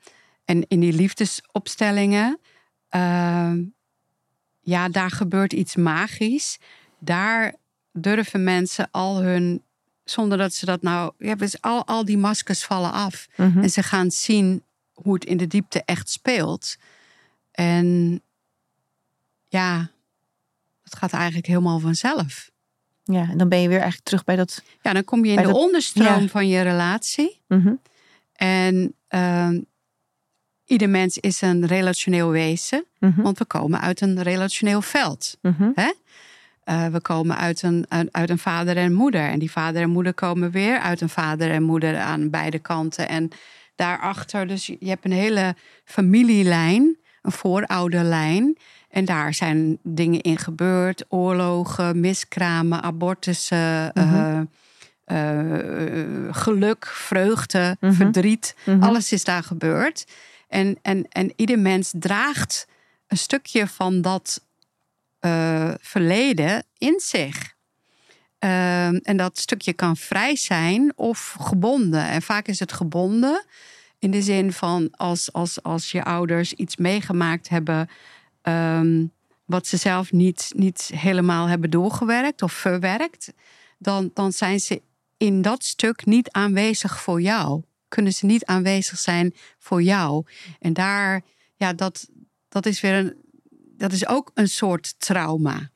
en 0.49 0.65
in 0.69 0.81
die 0.81 0.93
liefdesopstellingen, 0.93 2.39
ehm, 2.89 3.63
ja, 4.61 4.89
daar 4.89 5.11
gebeurt 5.11 5.53
iets 5.53 5.77
magisch. 5.77 6.59
Daar 6.99 7.55
durven 7.93 8.45
mensen 8.45 8.89
al 8.91 9.23
hun, 9.23 9.63
zonder 10.05 10.39
dat 10.39 10.55
ze 10.55 10.67
dat 10.67 10.83
nou, 10.83 11.13
ja, 11.19 11.35
dus 11.35 11.61
al, 11.61 11.87
al 11.87 12.05
die 12.05 12.19
maskers 12.19 12.65
vallen 12.65 12.93
af. 12.93 13.27
Mhm. 13.37 13.59
En 13.63 13.71
ze 13.71 13.83
gaan 13.83 14.11
zien 14.11 14.63
hoe 14.93 15.15
het 15.15 15.25
in 15.25 15.37
de 15.37 15.47
diepte 15.47 15.83
echt 15.85 16.11
speelt. 16.11 16.77
En 17.51 18.21
ja, 19.49 19.91
het 20.83 20.95
gaat 20.97 21.13
eigenlijk 21.13 21.47
helemaal 21.47 21.79
vanzelf. 21.79 22.51
ja, 23.05 23.29
en 23.31 23.39
dan 23.39 23.49
ben 23.49 23.59
je 23.61 23.69
weer 23.69 23.77
eigenlijk 23.81 24.07
terug 24.09 24.25
bij 24.25 24.37
dat. 24.37 24.63
Ja, 24.83 24.93
dan 24.93 25.05
kom 25.05 25.25
je 25.25 25.31
in 25.31 25.37
de 25.37 25.43
dat- 25.43 25.55
onderstroom 25.55 26.21
ja. 26.23 26.29
van 26.29 26.49
je 26.49 26.61
relatie. 26.61 27.41
Mhm. 27.49 27.75
En 28.33 28.95
ehm, 29.09 29.61
ieder 30.69 30.89
mens 30.91 31.19
is 31.19 31.41
een 31.41 31.67
relationeel 31.67 32.31
wezen, 32.31 32.85
Mhm. 32.99 33.23
want 33.23 33.39
we 33.39 33.45
komen 33.45 33.81
uit 33.81 34.01
een 34.01 34.23
relationeel 34.23 34.83
veld. 34.83 35.39
Mhm. 35.43 35.71
Eh, 36.65 36.87
we 36.87 37.01
komen 37.01 37.37
uit 37.37 37.63
een, 37.63 37.87
uit, 38.11 38.31
een 38.31 38.39
vader 38.39 38.77
en 38.77 38.93
moeder. 38.93 39.21
En 39.29 39.39
die 39.39 39.51
vader 39.51 39.83
en 39.83 39.91
moeder 39.91 40.15
komen 40.15 40.51
weer 40.51 40.79
uit 40.79 41.01
een 41.01 41.09
vader 41.09 41.51
en 41.51 41.63
moeder 41.63 41.99
aan 41.99 42.31
beide 42.31 42.59
kanten. 42.59 43.09
En 43.09 43.29
daarachter, 43.77 44.47
dus 44.47 44.67
je 44.67 44.89
hebt 44.89 45.05
een 45.05 45.13
hele 45.13 45.55
familielijn, 45.85 46.97
een 47.23 47.33
voorouderlijn. 47.33 48.57
En 48.91 49.05
daar 49.05 49.35
zijn 49.35 49.79
dingen 49.83 50.21
in 50.21 50.39
gebeurd: 50.39 51.05
oorlogen, 51.09 52.01
miskramen, 52.01 52.83
abortussen, 52.83 53.91
Mhm. 53.95 54.15
eh, 54.15 54.41
eh, 55.05 56.29
geluk, 56.31 56.87
vreugde, 56.87 57.77
verdriet. 57.81 58.55
Alles 58.81 59.13
is 59.13 59.25
daar 59.25 59.43
gebeurd. 59.43 60.05
En, 60.49 60.79
en, 60.83 61.09
en 61.09 61.33
ieder 61.37 61.59
mens 61.59 61.93
draagt 61.99 62.67
een 63.07 63.19
stukje 63.19 63.67
van 63.67 64.01
dat 64.01 64.45
eh, 65.19 65.75
verleden 65.81 66.65
in 66.79 67.01
zich. 67.01 67.57
Ehm, 68.39 68.95
en 68.95 69.17
dat 69.17 69.39
stukje 69.39 69.73
kan 69.73 69.97
vrij 69.97 70.37
zijn 70.37 70.93
of 70.97 71.37
gebonden. 71.41 72.09
En 72.09 72.23
vaak 72.23 72.47
is 72.47 72.59
het 72.59 72.73
gebonden 72.73 73.45
in 73.99 74.11
de 74.11 74.23
zin 74.23 74.53
van 74.53 74.89
als, 74.91 75.33
als, 75.33 75.63
als 75.63 75.91
je 75.91 76.05
ouders 76.05 76.53
iets 76.53 76.77
meegemaakt 76.77 77.49
hebben. 77.49 77.89
ehm, 78.43 79.07
wat 79.45 79.67
ze 79.67 79.77
zelf 79.77 80.13
niet, 80.13 80.53
niet 80.57 80.91
helemaal 80.95 81.47
hebben 81.47 81.71
doorgewerkt 81.71 82.43
of 82.43 82.53
verwerkt. 82.53 83.33
Dan, 83.79 84.11
dan 84.15 84.33
zijn 84.33 84.61
ze 84.61 84.83
in 85.17 85.43
dat 85.43 85.65
stuk 85.65 86.07
niet 86.07 86.31
aanwezig 86.31 87.01
voor 87.01 87.21
jou. 87.21 87.63
Kunnen 87.89 88.13
ze 88.13 88.27
niet 88.27 88.45
aanwezig 88.45 88.99
zijn 88.99 89.35
voor 89.59 89.83
jou. 89.83 90.25
En 90.59 90.73
daar, 90.73 91.23
ja, 91.57 91.73
dat, 91.73 92.09
dat 92.49 92.67
is 92.67 92.81
weer 92.81 92.95
een, 92.95 93.15
dat 93.77 93.93
is 93.93 94.07
ook 94.09 94.31
een 94.35 94.49
soort 94.49 94.95
trauma. 95.01 95.71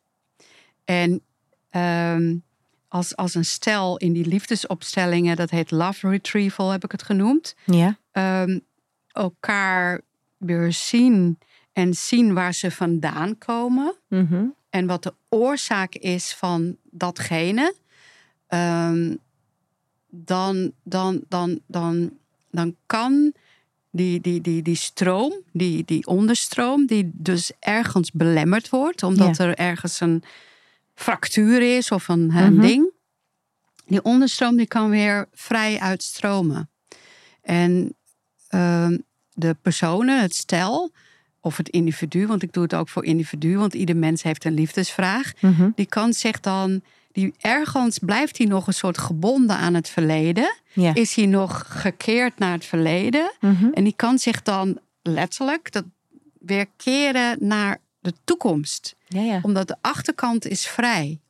En 0.84 1.22
ehm, 1.70 2.36
als, 2.88 3.16
als 3.16 3.34
een 3.34 3.44
stel 3.44 3.96
in 3.96 4.12
die 4.12 4.26
liefdesopstellingen, 4.26 5.36
dat 5.36 5.50
heet 5.50 5.70
love 5.70 6.08
retrieval, 6.08 6.70
heb 6.70 6.84
ik 6.84 6.92
het 6.92 7.02
genoemd. 7.02 7.54
Ja. 7.64 7.98
ehm, 8.12 8.58
elkaar 9.08 10.00
weer 10.36 10.72
zien 10.72 11.38
en 11.72 11.94
zien 11.94 12.34
waar 12.34 12.54
ze 12.54 12.70
vandaan 12.70 13.38
komen 13.38 13.94
Mhm. 14.08 14.44
en 14.70 14.86
wat 14.86 15.02
de 15.02 15.14
oorzaak 15.28 15.94
is 15.94 16.34
van 16.34 16.76
datgene, 16.90 17.74
ehm, 18.46 19.16
dan, 20.14 20.72
dan, 20.82 21.22
dan, 21.28 21.60
dan, 21.66 22.12
dan 22.50 22.76
kan 22.86 23.32
die, 23.90 24.20
die, 24.20 24.40
die, 24.40 24.62
die 24.62 24.74
stroom, 24.76 25.32
die, 25.52 25.84
die 25.84 26.06
onderstroom, 26.06 26.86
die 26.86 27.10
dus 27.14 27.52
ergens 27.58 28.10
belemmerd 28.10 28.68
wordt, 28.68 29.02
omdat 29.02 29.38
er 29.38 29.54
ergens 29.54 30.00
een 30.00 30.22
fractuur 30.94 31.76
is 31.76 31.90
of 31.90 32.08
een, 32.08 32.36
een 32.36 32.52
Mhm. 32.54 32.60
ding, 32.66 32.90
die 33.86 34.02
onderstroom 34.02 34.56
die 34.56 34.66
kan 34.66 34.90
weer 34.90 35.28
vrij 35.32 35.78
uitstromen. 35.78 36.70
En 37.42 37.94
ehm, 38.48 38.98
de 39.32 39.56
personen, 39.62 40.20
het 40.20 40.34
stel, 40.34 40.90
of 41.40 41.56
het 41.56 41.68
individu, 41.68 42.26
want 42.26 42.42
ik 42.42 42.52
doe 42.52 42.62
het 42.62 42.74
ook 42.74 42.88
voor 42.88 43.04
individu, 43.04 43.56
want 43.56 43.74
ieder 43.74 43.96
mens 43.96 44.22
heeft 44.22 44.44
een 44.44 44.54
liefdesvraag. 44.54 45.32
Mhm. 45.40 45.70
Die 45.74 45.86
kan 45.86 46.12
zich 46.12 46.40
dan, 46.40 46.82
die 47.12 47.34
ergens 47.40 47.98
blijft 47.98 48.38
hij 48.38 48.46
nog 48.46 48.66
een 48.66 48.74
soort 48.74 48.98
gebonden 48.98 49.56
aan 49.56 49.74
het 49.74 49.88
verleden. 49.88 50.54
Ja. 50.72 50.94
Is 50.94 51.14
hij 51.14 51.26
nog 51.26 51.64
gekeerd 51.68 52.38
naar 52.38 52.52
het 52.52 52.64
verleden? 52.64 53.32
Mhm. 53.40 53.68
En 53.72 53.84
die 53.84 53.96
kan 53.96 54.18
zich 54.18 54.42
dan 54.42 54.78
letterlijk 55.02 55.72
dat 55.72 55.84
weer 56.38 56.66
keren 56.76 57.36
naar 57.40 57.78
de 58.00 58.12
toekomst 58.24 58.96
Ja, 59.08 59.20
ja. 59.20 59.38
omdat 59.42 59.68
de 59.68 59.76
achterkant 59.80 60.46
is 60.46 60.66
vrij. 60.66 61.20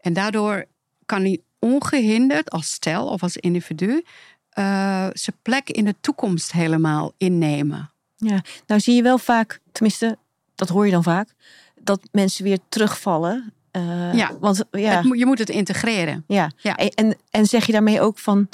En 0.00 0.12
daardoor 0.12 0.64
kan 1.06 1.20
hij 1.20 1.40
ongehinderd 1.58 2.50
als 2.50 2.70
stel 2.70 3.06
of 3.06 3.22
als 3.22 3.36
individu 3.36 4.04
eh, 4.50 5.06
zijn 5.12 5.36
plek 5.42 5.70
in 5.70 5.84
de 5.84 5.94
toekomst 6.00 6.52
helemaal 6.52 7.12
innemen. 7.16 7.92
Ja, 8.16 8.42
nou 8.66 8.80
zie 8.80 8.94
je 8.94 9.02
wel 9.02 9.18
vaak, 9.18 9.60
tenminste, 9.72 10.18
dat 10.54 10.68
hoor 10.68 10.84
je 10.86 10.92
dan 10.92 11.02
vaak, 11.02 11.34
dat 11.80 12.00
mensen 12.12 12.44
weer 12.44 12.58
terugvallen. 12.68 13.52
Eh, 13.74 14.14
Ja. 14.14 14.30
Want 14.40 14.64
ja, 14.70 14.90
Het 15.02 15.18
je 15.18 15.26
moet 15.26 15.38
het 15.38 15.48
integreren. 15.48 16.24
ja. 16.28 16.50
Ja. 16.56 16.76
En, 16.76 17.16
en, 17.30 17.46
zeg 17.46 17.66
je 17.66 17.72
daarmee 17.72 18.00
ook 18.00 18.18
van, 18.18 18.48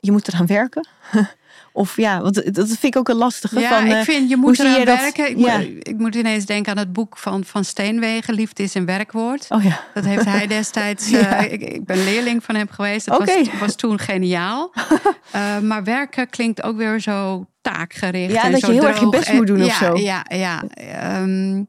je 0.00 0.12
moet 0.12 0.28
eraan 0.28 0.46
werken? 0.46 0.88
of 1.72 1.96
ja, 1.96 2.20
want 2.22 2.54
dat 2.54 2.66
vind 2.66 2.84
ik 2.84 2.96
ook 2.96 3.08
een 3.08 3.16
lastige. 3.16 3.60
Ja, 3.60 3.68
van, 3.78 3.88
eh, 3.90 3.98
ik 3.98 4.04
vind 4.04 4.28
je 4.28 4.36
moet 4.36 4.58
eraan 4.58 4.78
je 4.78 4.84
werken. 4.84 5.30
Ik, 5.30 5.38
Ja. 5.38 5.56
moet, 5.58 5.88
ik 5.88 5.98
moet 5.98 6.14
ineens 6.14 6.46
denken 6.46 6.72
aan 6.72 6.78
het 6.78 6.92
boek 6.92 7.18
van, 7.18 7.44
van 7.44 7.64
Steenwegen, 7.64 8.34
Liefde 8.34 8.62
is 8.62 8.74
een 8.74 8.84
werkwoord. 8.86 9.46
Oh 9.48 9.64
ja, 9.64 9.80
Dat 9.94 10.04
heeft 10.04 10.24
hij 10.24 10.46
destijds. 10.46 11.08
Ja. 11.10 11.36
eh, 11.46 11.52
ik, 11.52 11.60
ik 11.62 11.84
ben 11.84 12.04
leerling 12.04 12.44
van 12.44 12.54
hem 12.54 12.68
geweest. 12.70 13.06
Dat 13.06 13.18
was, 13.18 13.58
was 13.60 13.74
toen 13.74 13.98
geniaal. 13.98 14.72
Eh, 15.30 15.58
maar 15.58 15.84
werken 15.84 16.28
klinkt 16.30 16.62
ook 16.62 16.76
weer 16.76 17.00
zo 17.00 17.46
taakgericht. 17.60 18.32
Ja, 18.32 18.44
en 18.44 18.52
dat 18.52 18.60
je 18.60 18.72
heel 18.72 18.86
erg 18.86 19.00
je 19.00 19.08
best 19.08 19.32
moet 19.32 19.46
doen 19.46 19.58
En- 19.60 19.64
of 19.66 19.74
zo. 19.74 19.96
Ja, 19.96 20.24
ja. 20.28 20.62
Ehm, 20.68 21.62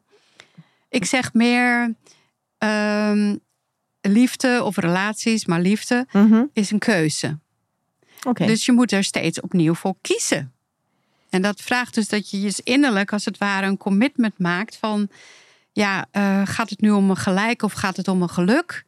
ik 0.90 1.06
zeg 1.06 1.34
meer 1.34 1.94
ehm, 2.58 3.36
liefde 4.02 4.64
of 4.64 4.78
relaties, 4.78 5.46
maar 5.46 5.62
liefde 5.62 6.08
Mhm. 6.12 6.44
is 6.54 6.72
een 6.72 6.80
keuze. 6.80 7.40
Dus 8.46 8.66
je 8.66 8.72
moet 8.72 8.92
er 8.92 9.04
steeds 9.04 9.42
opnieuw 9.42 9.74
voor 9.74 9.96
kiezen. 10.02 10.54
En 11.30 11.42
dat 11.42 11.62
vraagt 11.62 11.94
dus 11.94 12.08
dat 12.08 12.30
je 12.30 12.42
je 12.42 12.54
innerlijk 12.64 13.14
als 13.14 13.26
het 13.26 13.38
ware 13.38 13.66
een 13.68 13.78
commitment 13.78 14.40
maakt 14.40 14.76
van... 14.78 15.10
ja, 15.72 16.06
eh, 16.12 16.42
gaat 16.46 16.70
het 16.70 16.82
nu 16.82 16.92
om 16.92 17.10
een 17.10 17.18
gelijk 17.18 17.62
of 17.62 17.74
gaat 17.74 17.98
het 17.98 18.08
om 18.08 18.22
een 18.22 18.30
geluk? 18.30 18.86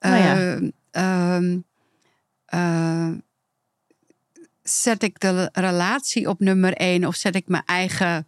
Nou 0.00 0.16
ja. 0.22 0.60
Ehm, 0.90 1.58
eh, 2.44 3.10
zet 4.62 5.02
ik 5.02 5.20
de 5.20 5.48
relatie 5.52 6.28
op 6.28 6.40
nummer 6.40 6.72
één 6.72 7.04
of 7.04 7.14
zet 7.14 7.34
ik 7.34 7.48
mijn 7.48 7.62
eigen 7.66 8.26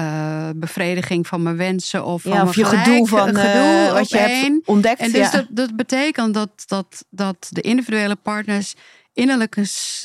uh, 0.00 0.48
bevrediging 0.56 1.26
van 1.26 1.42
mijn 1.42 1.56
wensen 1.56 2.04
of 2.04 2.24
ja, 2.24 2.38
van 2.38 2.48
of 2.48 2.54
je 2.54 2.64
gedoe 2.64 3.08
van 3.08 3.26
gedoe 3.26 3.86
eh, 3.86 3.92
wat 3.92 4.08
je 4.08 4.18
één. 4.18 4.52
hebt 4.52 4.66
ontdekt. 4.66 5.00
En 5.00 5.12
dus 5.12 5.30
ja. 5.30 5.30
dat, 5.30 5.46
dat 5.50 5.76
betekent 5.76 6.34
dat, 6.34 6.50
dat, 6.66 7.04
dat 7.10 7.46
de 7.50 7.60
individuele 7.60 8.16
partners 8.16 8.74
innerlijk 9.12 9.56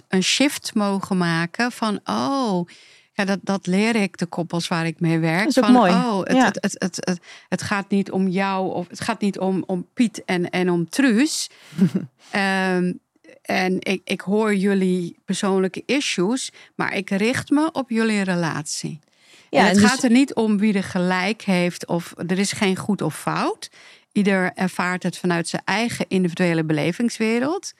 een, 0.07 0.23
shift 0.23 0.73
mogen 0.73 1.17
maken 1.17 1.71
van 1.71 1.99
oh. 2.03 2.67
Ja, 3.15 3.25
dat, 3.25 3.39
dat 3.41 3.67
leer 3.67 3.95
ik 3.95 4.17
de 4.17 4.25
koppels 4.25 4.67
waar 4.67 4.85
ik 4.85 4.99
mee 4.99 5.19
werk. 5.19 5.43
Dat 5.43 5.47
is 5.47 5.57
ook 5.57 5.63
van, 5.63 5.73
mooi. 5.73 5.91
Oh, 5.91 6.19
het, 6.19 6.35
Ja. 6.35 6.45
het, 6.45 6.57
het, 6.61 6.75
het, 6.77 6.95
het, 6.99 7.19
het 7.49 7.61
gaat 7.61 7.89
niet 7.89 8.11
om 8.11 8.27
jou 8.27 8.73
of 8.73 8.87
het 8.87 9.01
gaat 9.01 9.21
niet 9.21 9.39
om, 9.39 9.63
om 9.65 9.87
Piet 9.93 10.23
en, 10.25 10.49
en 10.49 10.69
om 10.69 10.89
Truus. 10.89 11.49
Ehm, 12.31 12.93
en 13.41 13.77
ik, 13.79 14.01
ik 14.03 14.21
hoor 14.21 14.55
jullie 14.55 15.17
persoonlijke 15.25 15.83
issues, 15.85 16.51
maar 16.75 16.95
ik 16.95 17.09
richt 17.09 17.49
me 17.49 17.71
op 17.71 17.89
jullie 17.89 18.21
relatie. 18.21 18.99
Ja, 19.53 19.59
en 19.59 19.65
het 19.65 19.75
en 19.75 19.81
dus- 19.81 19.91
gaat 19.91 20.03
er 20.03 20.11
niet 20.11 20.33
om 20.33 20.57
wie 20.57 20.73
er 20.73 20.83
gelijk 20.83 21.41
heeft 21.41 21.87
of 21.87 22.13
er 22.27 22.39
is 22.39 22.51
geen 22.51 22.75
goed 22.75 23.01
of 23.01 23.19
fout. 23.19 23.69
Ieder 24.11 24.51
ervaart 24.53 25.03
het 25.03 25.17
vanuit 25.17 25.47
zijn 25.47 25.61
eigen 25.65 26.05
individuele 26.07 26.63
belevingswereld. 26.63 27.73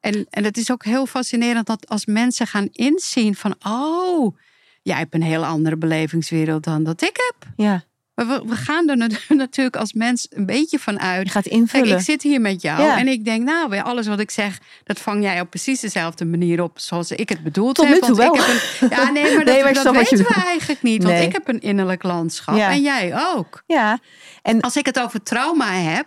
En, 0.00 0.26
en 0.30 0.44
het 0.44 0.56
is 0.56 0.70
ook 0.70 0.84
heel 0.84 1.06
fascinerend 1.06 1.66
dat 1.66 1.88
als 1.88 2.06
mensen 2.06 2.46
gaan 2.46 2.68
inzien 2.72 3.34
van... 3.34 3.54
oh, 3.66 4.36
jij 4.82 4.96
hebt 4.96 5.14
een 5.14 5.22
heel 5.22 5.44
andere 5.44 5.76
belevingswereld 5.76 6.64
dan 6.64 6.84
dat 6.84 7.02
ik 7.02 7.16
heb. 7.30 7.48
ja, 7.56 7.84
Maar 8.16 8.26
we, 8.26 8.42
we 8.46 8.56
gaan 8.56 8.88
er 8.88 8.96
nat- 8.96 9.20
natuurlijk 9.44 9.76
als 9.76 9.92
mens 9.92 10.26
een 10.30 10.46
beetje 10.46 10.78
van 10.78 10.94
je 10.94 11.00
uit. 11.00 11.30
gaat 11.30 11.42
Kijk, 11.42 11.54
invullen. 11.54 11.96
ik 11.98 12.04
zit 12.04 12.22
hier 12.22 12.40
met 12.40 12.62
jou 12.62 12.82
Ja. 12.82 12.98
en 12.98 13.08
ik 13.08 13.24
denk, 13.24 13.44
nou, 13.44 13.68
bij 13.68 13.82
alles 13.82 14.06
wat 14.06 14.18
ik 14.20 14.30
zeg, 14.30 14.58
dat 14.84 14.98
vang 15.00 15.22
jij 15.22 15.40
op 15.40 15.50
precies 15.50 15.80
dezelfde 15.80 16.24
manier 16.24 16.62
op 16.62 16.78
zoals 16.78 17.10
ik 17.10 17.28
het 17.28 17.42
bedoeld 17.42 17.74
Tot 17.74 17.84
heb. 17.86 17.94
nu 17.94 18.00
toe 18.00 18.16
Want 18.16 18.34
ik 18.36 18.40
wel. 18.40 18.46
heb 18.46 18.62
een- 18.80 18.88
ja, 18.98 19.10
nee, 19.10 19.22
maar 19.22 19.44
dat, 19.44 19.54
Nee, 19.54 19.62
maar 19.62 19.74
je 19.74 19.92
weten 19.92 20.18
we 20.18 20.34
eigenlijk 20.46 20.82
niet. 20.82 21.02
Want 21.02 21.14
Nee. 21.14 21.26
ik 21.26 21.32
heb 21.32 21.48
een 21.48 21.60
innerlijk 21.60 22.02
landschap 22.02 22.56
Ja. 22.56 22.70
en 22.70 22.82
jij 22.82 23.12
ook. 23.36 23.62
ja, 23.66 23.98
en 24.42 24.60
Als 24.60 24.76
ik 24.76 24.86
het 24.86 25.00
over 25.00 25.22
trauma 25.22 25.72
heb, 25.72 26.06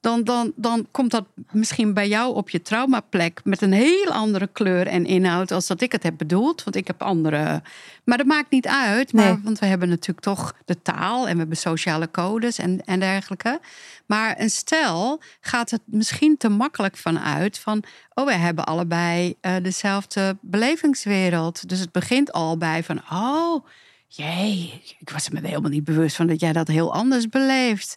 dan, 0.00 0.24
dan, 0.24 0.52
dan 0.56 0.86
komt 0.90 1.10
dat 1.10 1.24
misschien 1.50 1.94
bij 1.94 2.08
jou 2.08 2.34
op 2.34 2.50
je 2.50 2.62
traumaplek 2.62 3.40
met 3.44 3.62
een 3.62 3.72
heel 3.72 4.12
andere 4.12 4.46
kleur 4.46 4.86
en 4.86 5.06
inhoud 5.06 5.50
als 5.50 5.66
dat 5.66 5.80
ik 5.80 5.92
het 5.92 6.02
heb 6.02 6.14
bedoeld. 6.16 6.64
Want 6.64 6.76
ik 6.76 6.86
heb 6.86 7.02
andere. 7.02 7.62
Maar 8.04 8.16
dat 8.18 8.26
maakt 8.26 8.50
niet 8.50 8.66
uit. 8.66 9.12
Maar, 9.12 9.24
Nee. 9.24 9.42
Want 9.42 9.58
we 9.58 9.66
hebben 9.66 9.88
natuurlijk 9.88 10.20
toch 10.20 10.54
de 10.64 10.82
taal 10.82 11.26
en 11.26 11.32
we 11.32 11.38
hebben 11.38 11.56
sociale 11.56 12.10
codes 12.10 12.58
en, 12.58 12.84
en 12.84 13.00
dergelijke. 13.00 13.60
Maar 14.06 14.40
een 14.40 14.50
stel 14.50 15.20
gaat 15.40 15.70
het 15.70 15.82
misschien 15.84 16.36
te 16.36 16.48
makkelijk 16.48 16.96
vanuit 16.96 17.58
van. 17.58 17.82
Oh, 18.14 18.24
wij 18.24 18.38
hebben 18.38 18.64
allebei 18.66 19.34
eh, 19.40 19.54
dezelfde 19.62 20.36
belevingswereld. 20.40 21.68
Dus 21.68 21.78
het 21.78 21.92
begint 21.92 22.32
al 22.32 22.58
bij 22.58 22.84
van. 22.84 23.00
Oh, 23.12 23.66
jee, 24.08 24.82
ik 24.98 25.10
was 25.10 25.28
me 25.28 25.40
helemaal 25.40 25.70
niet 25.70 25.84
bewust 25.84 26.16
van 26.16 26.26
dat 26.26 26.40
jij 26.40 26.52
dat 26.52 26.68
heel 26.68 26.92
anders 26.92 27.28
beleeft. 27.28 27.96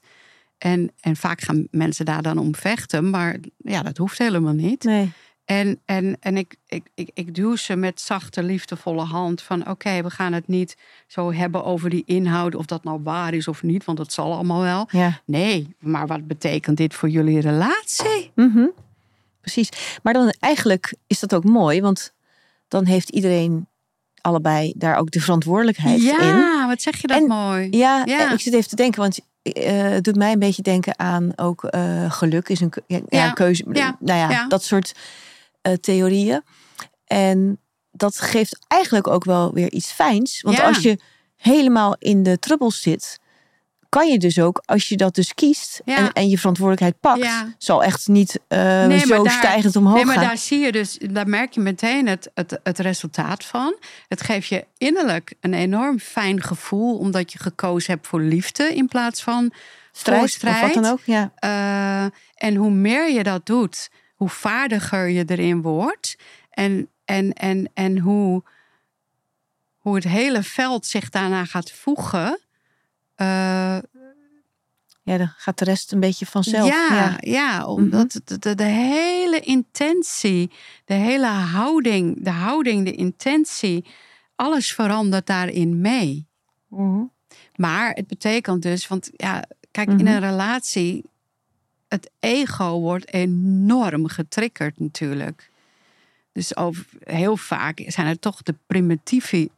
En, 0.62 0.91
en 0.99 1.16
vaak 1.16 1.41
gaan 1.41 1.68
mensen 1.72 2.05
daar 2.05 2.22
dan 2.22 2.38
om 2.38 2.55
vechten, 2.55 3.09
maar 3.09 3.38
ja, 3.57 3.82
dat 3.82 3.97
hoeft 3.97 4.18
helemaal 4.18 4.53
niet. 4.53 4.84
nee. 4.84 5.12
En, 5.45 5.80
en, 5.86 6.18
en 6.20 6.38
ik, 6.38 6.55
ik, 6.68 6.89
ik, 6.95 7.09
ik 7.14 7.36
duw 7.36 7.55
ze 7.55 7.76
met 7.76 8.01
zachte, 8.01 8.43
liefdevolle 8.43 9.03
hand 9.03 9.41
van 9.41 9.70
oké, 9.70 10.01
we 10.01 10.09
gaan 10.09 10.34
het 10.34 10.47
niet 10.47 10.78
zo 11.07 11.34
hebben 11.34 11.64
over 11.64 11.89
die 11.89 12.03
inhoud, 12.05 12.55
of 12.55 12.66
dat 12.66 12.84
nou 12.84 12.99
waar 13.03 13.34
is 13.34 13.47
of 13.47 13.64
niet, 13.64 13.86
want 13.86 13.97
dat 13.97 14.14
zal 14.14 14.34
allemaal 14.34 14.62
wel. 14.62 14.88
Ja, 14.91 15.22
Nee, 15.26 15.76
maar 15.80 16.07
wat 16.07 16.28
betekent 16.28 16.78
dit 16.78 16.93
voor 16.93 17.09
jullie 17.09 17.39
relatie? 17.39 18.32
mhm. 18.36 18.66
precies. 19.41 19.70
Maar 20.03 20.14
dan 20.14 20.34
eigenlijk 20.39 20.95
is 21.07 21.20
dat 21.20 21.36
ook 21.36 21.43
mooi, 21.43 21.82
want 21.82 22.14
dan 22.68 22.86
heeft 22.86 23.09
iedereen 23.09 23.68
allebei 24.22 24.74
daar 24.78 24.97
ook 24.97 25.11
de 25.11 25.22
verantwoordelijkheid 25.22 25.99
in. 25.99 26.05
Ja, 26.05 26.67
wat 26.67 26.82
zeg 26.82 27.01
je 27.01 27.07
dat 27.07 27.17
En- 27.17 27.28
mooi. 27.28 27.67
Ja, 27.72 28.01
Ja. 28.05 28.28
en 28.28 28.34
ik 28.34 28.39
zit 28.39 28.53
even 28.53 28.69
te 28.69 28.76
denken, 28.76 29.01
want 29.01 29.19
eh, 29.41 29.82
het 29.82 30.03
doet 30.03 30.15
mij 30.15 30.32
een 30.32 30.39
beetje 30.39 30.61
denken 30.61 30.99
aan 30.99 31.32
ook 31.36 31.63
eh, 31.63 32.11
geluk 32.11 32.49
is 32.49 32.59
een, 32.59 32.74
ja, 32.88 32.99
Ja, 33.09 33.28
een 33.28 33.34
keuze. 33.34 33.65
ja, 33.72 33.97
Nou 33.99 34.32
ja, 34.32 34.47
dat 34.47 34.63
soort 34.63 34.95
eh, 35.61 35.74
theorieën. 35.74 36.41
En 37.05 37.59
dat 37.91 38.19
geeft 38.19 38.59
eigenlijk 38.67 39.07
ook 39.07 39.24
wel 39.24 39.53
weer 39.53 39.72
iets 39.72 39.91
fijns. 39.91 40.41
Want 40.41 40.61
als 40.61 40.78
je 40.80 40.99
helemaal 41.36 41.95
in 41.99 42.24
de 42.24 42.39
trubbels 42.39 42.82
zit, 42.82 43.19
kan 43.92 44.08
je 44.08 44.18
dus 44.18 44.39
ook, 44.39 44.62
als 44.66 44.89
je 44.89 44.98
dat 44.98 45.16
dus 45.16 45.34
kiest 45.34 45.82
Ja. 45.86 45.98
en, 45.98 46.12
en 46.14 46.30
je 46.30 46.38
verantwoordelijkheid 46.38 47.00
pakt, 47.00 47.24
Ja. 47.24 47.56
zal 47.58 47.84
echt 47.84 48.08
niet 48.08 48.39
Nee, 48.48 48.88
maar 48.88 49.00
zo 49.00 49.24
daar- 49.24 49.34
stijgend 49.34 49.76
omhoog 49.76 49.96
Nee, 49.96 50.06
maar 50.06 50.16
gaan. 50.16 50.24
daar 50.24 50.38
zie 50.38 50.60
je 50.60 50.72
dus, 50.72 50.98
daar 51.12 51.28
merk 51.28 51.54
je 51.54 51.60
meteen 51.60 52.08
het, 52.08 52.32
het, 52.34 52.60
het 52.64 52.80
resultaat 52.80 53.46
van. 53.46 53.76
Het 54.08 54.22
geeft 54.22 54.48
je 54.48 54.66
innerlijk 54.78 55.34
een 55.39 55.54
enorm 55.54 56.00
fijn 56.00 56.42
gevoel, 56.44 56.98
omdat 56.98 57.32
je 57.32 57.39
gekozen 57.39 57.94
hebt 57.94 58.08
voor 58.08 58.22
liefde 58.22 58.76
in 58.76 58.88
plaats 58.88 59.24
van 59.24 59.52
strijd, 59.92 60.18
voor 60.18 60.28
of 60.28 60.34
strijd. 60.34 60.74
wat 60.74 60.84
dan 60.84 60.92
ook. 60.92 61.00
Ja. 61.06 61.32
Eh, 61.36 62.12
en 62.48 62.56
hoe 62.56 62.72
meer 62.72 63.12
je 63.12 63.24
dat 63.24 63.46
doet, 63.46 63.89
hoe 64.16 64.30
vaardiger 64.30 65.08
je 65.10 65.24
erin 65.28 65.62
wordt. 65.62 66.16
En, 66.50 66.89
en, 67.06 67.34
en, 67.34 67.70
en 67.74 67.98
hoe, 68.00 68.44
hoe 69.78 69.96
het 69.96 70.04
hele 70.04 70.44
veld 70.44 70.86
zich 70.86 71.10
daarna 71.10 71.46
gaat 71.46 71.72
voegen. 71.72 72.39
Eh, 73.22 73.78
ja, 75.03 75.17
dan 75.17 75.34
gaat 75.38 75.57
de 75.57 75.65
rest 75.65 75.91
een 75.91 75.99
beetje 75.99 76.26
vanzelf. 76.26 76.67
ja, 76.67 76.95
ja. 76.95 77.17
ja. 77.19 77.65
omdat 77.65 78.22
de, 78.26 78.39
de, 78.39 78.55
de 78.55 78.63
hele 78.63 79.39
intentie, 79.39 80.51
de 80.86 80.93
hele 80.93 81.28
houding, 81.28 82.24
de 82.24 82.30
houding, 82.30 82.86
de 82.86 82.91
intentie, 82.93 83.86
alles 84.36 84.74
verandert 84.74 85.26
daarin 85.26 85.82
mee. 85.82 86.28
Mhm. 86.67 87.03
Maar 87.55 87.91
het 87.93 88.07
betekent 88.07 88.61
dus, 88.61 88.88
want 88.88 89.09
ja, 89.15 89.43
kijk, 89.72 89.88
Mhm. 89.89 89.99
in 89.99 90.07
een 90.07 90.19
relatie, 90.19 91.05
het 91.88 92.09
ego 92.19 92.80
wordt 92.80 93.13
enorm 93.13 94.07
getriggerd 94.07 94.80
natuurlijk. 94.80 95.49
Dus 96.32 96.55
over, 96.55 96.86
heel 96.99 97.38
vaak 97.38 97.82
zijn 97.88 98.07
het 98.07 98.22
toch 98.22 98.41
de 98.41 98.55
primitieve, 98.67 99.49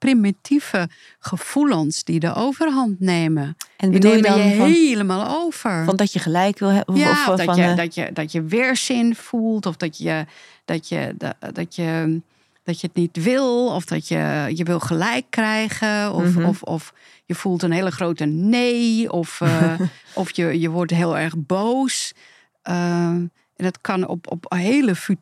primitieve 0.00 0.88
gevoelens 1.18 2.04
die 2.04 2.20
de 2.20 2.34
overhand 2.34 3.00
nemen. 3.00 3.56
En 3.76 3.90
Die 3.90 4.00
je 4.02 4.08
nemen 4.08 4.22
dan 4.30 4.48
je 4.48 4.56
van, 4.56 4.66
helemaal 4.70 5.42
over. 5.44 5.84
van 5.84 5.96
dat 5.96 6.12
je 6.12 6.18
gelijk 6.18 6.58
wil 6.58 6.68
hebben? 6.68 6.96
Ja, 6.96 7.10
of, 7.10 7.18
of 7.20 7.28
of 7.28 7.36
dat, 7.36 7.44
van, 7.44 7.56
je, 7.56 7.62
eh, 7.70 7.76
dat, 7.76 7.94
je, 7.94 8.10
dat 8.12 8.32
je 8.32 8.42
weerzin 8.42 9.14
voelt. 9.14 9.66
Of 9.66 9.76
dat 9.76 9.98
je, 9.98 10.24
dat, 10.64 10.88
je, 10.88 11.14
dat, 11.18 11.34
dat, 11.54 11.74
je, 11.74 12.20
dat 12.64 12.80
je 12.80 12.86
het 12.86 12.96
niet 12.96 13.22
wil. 13.22 13.66
Of 13.74 13.84
dat 13.84 14.08
je, 14.08 14.50
je 14.54 14.64
wil 14.64 14.80
gelijk 14.80 15.24
krijgen. 15.30 16.12
Of, 16.12 16.24
Mhm. 16.34 16.44
of, 16.44 16.62
of 16.62 16.92
je 17.26 17.34
voelt 17.34 17.62
een 17.62 17.72
hele 17.72 17.90
grote 17.90 18.24
nee. 18.24 19.12
Of, 19.12 19.40
eh, 19.40 19.80
of 20.14 20.30
je, 20.36 20.60
je 20.60 20.70
wordt 20.70 20.90
heel 20.92 21.18
erg 21.18 21.34
boos. 21.36 22.12
Eh, 22.62 22.74
en 23.06 23.30
dat 23.66 23.80
kan 23.80 24.06
op, 24.06 24.30
op 24.30 24.44
hele 24.48 24.94
fu- 24.94 25.16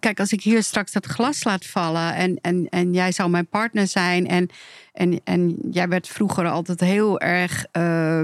Kijk, 0.00 0.20
als 0.20 0.32
ik 0.32 0.42
hier 0.42 0.62
straks 0.62 0.92
dat 0.92 1.06
glas 1.06 1.44
laat 1.44 1.66
vallen... 1.66 2.14
en, 2.14 2.38
en, 2.40 2.66
en 2.70 2.92
jij 2.92 3.12
zou 3.12 3.30
mijn 3.30 3.46
partner 3.46 3.86
zijn... 3.86 4.26
en, 4.28 4.48
en, 4.92 5.20
en 5.24 5.56
jij 5.70 5.88
werd 5.88 6.08
vroeger 6.08 6.48
altijd 6.48 6.80
heel 6.80 7.20
erg... 7.20 7.64
eh, 7.72 8.22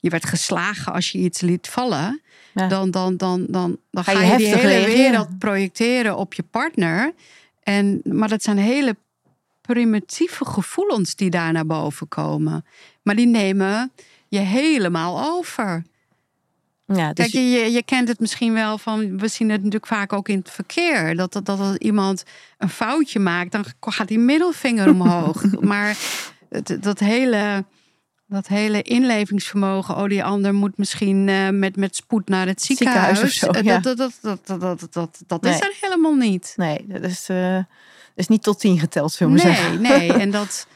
je 0.00 0.10
werd 0.10 0.24
geslagen 0.26 0.92
als 0.92 1.12
je 1.12 1.18
iets 1.18 1.40
liet 1.40 1.68
vallen. 1.68 2.22
Ja. 2.54 2.68
Dan, 2.68 2.90
dan, 2.90 3.16
dan, 3.16 3.46
dan, 3.48 3.78
dan 3.90 4.04
Ga 4.04 4.12
ga 4.12 4.20
je 4.20 4.36
die 4.36 4.46
hele 4.46 4.68
reageren. 4.68 4.96
wereld 4.96 5.38
projecteren 5.38 6.16
op 6.16 6.34
je 6.34 6.42
partner. 6.42 7.12
En, 7.62 8.00
maar 8.04 8.28
dat 8.28 8.42
zijn 8.42 8.58
hele 8.58 8.96
primitieve 9.60 10.44
gevoelens 10.44 11.14
die 11.14 11.30
daar 11.30 11.52
naar 11.52 11.66
boven 11.66 12.08
komen. 12.08 12.64
Maar 13.02 13.16
die 13.16 13.26
nemen 13.26 13.92
je 14.28 14.38
helemaal 14.38 15.36
over. 15.36 15.84
Ja, 16.94 17.12
dus, 17.12 17.30
Kijk, 17.30 17.44
je, 17.44 17.70
je, 17.72 17.82
kent 17.82 18.08
het 18.08 18.20
misschien 18.20 18.52
wel 18.52 18.78
van. 18.78 19.18
We 19.18 19.28
zien 19.28 19.48
het 19.48 19.58
natuurlijk 19.58 19.86
vaak 19.86 20.12
ook 20.12 20.28
in 20.28 20.38
het 20.38 20.50
verkeer. 20.50 21.16
Dat, 21.16 21.32
dat, 21.32 21.46
dat 21.46 21.58
als 21.60 21.76
iemand 21.76 22.22
een 22.58 22.68
foutje 22.68 23.18
maakt, 23.18 23.52
dan 23.52 23.64
gaat 23.80 24.08
die 24.08 24.18
middelvinger 24.18 24.88
omhoog. 24.88 25.42
maar 25.60 25.96
het, 26.48 26.78
dat 26.80 26.98
hele. 26.98 27.64
Dat 28.30 28.46
hele 28.46 28.82
inlevingsvermogen, 28.82 29.96
oh, 29.96 30.04
die 30.08 30.24
ander 30.24 30.54
moet 30.54 30.78
misschien 30.78 31.28
eh, 31.28 31.48
met, 31.48 31.76
met 31.76 31.96
spoed 31.96 32.28
naar 32.28 32.46
het 32.46 32.62
Ziekenhuis 32.62 33.18
ziekenhuis. 33.20 33.22
of 33.22 33.54
zo, 33.54 33.60
Eh, 33.60 33.64
ja. 33.64 33.78
dat, 33.78 33.96
dat, 33.96 34.18
dat, 34.22 34.40
dat, 34.46 34.60
dat, 34.60 34.92
dat, 34.92 35.22
dat 35.26 35.42
Nee. 35.42 35.52
is 35.52 35.60
er 35.60 35.72
helemaal 35.80 36.14
niet. 36.14 36.52
nee, 36.56 36.84
dat 36.88 37.02
is, 37.02 37.26
dat 37.26 37.64
is 38.14 38.28
niet 38.28 38.42
tot 38.42 38.60
tien 38.60 38.78
geteld, 38.78 39.12
zullen 39.12 39.34
we 39.36 39.42
maar 39.42 39.54
zeggen. 39.54 39.80
Nee, 39.80 39.98
nee. 40.08 40.12
En 40.22 40.30
dat, 40.30 40.66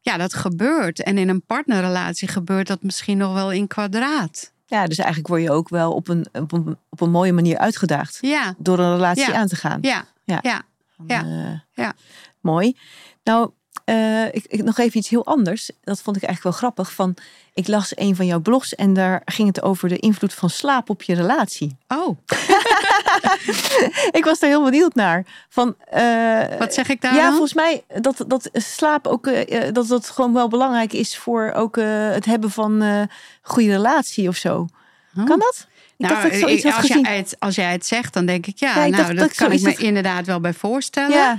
ja, 0.00 0.16
dat 0.16 0.34
gebeurt. 0.34 1.02
En 1.02 1.18
in 1.18 1.28
een 1.28 1.42
partnerrelatie 1.46 2.28
gebeurt 2.28 2.66
dat 2.66 2.82
misschien 2.82 3.18
nog 3.18 3.32
wel 3.34 3.52
in 3.52 3.66
kwadraat. 3.66 4.52
Ja, 4.70 4.86
dus 4.86 4.98
eigenlijk 4.98 5.28
word 5.28 5.42
je 5.42 5.50
ook 5.50 5.68
wel 5.68 5.92
op 5.92 6.08
een, 6.08 6.26
op 6.32 6.52
een, 6.52 6.76
op 6.88 7.00
een 7.00 7.10
mooie 7.10 7.32
manier 7.32 7.58
uitgedaagd. 7.58 8.18
Ja, 8.20 8.54
Door 8.58 8.78
een 8.78 8.92
relatie 8.94 9.28
Ja. 9.32 9.34
aan 9.34 9.46
te 9.46 9.56
gaan. 9.56 9.78
ja, 9.82 10.04
Ja. 10.24 10.38
ja, 10.42 10.62
eh, 11.24 11.58
ja. 11.84 11.92
Mooi. 12.40 12.76
Nou, 13.24 13.50
uh, 13.90 14.26
ik, 14.26 14.44
ik, 14.46 14.62
nog 14.62 14.78
even 14.78 14.98
iets 14.98 15.08
heel 15.08 15.26
anders. 15.26 15.70
Dat 15.82 16.02
vond 16.02 16.16
ik 16.16 16.22
eigenlijk 16.22 16.42
wel 16.42 16.52
grappig. 16.52 16.94
Van, 16.94 17.16
ik 17.54 17.68
las 17.68 17.92
een 17.94 18.16
van 18.16 18.26
jouw 18.26 18.40
blogs 18.40 18.74
en 18.74 18.94
daar 18.94 19.22
ging 19.24 19.48
het 19.48 19.62
over 19.62 19.88
de 19.88 19.96
invloed 19.96 20.34
van 20.34 20.50
slaap 20.50 20.90
op 20.90 21.02
je 21.02 21.14
relatie. 21.14 21.76
Oh. 21.88 22.18
ik 24.18 24.24
was 24.24 24.38
daar 24.38 24.50
heel 24.50 24.64
benieuwd 24.64 24.94
naar. 24.94 25.24
Van, 25.48 25.76
uh, 25.94 26.58
Wat 26.58 26.74
zeg 26.74 26.88
ik 26.88 27.00
daar? 27.00 27.14
Ja, 27.14 27.30
volgens 27.30 27.54
mij 27.54 27.84
dat, 28.00 28.24
dat 28.26 28.50
slaap 28.52 29.06
ook 29.06 29.26
uh, 29.26 29.72
dat 29.72 29.88
dat 29.88 30.10
gewoon 30.10 30.32
wel 30.32 30.48
belangrijk 30.48 30.92
is 30.92 31.16
voor 31.16 31.52
ook 31.54 31.76
het 31.76 32.24
hebben 32.24 32.50
van 32.50 32.80
een 32.80 33.10
goede 33.42 33.70
relatie 33.70 34.28
of 34.28 34.36
zo. 34.36 34.66
Oh. 35.16 35.26
Kan 35.26 35.38
dat? 35.38 35.66
Ik 35.96 36.06
nou, 36.06 36.20
dacht 36.20 36.22
dat 36.22 36.32
ik 36.32 36.38
zoiets 36.38 36.64
had 36.64 36.72
als, 36.72 36.86
gezien. 36.86 37.02
Jij 37.02 37.16
het, 37.16 37.36
als 37.38 37.54
jij 37.54 37.72
het 37.72 37.86
zegt, 37.86 38.12
dan 38.12 38.26
denk 38.26 38.46
ik 38.46 38.58
ja, 38.58 38.74
nou, 38.74 38.90
dat, 38.90 39.16
dat 39.16 39.34
kan 39.34 39.52
ik 39.52 39.62
me 39.62 39.74
inderdaad 39.74 40.26
wel 40.26 40.40
bij 40.40 40.52
voorstellen. 40.52 41.16
Ja. 41.16 41.38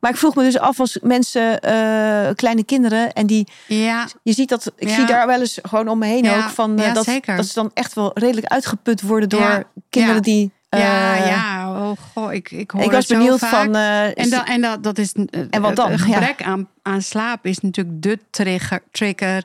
Maar 0.00 0.10
ik 0.10 0.16
vroeg 0.16 0.34
me 0.34 0.42
dus 0.42 0.58
af 0.58 0.80
als 0.80 0.98
mensen, 1.02 1.52
uh, 1.52 2.28
kleine 2.34 2.64
kinderen, 2.64 3.12
en 3.12 3.26
die. 3.26 3.46
Ja. 3.66 4.08
Je 4.22 4.32
ziet 4.32 4.48
dat, 4.48 4.72
ik 4.76 4.88
zie 4.88 5.06
daar 5.06 5.26
wel 5.26 5.40
eens 5.40 5.58
gewoon 5.62 5.88
om 5.88 5.98
me 5.98 6.06
heen 6.06 6.30
ook 6.30 6.48
van 6.48 6.80
uh, 6.80 6.94
dat, 6.94 7.06
dat 7.24 7.46
ze 7.46 7.54
dan 7.54 7.70
echt 7.74 7.94
wel 7.94 8.10
redelijk 8.14 8.46
uitgeput 8.46 9.02
worden 9.02 9.28
door 9.28 9.66
kinderen 9.90 10.22
die. 10.22 10.52
Uh, 10.70 10.80
ja, 10.80 11.14
ja, 11.14 11.70
oh 11.70 11.98
goh, 12.12 12.32
ik, 12.32 12.50
ik 12.50 12.70
hoor 12.70 12.82
Ik 12.82 12.90
was 12.90 13.06
benieuwd 13.06 13.38
van. 13.38 13.74
en, 13.74 14.30
dat, 14.30 14.48
en 14.48 14.60
dat, 14.60 14.82
dat 14.82 14.98
is. 14.98 15.12
en 15.50 15.60
wat 15.60 15.76
dan? 15.76 15.90
Een 15.90 15.98
gebrek 15.98 16.42
aan, 16.42 16.68
aan 16.82 17.02
slaap 17.02 17.46
is 17.46 17.60
natuurlijk 17.60 18.02
de 18.02 18.18
trigger, 18.30 18.82
trigger 18.90 19.44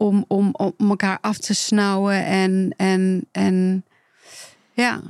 om, 0.00 0.24
om, 0.28 0.54
om 0.56 0.88
elkaar 0.88 1.18
af 1.20 1.38
te 1.38 1.54
snauwen 1.54 2.24
en, 2.24 2.74
en, 2.76 3.26
en 3.32 3.84
ja, 4.72 5.00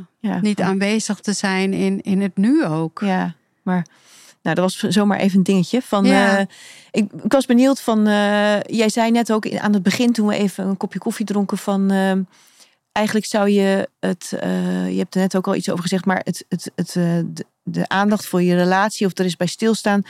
niet 0.41 0.61
aanwezig 0.61 1.21
te 1.21 1.33
zijn 1.33 1.73
in, 1.73 2.01
in 2.01 2.21
het 2.21 2.37
nu 2.37 2.65
ook. 2.65 3.01
Ja, 3.05 3.35
maar 3.63 3.87
nou, 4.43 4.55
dat 4.55 4.65
was 4.65 4.79
zomaar 4.79 5.19
even 5.19 5.39
een 5.39 5.45
dingetje. 5.45 5.83
Van, 5.83 6.05
ja. 6.05 6.41
uh, 6.41 6.47
ik, 6.91 7.13
ik, 7.23 7.33
was 7.33 7.47
benieuwd 7.47 7.81
van, 7.81 8.09
uh, 8.09 8.61
jij 8.63 8.89
zei 8.89 9.11
net 9.11 9.33
ook 9.33 9.55
aan 9.57 9.73
het 9.73 9.83
begin 9.83 10.13
toen 10.13 10.27
we 10.27 10.35
even 10.35 10.67
een 10.67 10.77
kopje 10.77 10.99
koffie 10.99 11.27
dronken 11.27 11.59
van, 11.59 11.93
uh, 11.93 12.13
eigenlijk 12.93 13.27
zou 13.27 13.49
je 13.49 13.89
het, 14.01 14.29
je 14.89 14.97
hebt 14.97 15.15
er 15.15 15.21
net 15.21 15.37
ook 15.37 15.47
al 15.47 15.55
iets 15.55 15.71
over 15.71 15.83
gezegd, 15.83 16.05
maar 16.05 16.21
het, 16.25 16.45
het, 16.49 16.71
het, 16.75 16.93
de, 16.93 17.45
de, 17.63 17.89
aandacht 17.89 18.27
voor 18.27 18.43
je 18.43 18.55
relatie 18.55 19.07
of 19.07 19.19
er 19.19 19.25
is 19.25 19.37
bij 19.37 19.47
stilstaan, 19.47 20.03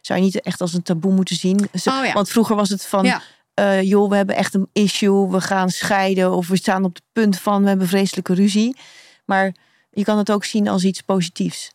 zou 0.00 0.18
je 0.18 0.24
niet 0.24 0.40
echt 0.40 0.60
als 0.60 0.74
een 0.74 0.82
taboe 0.82 1.12
moeten 1.12 1.36
zien. 1.36 1.60
Oh, 1.60 2.04
ja. 2.04 2.12
Want 2.12 2.28
vroeger 2.28 2.56
was 2.56 2.68
het 2.68 2.86
van, 2.86 3.04
ja. 3.04 3.82
joh, 3.82 4.10
we 4.10 4.16
hebben 4.16 4.36
echt 4.36 4.54
een 4.54 4.68
issue, 4.72 5.28
we 5.30 5.40
gaan 5.40 5.70
scheiden 5.70 6.32
of 6.32 6.48
we 6.48 6.56
staan 6.56 6.84
op 6.84 6.94
het 6.94 7.04
punt 7.12 7.38
van, 7.38 7.62
we 7.62 7.68
hebben 7.68 7.88
vreselijke 7.88 8.34
ruzie. 8.34 8.76
Maar 9.24 9.54
je 9.90 10.04
kan 10.04 10.18
het 10.18 10.30
ook 10.30 10.44
zien 10.44 10.68
als 10.68 10.84
iets 10.84 11.00
positiefs. 11.00 11.72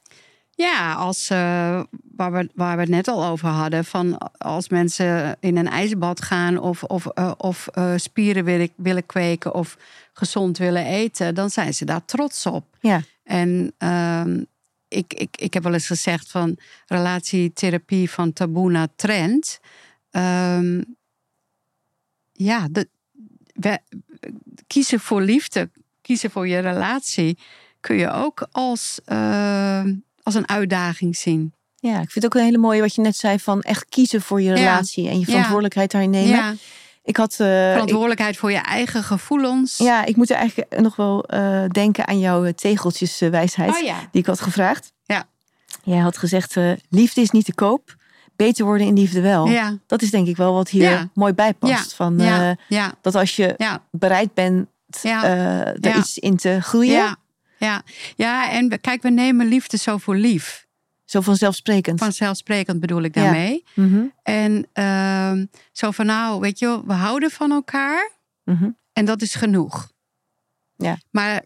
Ja, 0.55 0.93
als, 0.93 1.29
uh, 1.31 1.37
waar, 2.15 2.31
we, 2.31 2.49
waar 2.55 2.75
we 2.75 2.81
het 2.81 2.89
net 2.89 3.07
al 3.07 3.25
over 3.25 3.47
hadden. 3.47 3.85
Van 3.85 4.17
als 4.37 4.69
mensen 4.69 5.37
in 5.39 5.57
een 5.57 5.67
ijsbad 5.67 6.21
gaan 6.21 6.57
of, 6.57 6.83
of, 6.83 7.07
uh, 7.15 7.31
of 7.37 7.67
uh, 7.73 7.93
spieren 7.95 8.43
willen, 8.43 8.69
willen 8.75 9.05
kweken 9.05 9.53
of 9.53 9.77
gezond 10.13 10.57
willen 10.57 10.85
eten, 10.85 11.35
dan 11.35 11.49
zijn 11.49 11.73
ze 11.73 11.85
daar 11.85 12.05
trots 12.05 12.45
op. 12.45 12.65
Ja. 12.79 13.01
En 13.23 13.73
um, 13.77 14.45
ik, 14.87 15.13
ik, 15.13 15.37
ik 15.37 15.53
heb 15.53 15.63
wel 15.63 15.73
eens 15.73 15.87
gezegd 15.87 16.31
van 16.31 16.57
relatietherapie 16.87 18.09
van 18.09 18.33
taboe 18.33 18.71
naar 18.71 18.87
trend. 18.95 19.59
Um, 20.11 20.95
ja, 22.31 22.67
de, 22.71 22.89
we, 23.53 23.79
kiezen 24.67 24.99
voor 24.99 25.21
liefde, 25.21 25.69
kiezen 26.01 26.31
voor 26.31 26.47
je 26.47 26.59
relatie, 26.59 27.37
kun 27.79 27.95
je 27.95 28.11
ook 28.11 28.47
als 28.51 28.99
als 30.23 30.35
een 30.35 30.49
uitdaging 30.49 31.17
zien. 31.17 31.53
Ja, 31.75 31.93
ik 32.01 32.11
vind 32.11 32.13
het 32.13 32.25
ook 32.25 32.33
een 32.33 32.45
hele 32.45 32.57
mooie 32.57 32.81
wat 32.81 32.95
je 32.95 33.01
net 33.01 33.15
zei 33.15 33.39
van 33.39 33.61
echt 33.61 33.85
kiezen 33.89 34.21
voor 34.21 34.41
je 34.41 34.53
relatie 34.53 35.09
en 35.09 35.19
je 35.19 35.25
verantwoordelijkheid 35.25 35.91
daarin 35.91 36.09
nemen. 36.09 36.35
Ja. 36.35 36.53
Ik 37.03 37.17
had, 37.17 37.31
uh, 37.31 37.47
Verantwoordelijkheid 37.47 38.37
voor 38.37 38.51
je 38.51 38.57
eigen 38.57 39.03
gevoelens. 39.03 39.77
Ja, 39.77 40.05
ik 40.05 40.15
moet 40.15 40.29
er 40.29 40.35
eigenlijk 40.35 40.79
nog 40.79 40.95
wel 40.95 41.25
uh, 41.33 41.65
denken 41.67 42.07
aan 42.07 42.19
jouw 42.19 42.51
tegeltjeswijsheid 42.51 43.81
uh, 43.81 43.89
oh, 43.89 43.97
die 44.11 44.21
ik 44.21 44.25
had 44.25 44.41
gevraagd. 44.41 44.93
Ja. 45.03 45.23
Jij 45.83 45.97
had 45.97 46.17
gezegd, 46.17 46.55
uh, 46.55 46.71
liefde 46.89 47.21
is 47.21 47.29
niet 47.29 47.45
te 47.45 47.53
koop, 47.53 47.95
beter 48.35 48.65
worden 48.65 48.87
in 48.87 48.93
liefde 48.93 49.21
wel. 49.21 49.47
Ja. 49.47 49.77
Dat 49.87 50.01
is 50.01 50.11
denk 50.11 50.27
ik 50.27 50.37
wel 50.37 50.53
wat 50.53 50.69
hier 50.69 51.09
mooi 51.13 51.33
bij 51.33 51.53
past. 51.53 51.93
Van, 51.93 52.19
ja. 52.67 52.93
Dat 53.01 53.15
als 53.15 53.35
je 53.35 53.79
bereid 53.91 54.33
bent 54.33 54.67
er 55.01 55.97
iets 55.97 56.17
in 56.17 56.37
te 56.37 56.61
groeien, 56.61 57.17
ja, 57.63 57.83
ja 58.15 58.51
en 58.51 58.81
kijk, 58.81 59.01
we 59.01 59.09
nemen 59.09 59.47
liefde 59.47 59.77
zo 59.77 59.97
voor 59.97 60.15
lief. 60.15 60.67
Zo 61.05 61.21
vanzelfsprekend. 61.21 61.99
Vanzelfsprekend 61.99 62.79
bedoel 62.79 63.01
ik 63.01 63.13
daarmee. 63.13 63.63
Ja. 63.73 63.83
Mhm. 63.83 64.05
En 64.23 64.67
uh, 64.73 65.45
zo 65.71 65.91
van 65.91 66.05
nou, 66.05 66.39
weet 66.39 66.59
je, 66.59 66.81
we 66.85 66.93
houden 66.93 67.31
van 67.31 67.51
elkaar. 67.51 68.11
Mhm. 68.43 68.69
En 68.93 69.05
dat 69.05 69.21
is 69.21 69.35
genoeg. 69.35 69.91
Ja. 70.75 70.97
Maar 71.11 71.43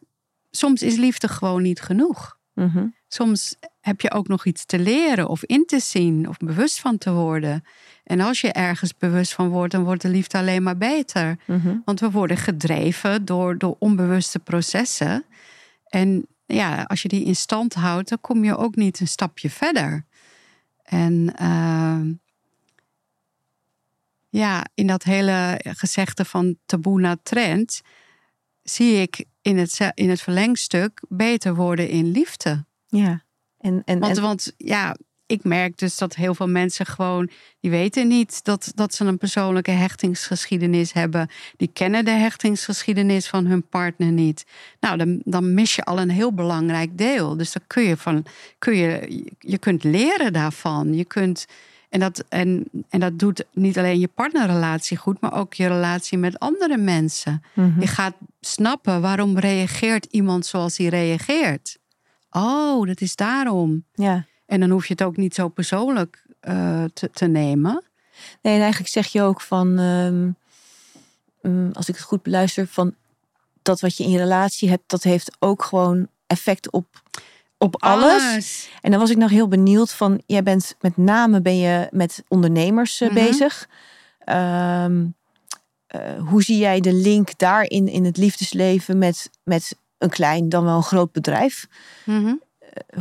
soms 0.49 0.81
is 0.81 0.95
liefde 0.95 1.27
gewoon 1.27 1.61
niet 1.61 1.81
genoeg. 1.81 2.37
Mhm. 2.53 2.85
Soms 3.07 3.55
heb 3.81 4.01
je 4.01 4.11
ook 4.11 4.27
nog 4.27 4.45
iets 4.45 4.65
te 4.65 4.79
leren 4.79 5.27
of 5.27 5.43
in 5.43 5.65
te 5.65 5.79
zien 5.79 6.29
of 6.29 6.37
bewust 6.37 6.79
van 6.79 6.97
te 6.97 7.11
worden. 7.11 7.63
En 8.03 8.19
als 8.19 8.41
je 8.41 8.51
ergens 8.51 8.97
bewust 8.97 9.33
van 9.33 9.49
wordt, 9.49 9.71
dan 9.71 9.83
wordt 9.83 10.01
de 10.01 10.09
liefde 10.09 10.37
alleen 10.37 10.63
maar 10.63 10.77
beter. 10.77 11.37
Want 11.85 11.99
we 11.99 12.11
worden 12.11 12.37
gedreven 12.37 13.25
door, 13.25 13.57
door 13.57 13.75
onbewuste 13.79 14.39
processen. 14.39 15.25
En 15.89 16.27
ja, 16.45 16.83
als 16.83 17.01
je 17.01 17.07
die 17.07 17.25
in 17.25 17.35
stand 17.35 17.73
houdt, 17.73 18.09
dan 18.09 18.21
kom 18.21 18.43
je 18.43 18.57
ook 18.57 18.75
niet 18.75 18.99
een 18.99 19.07
stapje 19.07 19.49
verder. 19.49 20.05
En 20.83 21.33
uh, 21.41 22.01
ja, 24.29 24.65
in 24.73 24.87
dat 24.87 25.03
hele 25.03 25.61
gezegde 25.63 26.25
van 26.25 26.57
taboe 26.65 26.99
naar 26.99 27.17
trend, 27.23 27.81
zie 28.63 29.01
ik 29.01 29.25
in 29.41 29.57
het, 29.57 29.91
in 29.93 30.09
het 30.09 30.21
verlengstuk 30.21 31.01
beter 31.09 31.55
worden 31.55 31.89
in 31.89 32.11
liefde. 32.11 32.65
Ja. 32.87 33.23
En, 33.57 33.81
en, 33.85 33.99
want, 33.99 34.17
want 34.17 34.53
ja, 34.57 34.95
ik 35.27 35.43
merk 35.43 35.77
dus 35.77 35.97
dat 35.97 36.15
heel 36.15 36.35
veel 36.35 36.47
mensen 36.47 36.85
gewoon, 36.85 37.29
die 37.59 37.71
weten 37.71 38.07
niet 38.07 38.43
dat, 38.43 38.71
dat 38.75 38.93
ze 38.93 39.05
een 39.05 39.17
persoonlijke 39.17 39.71
hechtingsgeschiedenis 39.71 40.93
hebben. 40.93 41.29
Die 41.57 41.69
kennen 41.73 42.05
de 42.05 42.11
hechtingsgeschiedenis 42.11 43.27
van 43.27 43.45
hun 43.45 43.67
partner 43.67 44.11
niet. 44.11 44.45
Nou, 44.79 44.97
dan, 44.97 45.21
dan 45.23 45.53
mis 45.53 45.75
je 45.75 45.83
al 45.83 45.99
een 45.99 46.09
heel 46.09 46.33
belangrijk 46.33 46.97
deel. 46.97 47.37
Dus 47.37 47.51
dan 47.51 47.63
kun 47.67 47.83
je 47.83 47.97
van, 47.97 48.25
kun 48.57 48.75
je, 48.75 49.23
je 49.39 49.57
kunt 49.57 49.83
leren 49.83 50.33
daarvan. 50.33 50.93
Je 50.93 51.05
kunt, 51.05 51.45
en 51.89 51.99
dat, 51.99 52.23
en, 52.29 52.69
en 52.89 52.99
dat 52.99 53.19
doet 53.19 53.45
niet 53.53 53.77
alleen 53.77 53.99
je 53.99 54.09
partnerrelatie 54.13 54.97
goed, 54.97 55.21
maar 55.21 55.33
ook 55.33 55.53
je 55.53 55.67
relatie 55.67 56.17
met 56.17 56.39
andere 56.39 56.77
mensen. 56.77 57.41
Mhm. 57.53 57.79
Je 57.79 57.87
gaat 57.87 58.15
snappen 58.39 59.01
waarom 59.01 59.39
reageert 59.39 60.05
iemand 60.05 60.45
zoals 60.45 60.77
hij 60.77 60.87
reageert. 60.87 61.77
Oh, 62.29 62.87
dat 62.87 63.01
is 63.01 63.15
daarom. 63.15 63.85
Ja. 63.93 64.25
En 64.47 64.59
dan 64.59 64.69
hoef 64.69 64.87
je 64.87 64.93
het 64.93 65.03
ook 65.03 65.17
niet 65.17 65.35
zo 65.35 65.47
persoonlijk 65.47 66.25
uh, 66.41 66.83
te, 66.93 67.09
te, 67.09 67.25
nemen. 67.25 67.83
Nee, 68.41 68.53
en 68.53 68.61
eigenlijk 68.61 68.91
zeg 68.91 69.07
je 69.07 69.21
ook 69.21 69.41
van, 69.41 69.79
um, 69.79 70.35
als 71.73 71.89
ik 71.89 71.95
het 71.95 72.03
goed 72.03 72.23
beluister, 72.23 72.67
van 72.67 72.95
dat 73.61 73.79
wat 73.79 73.97
je 73.97 74.03
in 74.03 74.09
je 74.09 74.17
relatie 74.17 74.69
hebt, 74.69 74.83
dat 74.87 75.03
heeft 75.03 75.35
ook 75.39 75.63
gewoon 75.63 76.07
effect 76.27 76.71
op, 76.71 77.01
op 77.57 77.83
alles. 77.83 78.69
En 78.81 78.91
dan 78.91 78.99
was 78.99 79.09
ik 79.09 79.17
nog 79.17 79.29
heel 79.29 79.47
benieuwd 79.47 79.91
van, 79.93 80.21
jij 80.25 80.43
bent 80.43 80.75
met 80.79 80.97
name 80.97 81.41
ben 81.41 81.57
je 81.57 81.87
met 81.91 82.23
ondernemers 82.27 83.01
uh, 83.01 83.13
bezig. 83.13 83.67
Um, 84.25 85.15
uh, 85.95 86.27
hoe 86.29 86.43
zie 86.43 86.57
jij 86.57 86.79
de 86.79 86.93
link 86.93 87.37
daarin 87.37 87.87
in 87.87 88.05
het 88.05 88.17
liefdesleven 88.17 88.97
met, 88.97 89.29
met 89.43 89.77
een 89.97 90.09
klein 90.09 90.49
dan 90.49 90.63
wel 90.63 90.75
een 90.75 90.83
groot 90.83 91.11
bedrijf? 91.11 91.67
Mm 92.05 92.23
-hmm. 92.23 92.41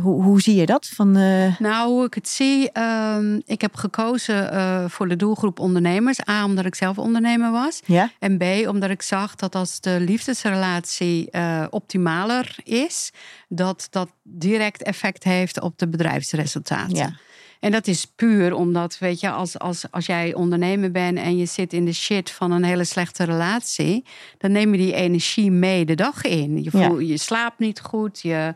Hoe, 0.01 0.23
hoe 0.23 0.41
zie 0.41 0.55
je 0.55 0.65
dat? 0.65 0.87
Van, 0.87 1.17
uh... 1.17 1.59
Nou, 1.59 1.89
hoe 1.89 2.05
ik 2.05 2.13
het 2.13 2.27
zie, 2.27 2.69
uh, 2.73 3.17
ik 3.45 3.61
heb 3.61 3.75
gekozen 3.75 4.53
uh, 4.53 4.85
voor 4.87 5.07
de 5.07 5.15
doelgroep 5.15 5.59
ondernemers. 5.59 6.27
A, 6.29 6.45
omdat 6.45 6.65
ik 6.65 6.75
zelf 6.75 6.97
ondernemer 6.97 7.51
was. 7.51 7.81
Ja? 7.85 8.11
En 8.19 8.37
B, 8.37 8.43
omdat 8.67 8.89
ik 8.89 9.01
zag 9.01 9.35
dat 9.35 9.55
als 9.55 9.79
de 9.79 9.97
liefdesrelatie 9.99 11.27
uh, 11.31 11.65
optimaler 11.69 12.55
is, 12.63 13.11
dat 13.47 13.87
dat 13.89 14.09
direct 14.23 14.83
effect 14.83 15.23
heeft 15.23 15.61
op 15.61 15.77
de 15.77 15.87
bedrijfsresultaten. 15.87 16.95
Ja. 16.95 17.15
En 17.59 17.71
dat 17.71 17.87
is 17.87 18.05
puur 18.05 18.53
omdat, 18.53 18.97
weet 18.99 19.19
je, 19.19 19.29
als, 19.29 19.59
als, 19.59 19.91
als 19.91 20.05
jij 20.05 20.33
ondernemer 20.33 20.91
bent 20.91 21.17
en 21.17 21.37
je 21.37 21.45
zit 21.45 21.73
in 21.73 21.85
de 21.85 21.93
shit 21.93 22.31
van 22.31 22.51
een 22.51 22.63
hele 22.63 22.83
slechte 22.83 23.23
relatie, 23.23 24.05
dan 24.37 24.51
neem 24.51 24.71
je 24.71 24.77
die 24.77 24.93
energie 24.93 25.51
mee 25.51 25.85
de 25.85 25.95
dag 25.95 26.23
in. 26.23 26.63
Je, 26.63 26.71
voel, 26.71 26.99
ja. 26.99 27.07
je 27.07 27.17
slaapt 27.17 27.59
niet 27.59 27.79
goed, 27.79 28.21
je 28.21 28.53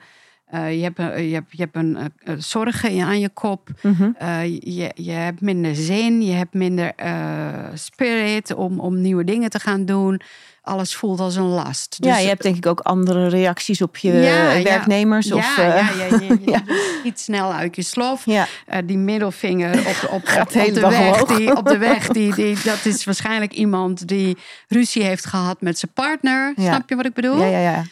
Uh, 0.53 0.73
je, 0.75 0.83
hebt, 0.83 0.97
je, 0.97 1.33
hebt, 1.33 1.51
je 1.51 1.61
hebt 1.61 1.75
een 1.75 1.97
uh, 1.97 2.35
zorgen 2.37 3.01
aan 3.01 3.19
je 3.19 3.29
kop. 3.29 3.69
Mhm. 3.81 4.11
je, 4.59 4.91
je 4.95 5.11
hebt 5.11 5.41
minder 5.41 5.75
zin. 5.75 6.21
Je 6.21 6.33
hebt 6.33 6.53
minder 6.53 6.93
spirit 7.73 8.53
om, 8.53 8.79
om 8.79 9.01
nieuwe 9.01 9.23
dingen 9.23 9.49
te 9.49 9.59
gaan 9.59 9.85
doen 9.85 10.21
alles 10.61 10.95
voelt 10.95 11.19
als 11.19 11.35
een 11.35 11.43
last. 11.43 12.01
Dus, 12.01 12.11
ja, 12.11 12.17
je 12.17 12.27
hebt 12.27 12.41
denk 12.41 12.55
ik 12.55 12.65
ook 12.65 12.79
andere 12.79 13.27
reacties 13.27 13.81
op 13.81 13.97
je 13.97 14.11
werknemers. 14.63 15.27
Ja, 15.27 15.35
of, 15.35 15.57
ja, 15.57 15.63
ja, 15.63 15.89
ja, 15.97 16.05
je, 16.19 16.39
je, 16.45 17.01
iets 17.03 17.23
snel 17.23 17.53
uit 17.53 17.75
je 17.75 17.81
slof. 17.81 18.25
Die 18.85 18.97
middelvinger 18.97 19.79
op, 19.79 20.09
op, 20.09 20.11
op, 20.11 20.23
op, 20.39 20.55
op 20.55 20.73
de 20.73 20.81
weg, 20.81 21.23
die, 21.23 21.55
op 21.55 21.67
de 21.67 21.77
weg 21.77 22.07
die, 22.07 22.35
die, 22.41 22.57
dat 22.63 22.85
is 22.85 23.03
waarschijnlijk 23.03 23.53
iemand 23.53 24.07
die 24.07 24.37
ruzie 24.67 25.03
heeft 25.03 25.25
gehad 25.25 25.61
met 25.61 25.79
zijn 25.79 25.91
partner. 25.93 26.53
Snap 26.57 26.89
je 26.89 26.95
wat 26.95 27.05
ik 27.05 27.13
bedoel? 27.13 27.37
Ja, 27.37 27.45
ja, 27.45 27.59
ja. 27.59 27.83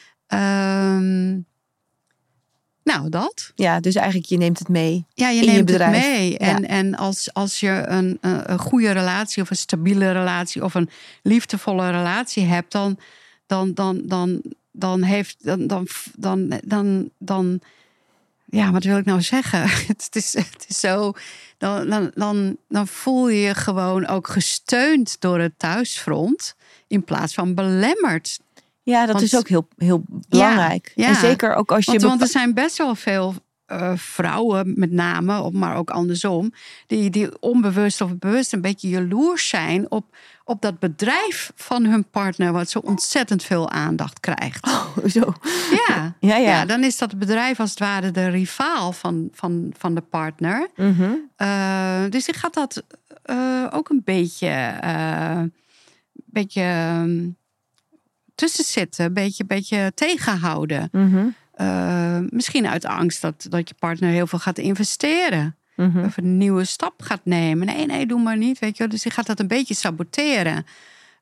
Um, 0.96 1.48
nou, 2.96 3.10
dat. 3.10 3.52
Ja, 3.56 3.80
dus 3.80 3.96
eigenlijk 3.96 4.28
je 4.28 4.38
neemt 4.38 4.60
het 4.60 4.68
mee. 4.68 5.06
Ja, 5.14 5.30
je 5.30 5.42
neemt 5.42 5.58
je 5.58 5.64
bedrijf. 5.64 5.96
het 5.96 6.02
mee. 6.02 6.38
En, 6.38 6.68
en 6.68 6.96
als, 6.96 7.34
als 7.34 7.60
je 7.60 7.84
een, 7.88 8.18
een 8.22 8.60
goede 8.60 8.92
relatie 8.92 9.42
of 9.44 9.50
een 9.50 9.56
stabiele 9.56 10.12
relatie 10.12 10.64
of 10.64 10.74
een 10.74 10.90
liefdevolle 11.24 11.90
relatie 11.90 12.44
hebt, 12.44 12.72
dan, 12.72 13.00
dan, 13.48 13.74
dan, 13.74 14.02
dan, 14.06 14.42
dan 14.72 15.02
heeft 15.02 15.46
dan, 15.46 15.68
dan, 15.68 15.88
dan, 16.18 16.60
dan, 16.66 17.10
dan 17.18 17.62
ja, 18.46 18.72
wat 18.72 18.84
wil 18.84 18.98
ik 18.98 19.06
nou 19.06 19.22
zeggen? 19.22 19.70
Het 19.88 20.10
is, 20.12 20.34
het 20.34 20.66
is 20.68 20.80
zo. 20.80 21.14
Dan, 21.58 21.90
dan, 21.90 22.12
dan, 22.16 22.58
dan 22.68 22.88
voel 22.88 23.30
je 23.30 23.40
je 23.40 23.56
gewoon 23.56 24.08
ook 24.08 24.28
gesteund 24.28 25.16
door 25.20 25.40
het 25.40 25.54
thuisfront. 25.58 26.56
In 26.88 27.04
plaats 27.04 27.34
van 27.34 27.54
belemmerd 27.54 28.40
ja, 28.90 29.06
dat 29.06 29.22
is 29.22 29.36
ook 29.36 29.48
heel, 29.48 29.68
heel 29.78 30.04
belangrijk. 30.08 30.92
Ja, 30.96 31.08
En 31.08 31.16
zeker 31.16 31.54
ook 31.54 31.72
als 31.72 31.86
je. 31.86 31.92
Want, 31.92 32.04
want 32.04 32.22
er 32.22 32.28
zijn 32.28 32.54
best 32.54 32.78
wel 32.78 32.96
veel 32.96 33.36
uh, 33.72 33.92
vrouwen, 33.96 34.74
met 34.76 34.92
name, 34.92 35.52
maar 35.52 35.76
ook 35.76 35.90
andersom, 35.90 36.54
die, 36.88 37.10
die 37.10 37.42
onbewust 37.42 38.02
of 38.02 38.18
bewust 38.18 38.54
een 38.54 38.62
beetje 38.62 38.90
jaloers 38.90 39.48
zijn 39.48 39.92
op, 39.92 40.06
op 40.44 40.62
dat 40.62 40.80
bedrijf 40.80 41.52
van 41.56 41.86
hun 41.86 42.10
partner, 42.10 42.52
wat 42.52 42.70
zo 42.70 42.80
ontzettend 42.80 43.44
veel 43.44 43.70
aandacht 43.70 44.20
krijgt. 44.20 44.68
Oh, 44.68 44.98
zo. 45.08 45.34
Ja, 45.88 45.96
ja, 46.20 46.36
ja. 46.36 46.38
ja 46.38 46.66
dan 46.66 46.84
is 46.84 46.98
dat 46.98 47.20
bedrijf 47.20 47.60
als 47.60 47.70
het 47.70 47.80
ware 47.80 48.12
de 48.12 48.28
rivaal 48.28 48.92
van, 48.92 49.30
van, 49.34 49.74
van 49.78 49.96
de 49.96 50.02
partner. 50.02 50.70
Mm 50.76 50.94
-hmm. 50.94 51.30
uh, 51.38 52.10
dus 52.10 52.28
ik 52.28 52.36
gaat 52.36 52.54
dat 52.54 52.84
uh, 53.26 53.68
ook 53.70 53.90
een 53.90 54.02
beetje. 54.04 54.80
beetje 56.14 56.64
tussen 58.40 58.66
zitten, 58.66 59.06
een 59.06 59.14
beetje, 59.14 59.46
beetje 59.46 59.92
tegenhouden. 59.96 60.90
Mm 60.92 61.12
-hmm. 61.12 61.36
uh, 61.62 62.20
misschien 62.30 62.68
uit 62.68 62.86
angst 62.86 63.22
dat, 63.22 63.46
dat 63.50 63.70
je 63.70 63.76
partner 63.80 64.10
heel 64.10 64.28
veel 64.28 64.40
gaat 64.40 64.58
investeren. 64.58 65.56
Mm 65.76 65.92
-hmm. 65.92 66.04
Of 66.04 66.18
een 66.18 66.38
nieuwe 66.38 66.66
stap 66.66 67.02
gaat 67.02 67.22
nemen. 67.24 67.68
Nee, 67.68 67.86
nee, 67.86 68.06
doe 68.06 68.22
maar 68.22 68.38
niet. 68.38 68.60
Weet 68.60 68.78
je, 68.78 68.88
dus 68.88 69.04
je 69.04 69.10
gaat 69.10 69.26
dat 69.26 69.40
een 69.40 69.48
beetje 69.48 69.74
saboteren. 69.74 70.66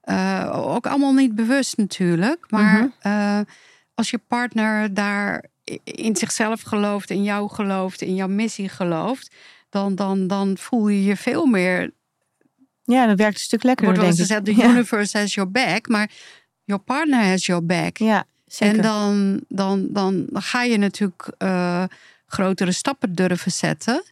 Uh, 0.06 0.50
ook 0.54 0.88
allemaal 0.88 1.14
niet 1.14 1.36
bewust 1.36 1.78
natuurlijk. 1.78 2.46
Maar 2.50 2.92
Mhm. 3.02 3.14
uh, 3.14 3.40
als 3.94 4.10
je 4.10 4.18
partner 4.28 4.94
daar 4.94 5.46
in 5.84 6.16
zichzelf 6.16 6.62
gelooft, 6.62 7.10
in 7.10 7.24
jou 7.24 7.50
gelooft, 7.50 8.02
in 8.02 8.16
jouw 8.16 8.28
missie 8.28 8.70
gelooft, 8.70 9.36
dan, 9.70 9.96
dan, 9.96 10.28
dan 10.28 10.58
voel 10.58 10.88
je 10.88 11.04
je 11.04 11.16
veel 11.16 11.46
meer. 11.46 11.92
Ja, 12.84 13.06
dat 13.06 13.18
werkt 13.18 13.36
een 13.36 13.42
stuk 13.42 13.64
lekkerder. 13.64 13.96
Wordt 13.96 14.00
wel 14.00 14.18
eens 14.20 14.28
gezegd: 14.28 14.46
the 14.46 14.56
ja. 14.56 14.70
universe 14.70 15.18
has 15.18 15.34
your 15.34 15.52
back. 15.52 15.88
Maar 15.88 16.10
your 16.68 16.84
partner 16.84 17.24
has 17.24 17.46
your 17.46 17.66
back. 17.66 17.98
ja, 17.98 18.26
zeker. 18.46 18.76
En 18.76 18.82
dan, 18.82 19.42
dan, 19.48 19.88
dan, 19.90 20.28
ga 20.34 20.64
je 20.64 20.78
natuurlijk 20.78 21.30
uh, 21.40 21.84
grotere 22.26 22.72
stappen 22.72 23.14
durven 23.14 23.52
zetten. 23.52 24.04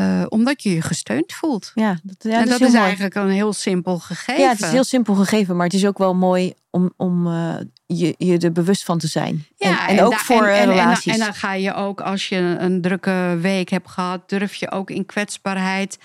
Uh, 0.00 0.24
omdat 0.28 0.62
je 0.62 0.74
je 0.74 0.82
gesteund 0.82 1.32
voelt. 1.32 1.70
Ja, 1.74 1.98
dat, 2.02 2.16
ja, 2.18 2.40
en 2.40 2.48
dat, 2.48 2.58
dat 2.58 2.68
is, 2.68 2.74
eigenlijk 2.74 3.14
een 3.14 3.30
heel 3.30 3.52
simpel 3.52 3.98
gegeven. 3.98 4.42
Ja, 4.42 4.48
het 4.48 4.62
is 4.62 4.70
heel 4.70 4.84
simpel 4.84 5.14
gegeven, 5.14 5.56
maar 5.56 5.66
het 5.66 5.74
is 5.74 5.86
ook 5.86 5.98
wel 5.98 6.14
mooi 6.14 6.54
om, 6.70 6.92
om 6.96 7.26
uh, 7.26 7.54
je, 7.86 8.14
je 8.18 8.38
er 8.38 8.52
bewust 8.52 8.84
van 8.84 8.98
te 8.98 9.06
zijn. 9.06 9.46
Ja, 9.56 9.88
en, 9.88 9.96
en 9.96 10.04
ook 10.04 10.10
da- 10.10 10.18
voor 10.18 10.46
en, 10.46 10.68
relaties. 10.68 11.12
En, 11.12 11.18
dan 11.18 11.34
ga 11.34 11.52
je 11.52 11.74
ook, 11.74 12.00
als 12.00 12.28
je 12.28 12.36
een 12.36 12.80
drukke 12.80 13.38
week 13.40 13.68
hebt 13.68 13.90
gehad, 13.90 14.28
durf 14.28 14.54
je 14.54 14.70
ook 14.70 14.90
in 14.90 15.06
kwetsbaarheid 15.06 15.98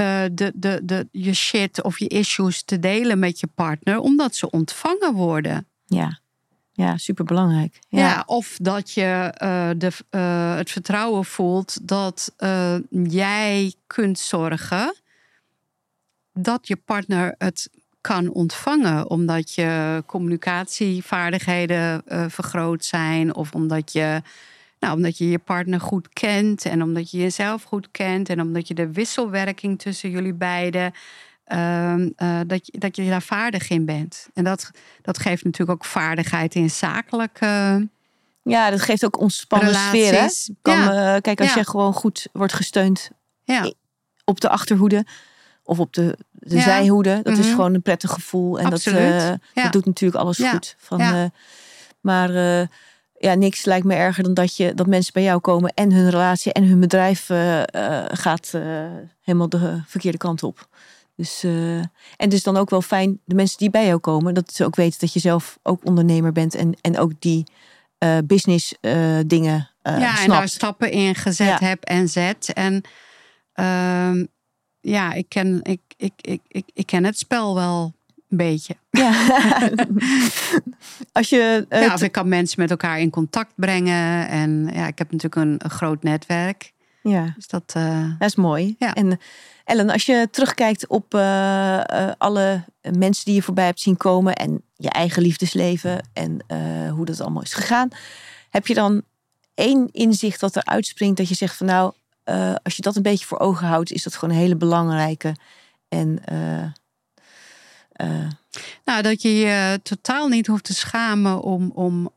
uh, 0.00 0.22
de, 0.32 0.52
de, 0.54 0.80
de, 0.82 1.08
je 1.12 1.34
shit 1.34 1.82
of 1.82 1.98
je 1.98 2.08
issues 2.08 2.62
te 2.62 2.78
delen 2.78 3.18
met 3.18 3.40
je 3.40 3.46
partner, 3.54 3.98
omdat 3.98 4.34
ze 4.34 4.50
ontvangen 4.50 5.12
worden. 5.14 5.66
ja. 5.86 6.18
ja, 6.72 6.96
superbelangrijk. 6.96 7.78
Ja. 7.88 7.98
Ja, 7.98 8.22
of 8.26 8.56
dat 8.62 8.90
je 8.90 9.34
uh, 9.42 9.70
de, 9.76 9.90
uh, 10.10 10.56
het 10.56 10.70
vertrouwen 10.70 11.24
voelt 11.24 11.88
dat 11.88 12.34
jij 12.90 13.74
kunt 13.86 14.18
zorgen 14.18 14.94
dat 16.32 16.66
je 16.68 16.76
partner 16.76 17.34
het 17.38 17.70
kan 18.00 18.32
ontvangen, 18.32 19.10
omdat 19.10 19.54
je 19.54 20.02
communicatievaardigheden 20.06 22.02
vergroot 22.30 22.84
zijn, 22.84 23.34
of 23.34 23.52
omdat 23.52 23.92
je, 23.92 24.22
nou, 24.80 24.96
omdat 24.96 25.18
je 25.18 25.30
je 25.30 25.38
partner 25.38 25.80
goed 25.80 26.08
kent 26.08 26.64
en 26.64 26.82
omdat 26.82 27.10
je 27.10 27.18
jezelf 27.18 27.62
goed 27.62 27.88
kent 27.90 28.28
en 28.28 28.40
omdat 28.40 28.68
je 28.68 28.74
de 28.74 28.92
wisselwerking 28.92 29.78
tussen 29.78 30.10
jullie 30.10 30.34
beiden 30.34 30.92
uh, 31.52 31.94
uh, 31.96 32.40
dat, 32.46 32.66
je, 32.66 32.78
dat 32.78 32.96
je 32.96 33.08
daar 33.08 33.22
vaardig 33.22 33.70
in 33.70 33.84
bent. 33.84 34.28
En 34.34 34.44
dat, 34.44 34.70
dat 35.02 35.18
geeft 35.18 35.44
natuurlijk 35.44 35.78
ook 35.78 35.84
vaardigheid 35.84 36.54
in 36.54 36.70
zakelijke. 36.70 37.88
Ja, 38.42 38.70
dat 38.70 38.80
geeft 38.80 39.04
ook 39.04 39.20
ontspannen 39.20 39.74
sfeer. 39.74 40.20
Hè? 40.20 40.26
Kan, 40.62 40.78
ja. 40.78 41.14
uh, 41.14 41.20
kijk, 41.20 41.40
als 41.40 41.48
ja. 41.48 41.58
je 41.58 41.66
gewoon 41.66 41.92
goed 41.92 42.28
wordt 42.32 42.52
gesteund 42.52 43.10
ja. 43.44 43.72
op 44.24 44.40
de 44.40 44.48
achterhoede 44.48 45.04
of 45.62 45.78
op 45.78 45.92
de, 45.92 46.18
de 46.30 46.60
zijhoede, 46.60 47.14
dat 47.14 47.24
Mhm. 47.24 47.30
mm 47.30 47.40
-hmm. 47.40 47.48
is 47.48 47.54
gewoon 47.54 47.74
een 47.74 47.82
prettig 47.82 48.10
gevoel. 48.10 48.58
En 48.58 48.70
dat, 48.70 48.86
uh, 48.86 49.32
dat 49.54 49.72
doet 49.72 49.86
natuurlijk 49.86 50.22
alles 50.22 50.38
goed. 50.38 50.74
Van, 50.78 51.32
maar 52.00 52.30
ja, 53.22 53.34
niks 53.34 53.64
lijkt 53.64 53.86
me 53.86 53.94
erger 53.94 54.22
dan 54.22 54.34
dat, 54.34 54.56
je, 54.56 54.74
dat 54.74 54.86
mensen 54.86 55.12
bij 55.12 55.22
jou 55.22 55.40
komen 55.40 55.74
en 55.74 55.92
hun 55.92 56.10
relatie 56.10 56.52
en 56.52 56.64
hun 56.64 56.80
bedrijf 56.80 57.26
gaat 58.08 58.52
helemaal 59.20 59.48
de 59.48 59.82
verkeerde 59.86 60.18
kant 60.18 60.42
op. 60.42 60.68
Dus, 61.20 61.44
uh, 61.44 61.76
en 61.76 61.88
het 62.16 62.32
is 62.32 62.42
dan 62.42 62.56
ook 62.56 62.70
wel 62.70 62.82
fijn, 62.82 63.20
de 63.24 63.34
mensen 63.34 63.58
die 63.58 63.70
bij 63.70 63.86
jou 63.86 63.98
komen, 63.98 64.34
dat 64.34 64.52
ze 64.52 64.64
ook 64.64 64.76
weten 64.76 65.00
dat 65.00 65.12
je 65.12 65.20
zelf 65.20 65.58
ook 65.62 65.84
ondernemer 65.84 66.32
bent 66.32 66.54
en, 66.54 66.76
en 66.80 66.98
ook 66.98 67.12
die 67.18 67.44
uh, 68.04 68.18
business 68.24 68.74
uh, 68.80 69.18
dingen 69.26 69.70
ja, 69.82 69.98
snapt. 69.98 70.18
en 70.18 70.28
daar 70.28 70.48
stappen 70.48 70.90
in 70.90 71.14
gezet 71.14 71.60
ja. 71.60 71.66
heb 71.66 71.84
en 71.84 72.08
zet. 72.08 72.52
En 72.52 72.82
uh, 73.54 74.24
ja, 74.80 75.12
ik 75.12 75.28
ken, 75.28 75.60
ik, 75.62 75.80
ik, 75.96 76.12
ik, 76.16 76.40
ik, 76.48 76.64
ik 76.72 76.86
ken 76.86 77.04
het 77.04 77.18
spel 77.18 77.54
wel 77.54 77.94
een 78.30 78.36
beetje. 78.36 78.76
Ja. 78.90 79.12
Als 81.12 81.28
je, 81.28 81.66
ja, 81.68 81.94
of 81.94 82.02
ik 82.02 82.12
kan 82.12 82.28
mensen 82.28 82.60
met 82.60 82.70
elkaar 82.70 83.00
in 83.00 83.10
contact 83.10 83.52
brengen. 83.54 84.28
En 84.28 84.70
ja, 84.72 84.86
ik 84.86 84.98
heb 84.98 85.12
natuurlijk 85.12 85.34
een, 85.34 85.54
een 85.58 85.70
groot 85.70 86.02
netwerk. 86.02 86.72
Ja, 87.02 87.32
dus 87.36 87.46
dat, 87.46 87.74
uh, 87.76 88.10
dat 88.18 88.28
is 88.28 88.34
mooi. 88.34 88.74
Ja. 88.78 88.94
En 88.94 89.18
Ellen, 89.64 89.90
als 89.90 90.06
je 90.06 90.28
terugkijkt 90.30 90.86
op 90.86 91.14
uh, 91.14 91.20
uh, 91.20 92.10
alle 92.18 92.64
mensen 92.98 93.24
die 93.24 93.34
je 93.34 93.42
voorbij 93.42 93.64
hebt 93.64 93.80
zien 93.80 93.96
komen 93.96 94.34
en 94.34 94.62
je 94.76 94.90
eigen 94.90 95.22
liefdesleven 95.22 96.08
en 96.12 96.44
uh, 96.48 96.92
hoe 96.92 97.04
dat 97.04 97.20
allemaal 97.20 97.42
is 97.42 97.54
gegaan, 97.54 97.88
heb 98.50 98.66
je 98.66 98.74
dan 98.74 99.02
één 99.54 99.88
inzicht 99.92 100.40
dat 100.40 100.56
er 100.56 100.64
uitspringt 100.64 101.16
dat 101.16 101.28
je 101.28 101.34
zegt 101.34 101.56
van 101.56 101.66
nou, 101.66 101.92
als 102.62 102.76
je 102.76 102.82
dat 102.82 102.96
een 102.96 103.02
beetje 103.02 103.26
voor 103.26 103.38
ogen 103.38 103.66
houdt, 103.66 103.92
is 103.92 104.02
dat 104.02 104.16
gewoon 104.16 104.34
een 104.34 104.40
hele 104.40 104.56
belangrijke. 104.56 105.36
En 105.88 106.22
nou, 108.84 109.02
dat 109.02 109.22
je 109.22 109.34
je 109.34 109.80
totaal 109.82 110.28
niet 110.28 110.46
hoeft 110.46 110.64
te 110.64 110.74
schamen 110.74 111.42
om, 111.42 111.70
om 111.70 112.10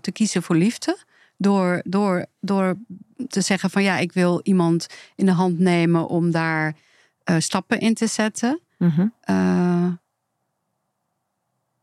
te 0.00 0.10
kiezen 0.12 0.42
voor 0.42 0.56
liefde. 0.56 0.98
Door, 1.36 1.82
door, 1.84 2.26
door 2.40 2.76
te 3.28 3.40
zeggen 3.40 3.70
van 3.70 3.82
ja, 3.82 3.98
ik 3.98 4.12
wil 4.12 4.40
iemand 4.42 4.86
in 5.14 5.26
de 5.26 5.32
hand 5.32 5.58
nemen 5.58 6.08
om 6.08 6.30
daar 6.30 6.76
uh, 7.30 7.36
stappen 7.38 7.80
in 7.80 7.94
te 7.94 8.06
zetten. 8.06 8.60
Mm 8.78 8.90
-hmm. 8.90 9.12
uh, 9.30 9.92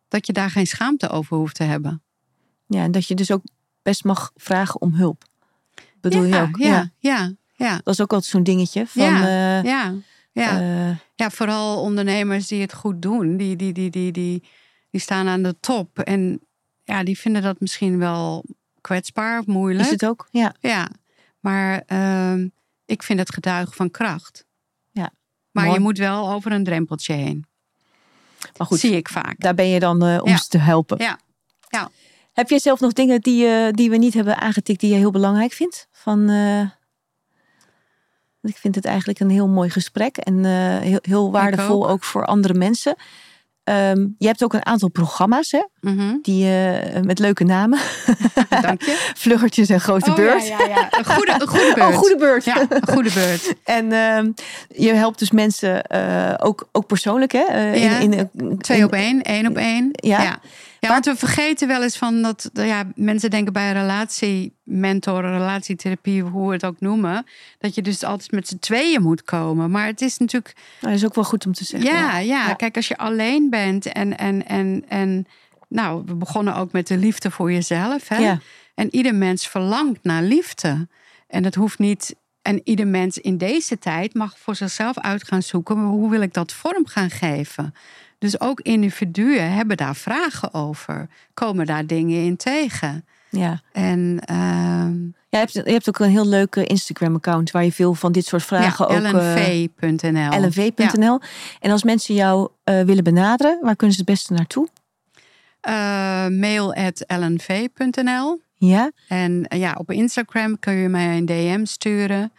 dat 0.07 0.25
je 0.25 0.33
daar 0.33 0.49
geen 0.49 0.67
schaamte 0.67 1.09
over 1.09 1.37
hoeft 1.37 1.55
te 1.55 1.63
hebben. 1.63 2.01
Ja, 2.67 2.83
en 2.83 2.91
dat 2.91 3.07
je 3.07 3.15
dus 3.15 3.31
ook 3.31 3.43
best 3.81 4.03
mag 4.03 4.31
vragen 4.35 4.81
om 4.81 4.93
hulp. 4.93 5.23
Bedoel 6.01 6.23
ja, 6.23 6.37
je 6.37 6.41
ook? 6.41 6.57
Ja, 6.57 6.67
ja, 6.67 6.91
ja, 6.99 7.31
ja. 7.53 7.81
Dat 7.83 7.93
is 7.93 8.01
ook 8.01 8.13
altijd 8.13 8.31
zo'n 8.31 8.43
dingetje. 8.43 8.87
Van, 8.87 9.03
ja, 9.03 9.63
uh, 9.63 9.91
ja, 10.43 10.59
ja. 10.59 10.97
ja, 11.15 11.29
vooral 11.29 11.81
ondernemers 11.81 12.47
die 12.47 12.61
het 12.61 12.73
goed 12.73 13.01
doen. 13.01 13.37
Die, 13.37 13.55
die, 13.55 13.73
die, 13.73 13.89
die, 13.89 14.11
die, 14.11 14.43
die 14.89 15.01
staan 15.01 15.27
aan 15.27 15.43
de 15.43 15.55
top. 15.59 15.99
En 15.99 16.39
ja, 16.83 17.03
die 17.03 17.19
vinden 17.19 17.41
dat 17.41 17.59
misschien 17.59 17.97
wel 17.97 18.45
kwetsbaar 18.81 19.39
of 19.39 19.45
moeilijk. 19.45 19.85
Is 19.85 19.91
het 19.91 20.05
ook? 20.05 20.27
Ja. 20.31 20.53
Ja, 20.59 20.89
maar 21.39 21.83
uh, 21.87 22.45
ik 22.85 23.03
vind 23.03 23.19
het 23.19 23.33
getuigen 23.33 23.73
van 23.73 23.91
kracht. 23.91 24.45
Ja. 24.91 25.13
Maar 25.51 25.63
Mooi. 25.63 25.75
je 25.75 25.83
moet 25.83 25.97
wel 25.97 26.31
over 26.31 26.51
een 26.51 26.63
drempeltje 26.63 27.13
heen. 27.13 27.45
Maar 28.57 28.67
goed, 28.67 28.79
zie 28.79 28.95
ik 28.95 29.09
vaak. 29.09 29.39
Daar 29.39 29.55
ben 29.55 29.67
je 29.67 29.79
dan 29.79 30.05
uh, 30.05 30.21
om 30.21 30.29
ja. 30.29 30.37
ze 30.37 30.47
te 30.47 30.57
helpen. 30.57 30.97
Ja. 30.97 31.19
ja. 31.69 31.89
Heb 32.33 32.49
jij 32.49 32.59
zelf 32.59 32.79
nog 32.79 32.93
dingen 32.93 33.21
die, 33.21 33.45
uh, 33.45 33.71
die 33.71 33.89
we 33.89 33.97
niet 33.97 34.13
hebben 34.13 34.37
aangetikt 34.37 34.79
die 34.79 34.89
je 34.89 34.97
heel 34.97 35.11
belangrijk 35.11 35.51
vindt? 35.51 35.87
Van, 35.91 36.29
ik 38.45 38.57
vind 38.57 38.75
het 38.75 38.85
eigenlijk 38.85 39.19
een 39.19 39.29
heel 39.29 39.47
mooi 39.47 39.69
gesprek 39.69 40.17
en 40.17 40.43
uh, 40.43 40.77
heel, 40.77 40.99
heel 41.01 41.31
waardevol 41.31 41.83
ook. 41.83 41.89
ook. 41.89 42.03
voor 42.03 42.25
andere 42.25 42.53
mensen. 42.53 42.95
Um, 43.69 44.15
je 44.17 44.27
hebt 44.27 44.43
ook 44.43 44.53
een 44.53 44.65
aantal 44.65 44.89
programma's, 44.89 45.51
hè? 45.51 45.63
Mm 45.81 45.97
-hmm. 45.97 46.19
Die, 46.21 46.45
uh, 46.45 47.01
met 47.01 47.19
leuke 47.19 47.43
namen. 47.43 47.79
Dank 48.61 48.81
je. 48.81 49.11
Vluggertjes 49.15 49.69
en 49.69 49.81
grote 49.81 50.09
oh, 50.09 50.15
beurt. 50.15 50.47
Ja, 50.47 50.59
ja, 50.59 50.65
ja. 50.65 50.87
Een, 50.91 51.05
goede, 51.05 51.31
een 51.31 51.47
goede 51.47 51.73
beurt. 51.75 51.93
Oh, 51.93 51.97
goede 51.97 52.15
beurt. 52.17 52.43
Ja, 52.43 52.65
een 52.69 52.87
goede 52.87 53.11
beurt. 53.13 53.53
en 53.63 53.85
uh, 53.85 54.33
je 54.85 54.93
helpt 54.93 55.19
dus 55.19 55.31
mensen 55.31 55.85
uh, 55.95 56.33
ook, 56.37 56.67
ook 56.71 56.87
persoonlijk, 56.87 57.31
hè? 57.31 57.73
In, 57.73 58.13
in, 58.13 58.57
twee 58.57 58.83
op 58.83 58.91
één, 58.91 59.21
één 59.21 59.47
op 59.47 59.57
één. 59.57 59.89
Ja. 59.91 60.39
Ja. 60.85 60.91
Want 60.91 61.05
we 61.05 61.15
vergeten 61.15 61.67
wel 61.67 61.83
eens 61.83 61.97
van 61.97 62.21
dat 62.21 62.49
ja, 62.53 62.83
mensen 62.95 63.29
denken 63.29 63.53
bij 63.53 63.67
een 63.67 63.73
relatiementor, 63.73 65.21
relatietherapie, 65.21 66.23
hoe 66.23 66.47
we 66.47 66.53
het 66.53 66.65
ook 66.65 66.79
noemen, 66.79 67.25
dat 67.57 67.75
je 67.75 67.81
dus 67.81 68.03
altijd 68.03 68.31
met 68.31 68.47
z'n 68.47 68.59
tweeën 68.59 69.01
moet 69.01 69.23
komen. 69.23 69.71
Maar 69.71 69.85
het 69.85 70.01
is 70.01 70.17
natuurlijk. 70.17 70.53
Nou, 70.55 70.93
dat 70.93 71.03
is 71.03 71.05
ook 71.05 71.15
wel 71.15 71.23
goed 71.23 71.45
om 71.45 71.53
te 71.53 71.65
zeggen. 71.65 71.89
Ja, 71.89 72.17
ja, 72.17 72.47
ja. 72.47 72.53
kijk, 72.53 72.75
als 72.75 72.87
je 72.87 72.97
alleen 72.97 73.49
bent 73.49 73.85
en, 73.85 74.17
en, 74.17 74.47
en, 74.47 74.85
en 74.87 75.27
nou, 75.69 76.03
we 76.05 76.15
begonnen 76.15 76.55
ook 76.55 76.71
met 76.71 76.87
de 76.87 76.97
liefde 76.97 77.31
voor 77.31 77.51
jezelf. 77.51 78.07
Hè? 78.07 78.17
Ja. 78.17 78.39
En 78.75 78.95
ieder 78.95 79.15
mens 79.15 79.47
verlangt 79.47 80.03
naar 80.03 80.23
liefde. 80.23 80.87
En 81.27 81.43
het 81.43 81.55
hoeft 81.55 81.79
niet. 81.79 82.15
En 82.41 82.61
ieder 82.63 82.87
mens 82.87 83.17
in 83.17 83.37
deze 83.37 83.79
tijd 83.79 84.13
mag 84.13 84.39
voor 84.39 84.55
zichzelf 84.55 84.99
uit 84.99 85.27
gaan 85.27 85.41
zoeken. 85.41 85.77
Maar 85.77 85.91
hoe 85.91 86.09
wil 86.09 86.21
ik 86.21 86.33
dat 86.33 86.53
vorm 86.53 86.87
gaan 86.87 87.09
geven? 87.09 87.73
Dus 88.25 88.39
ook 88.39 88.59
individuen 88.61 89.51
hebben 89.51 89.77
daar 89.77 89.95
vragen 89.95 90.53
over. 90.53 91.07
Komen 91.33 91.65
daar 91.65 91.85
dingen 91.85 92.23
in 92.23 92.35
tegen? 92.35 93.05
Ja. 93.29 93.61
En. 93.71 94.19
Uh, 94.31 95.13
ja, 95.29 95.41
je, 95.41 95.51
hebt, 95.51 95.53
je 95.53 95.71
hebt 95.71 95.89
ook 95.89 95.99
een 95.99 96.09
heel 96.09 96.27
leuke 96.27 96.65
Instagram-account 96.65 97.51
waar 97.51 97.63
je 97.63 97.71
veel 97.71 97.93
van 97.93 98.11
dit 98.11 98.25
soort 98.25 98.43
vragen 98.43 98.87
ja, 98.89 98.95
ook. 98.95 99.13
lnv.nl. 99.13 100.39
lnv.nl. 100.39 101.19
En 101.59 101.71
als 101.71 101.83
mensen 101.83 102.15
jou 102.15 102.49
uh, 102.65 102.81
willen 102.81 103.03
benaderen, 103.03 103.59
waar 103.61 103.75
kunnen 103.75 103.95
ze 103.95 104.01
het 104.01 104.11
beste 104.11 104.33
naartoe? 104.33 104.67
Uh, 105.67 106.27
mail 106.27 106.73
at 106.73 107.03
lnv.nl. 107.07 108.41
Ja. 108.57 108.91
En 109.07 109.45
ja, 109.49 109.75
op 109.77 109.91
Instagram 109.91 110.59
kun 110.59 110.73
je 110.73 110.89
mij 110.89 111.17
een 111.17 111.25
DM 111.25 111.65
sturen. 111.65 112.31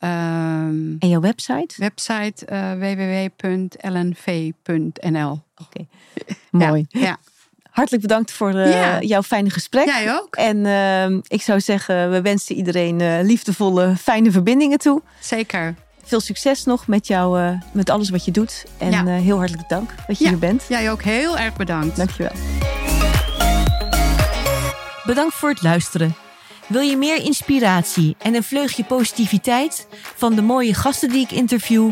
Um, 0.00 0.96
en 0.98 1.08
jouw 1.08 1.20
website? 1.20 1.74
Website 1.76 2.46
uh, 2.52 2.72
www.lnv.nl. 2.72 5.30
Oké, 5.30 5.42
okay. 5.62 5.88
mooi. 6.68 6.86
Ja, 6.88 7.00
ja. 7.00 7.18
Hartelijk 7.70 8.02
bedankt 8.02 8.32
voor 8.32 8.52
uh, 8.52 8.72
ja. 8.72 9.00
jouw 9.00 9.22
fijne 9.22 9.50
gesprek. 9.50 9.86
Jij 9.86 10.14
ook. 10.14 10.36
En 10.36 10.56
uh, 10.56 11.08
ik 11.22 11.42
zou 11.42 11.60
zeggen, 11.60 12.10
we 12.10 12.20
wensen 12.20 12.54
iedereen 12.54 13.00
uh, 13.00 13.18
liefdevolle, 13.22 13.96
fijne 13.96 14.30
verbindingen 14.30 14.78
toe. 14.78 15.02
Zeker. 15.20 15.74
Veel 16.04 16.20
succes 16.20 16.64
nog 16.64 16.86
met 16.86 17.06
jou, 17.06 17.56
met 17.72 17.90
alles 17.90 18.10
wat 18.10 18.24
je 18.24 18.30
doet. 18.30 18.64
En 18.78 18.90
ja. 18.90 19.04
heel 19.04 19.38
hartelijk 19.38 19.68
dank 19.68 19.90
dat 20.06 20.18
je 20.18 20.28
hier 20.28 20.38
bent. 20.38 20.64
Jij 20.68 20.90
ook 20.90 21.02
heel 21.02 21.38
erg 21.38 21.56
bedankt. 21.56 21.96
Dankjewel. 21.96 22.32
Bedankt 25.04 25.34
voor 25.34 25.48
het 25.48 25.62
luisteren. 25.62 26.14
Wil 26.68 26.80
je 26.80 26.96
meer 26.96 27.24
inspiratie 27.24 28.16
en 28.18 28.34
een 28.34 28.42
vleugje 28.42 28.84
positiviteit 28.84 29.86
van 30.16 30.34
de 30.34 30.42
mooie 30.42 30.74
gasten 30.74 31.10
die 31.10 31.24
ik 31.24 31.30
interview? 31.30 31.90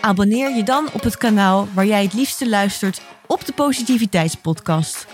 Abonneer 0.00 0.56
je 0.56 0.62
dan 0.62 0.88
op 0.92 1.02
het 1.02 1.16
kanaal 1.16 1.68
waar 1.74 1.86
jij 1.86 2.02
het 2.02 2.12
liefste 2.12 2.48
luistert 2.48 3.00
op 3.26 3.44
de 3.46 3.52
Positiviteitspodcast. 3.52 5.06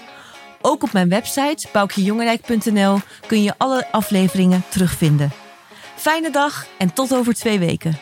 Ook 0.60 0.82
op 0.82 0.92
mijn 0.92 1.08
website 1.08 1.68
boukjejongerijk.nl 1.72 2.98
kun 3.26 3.42
je 3.42 3.54
alle 3.58 3.86
afleveringen 3.92 4.64
terugvinden. 4.68 5.32
Fijne 5.96 6.30
dag 6.30 6.66
en 6.78 6.92
tot 6.92 7.14
over 7.14 7.34
twee 7.34 7.58
weken. 7.58 7.98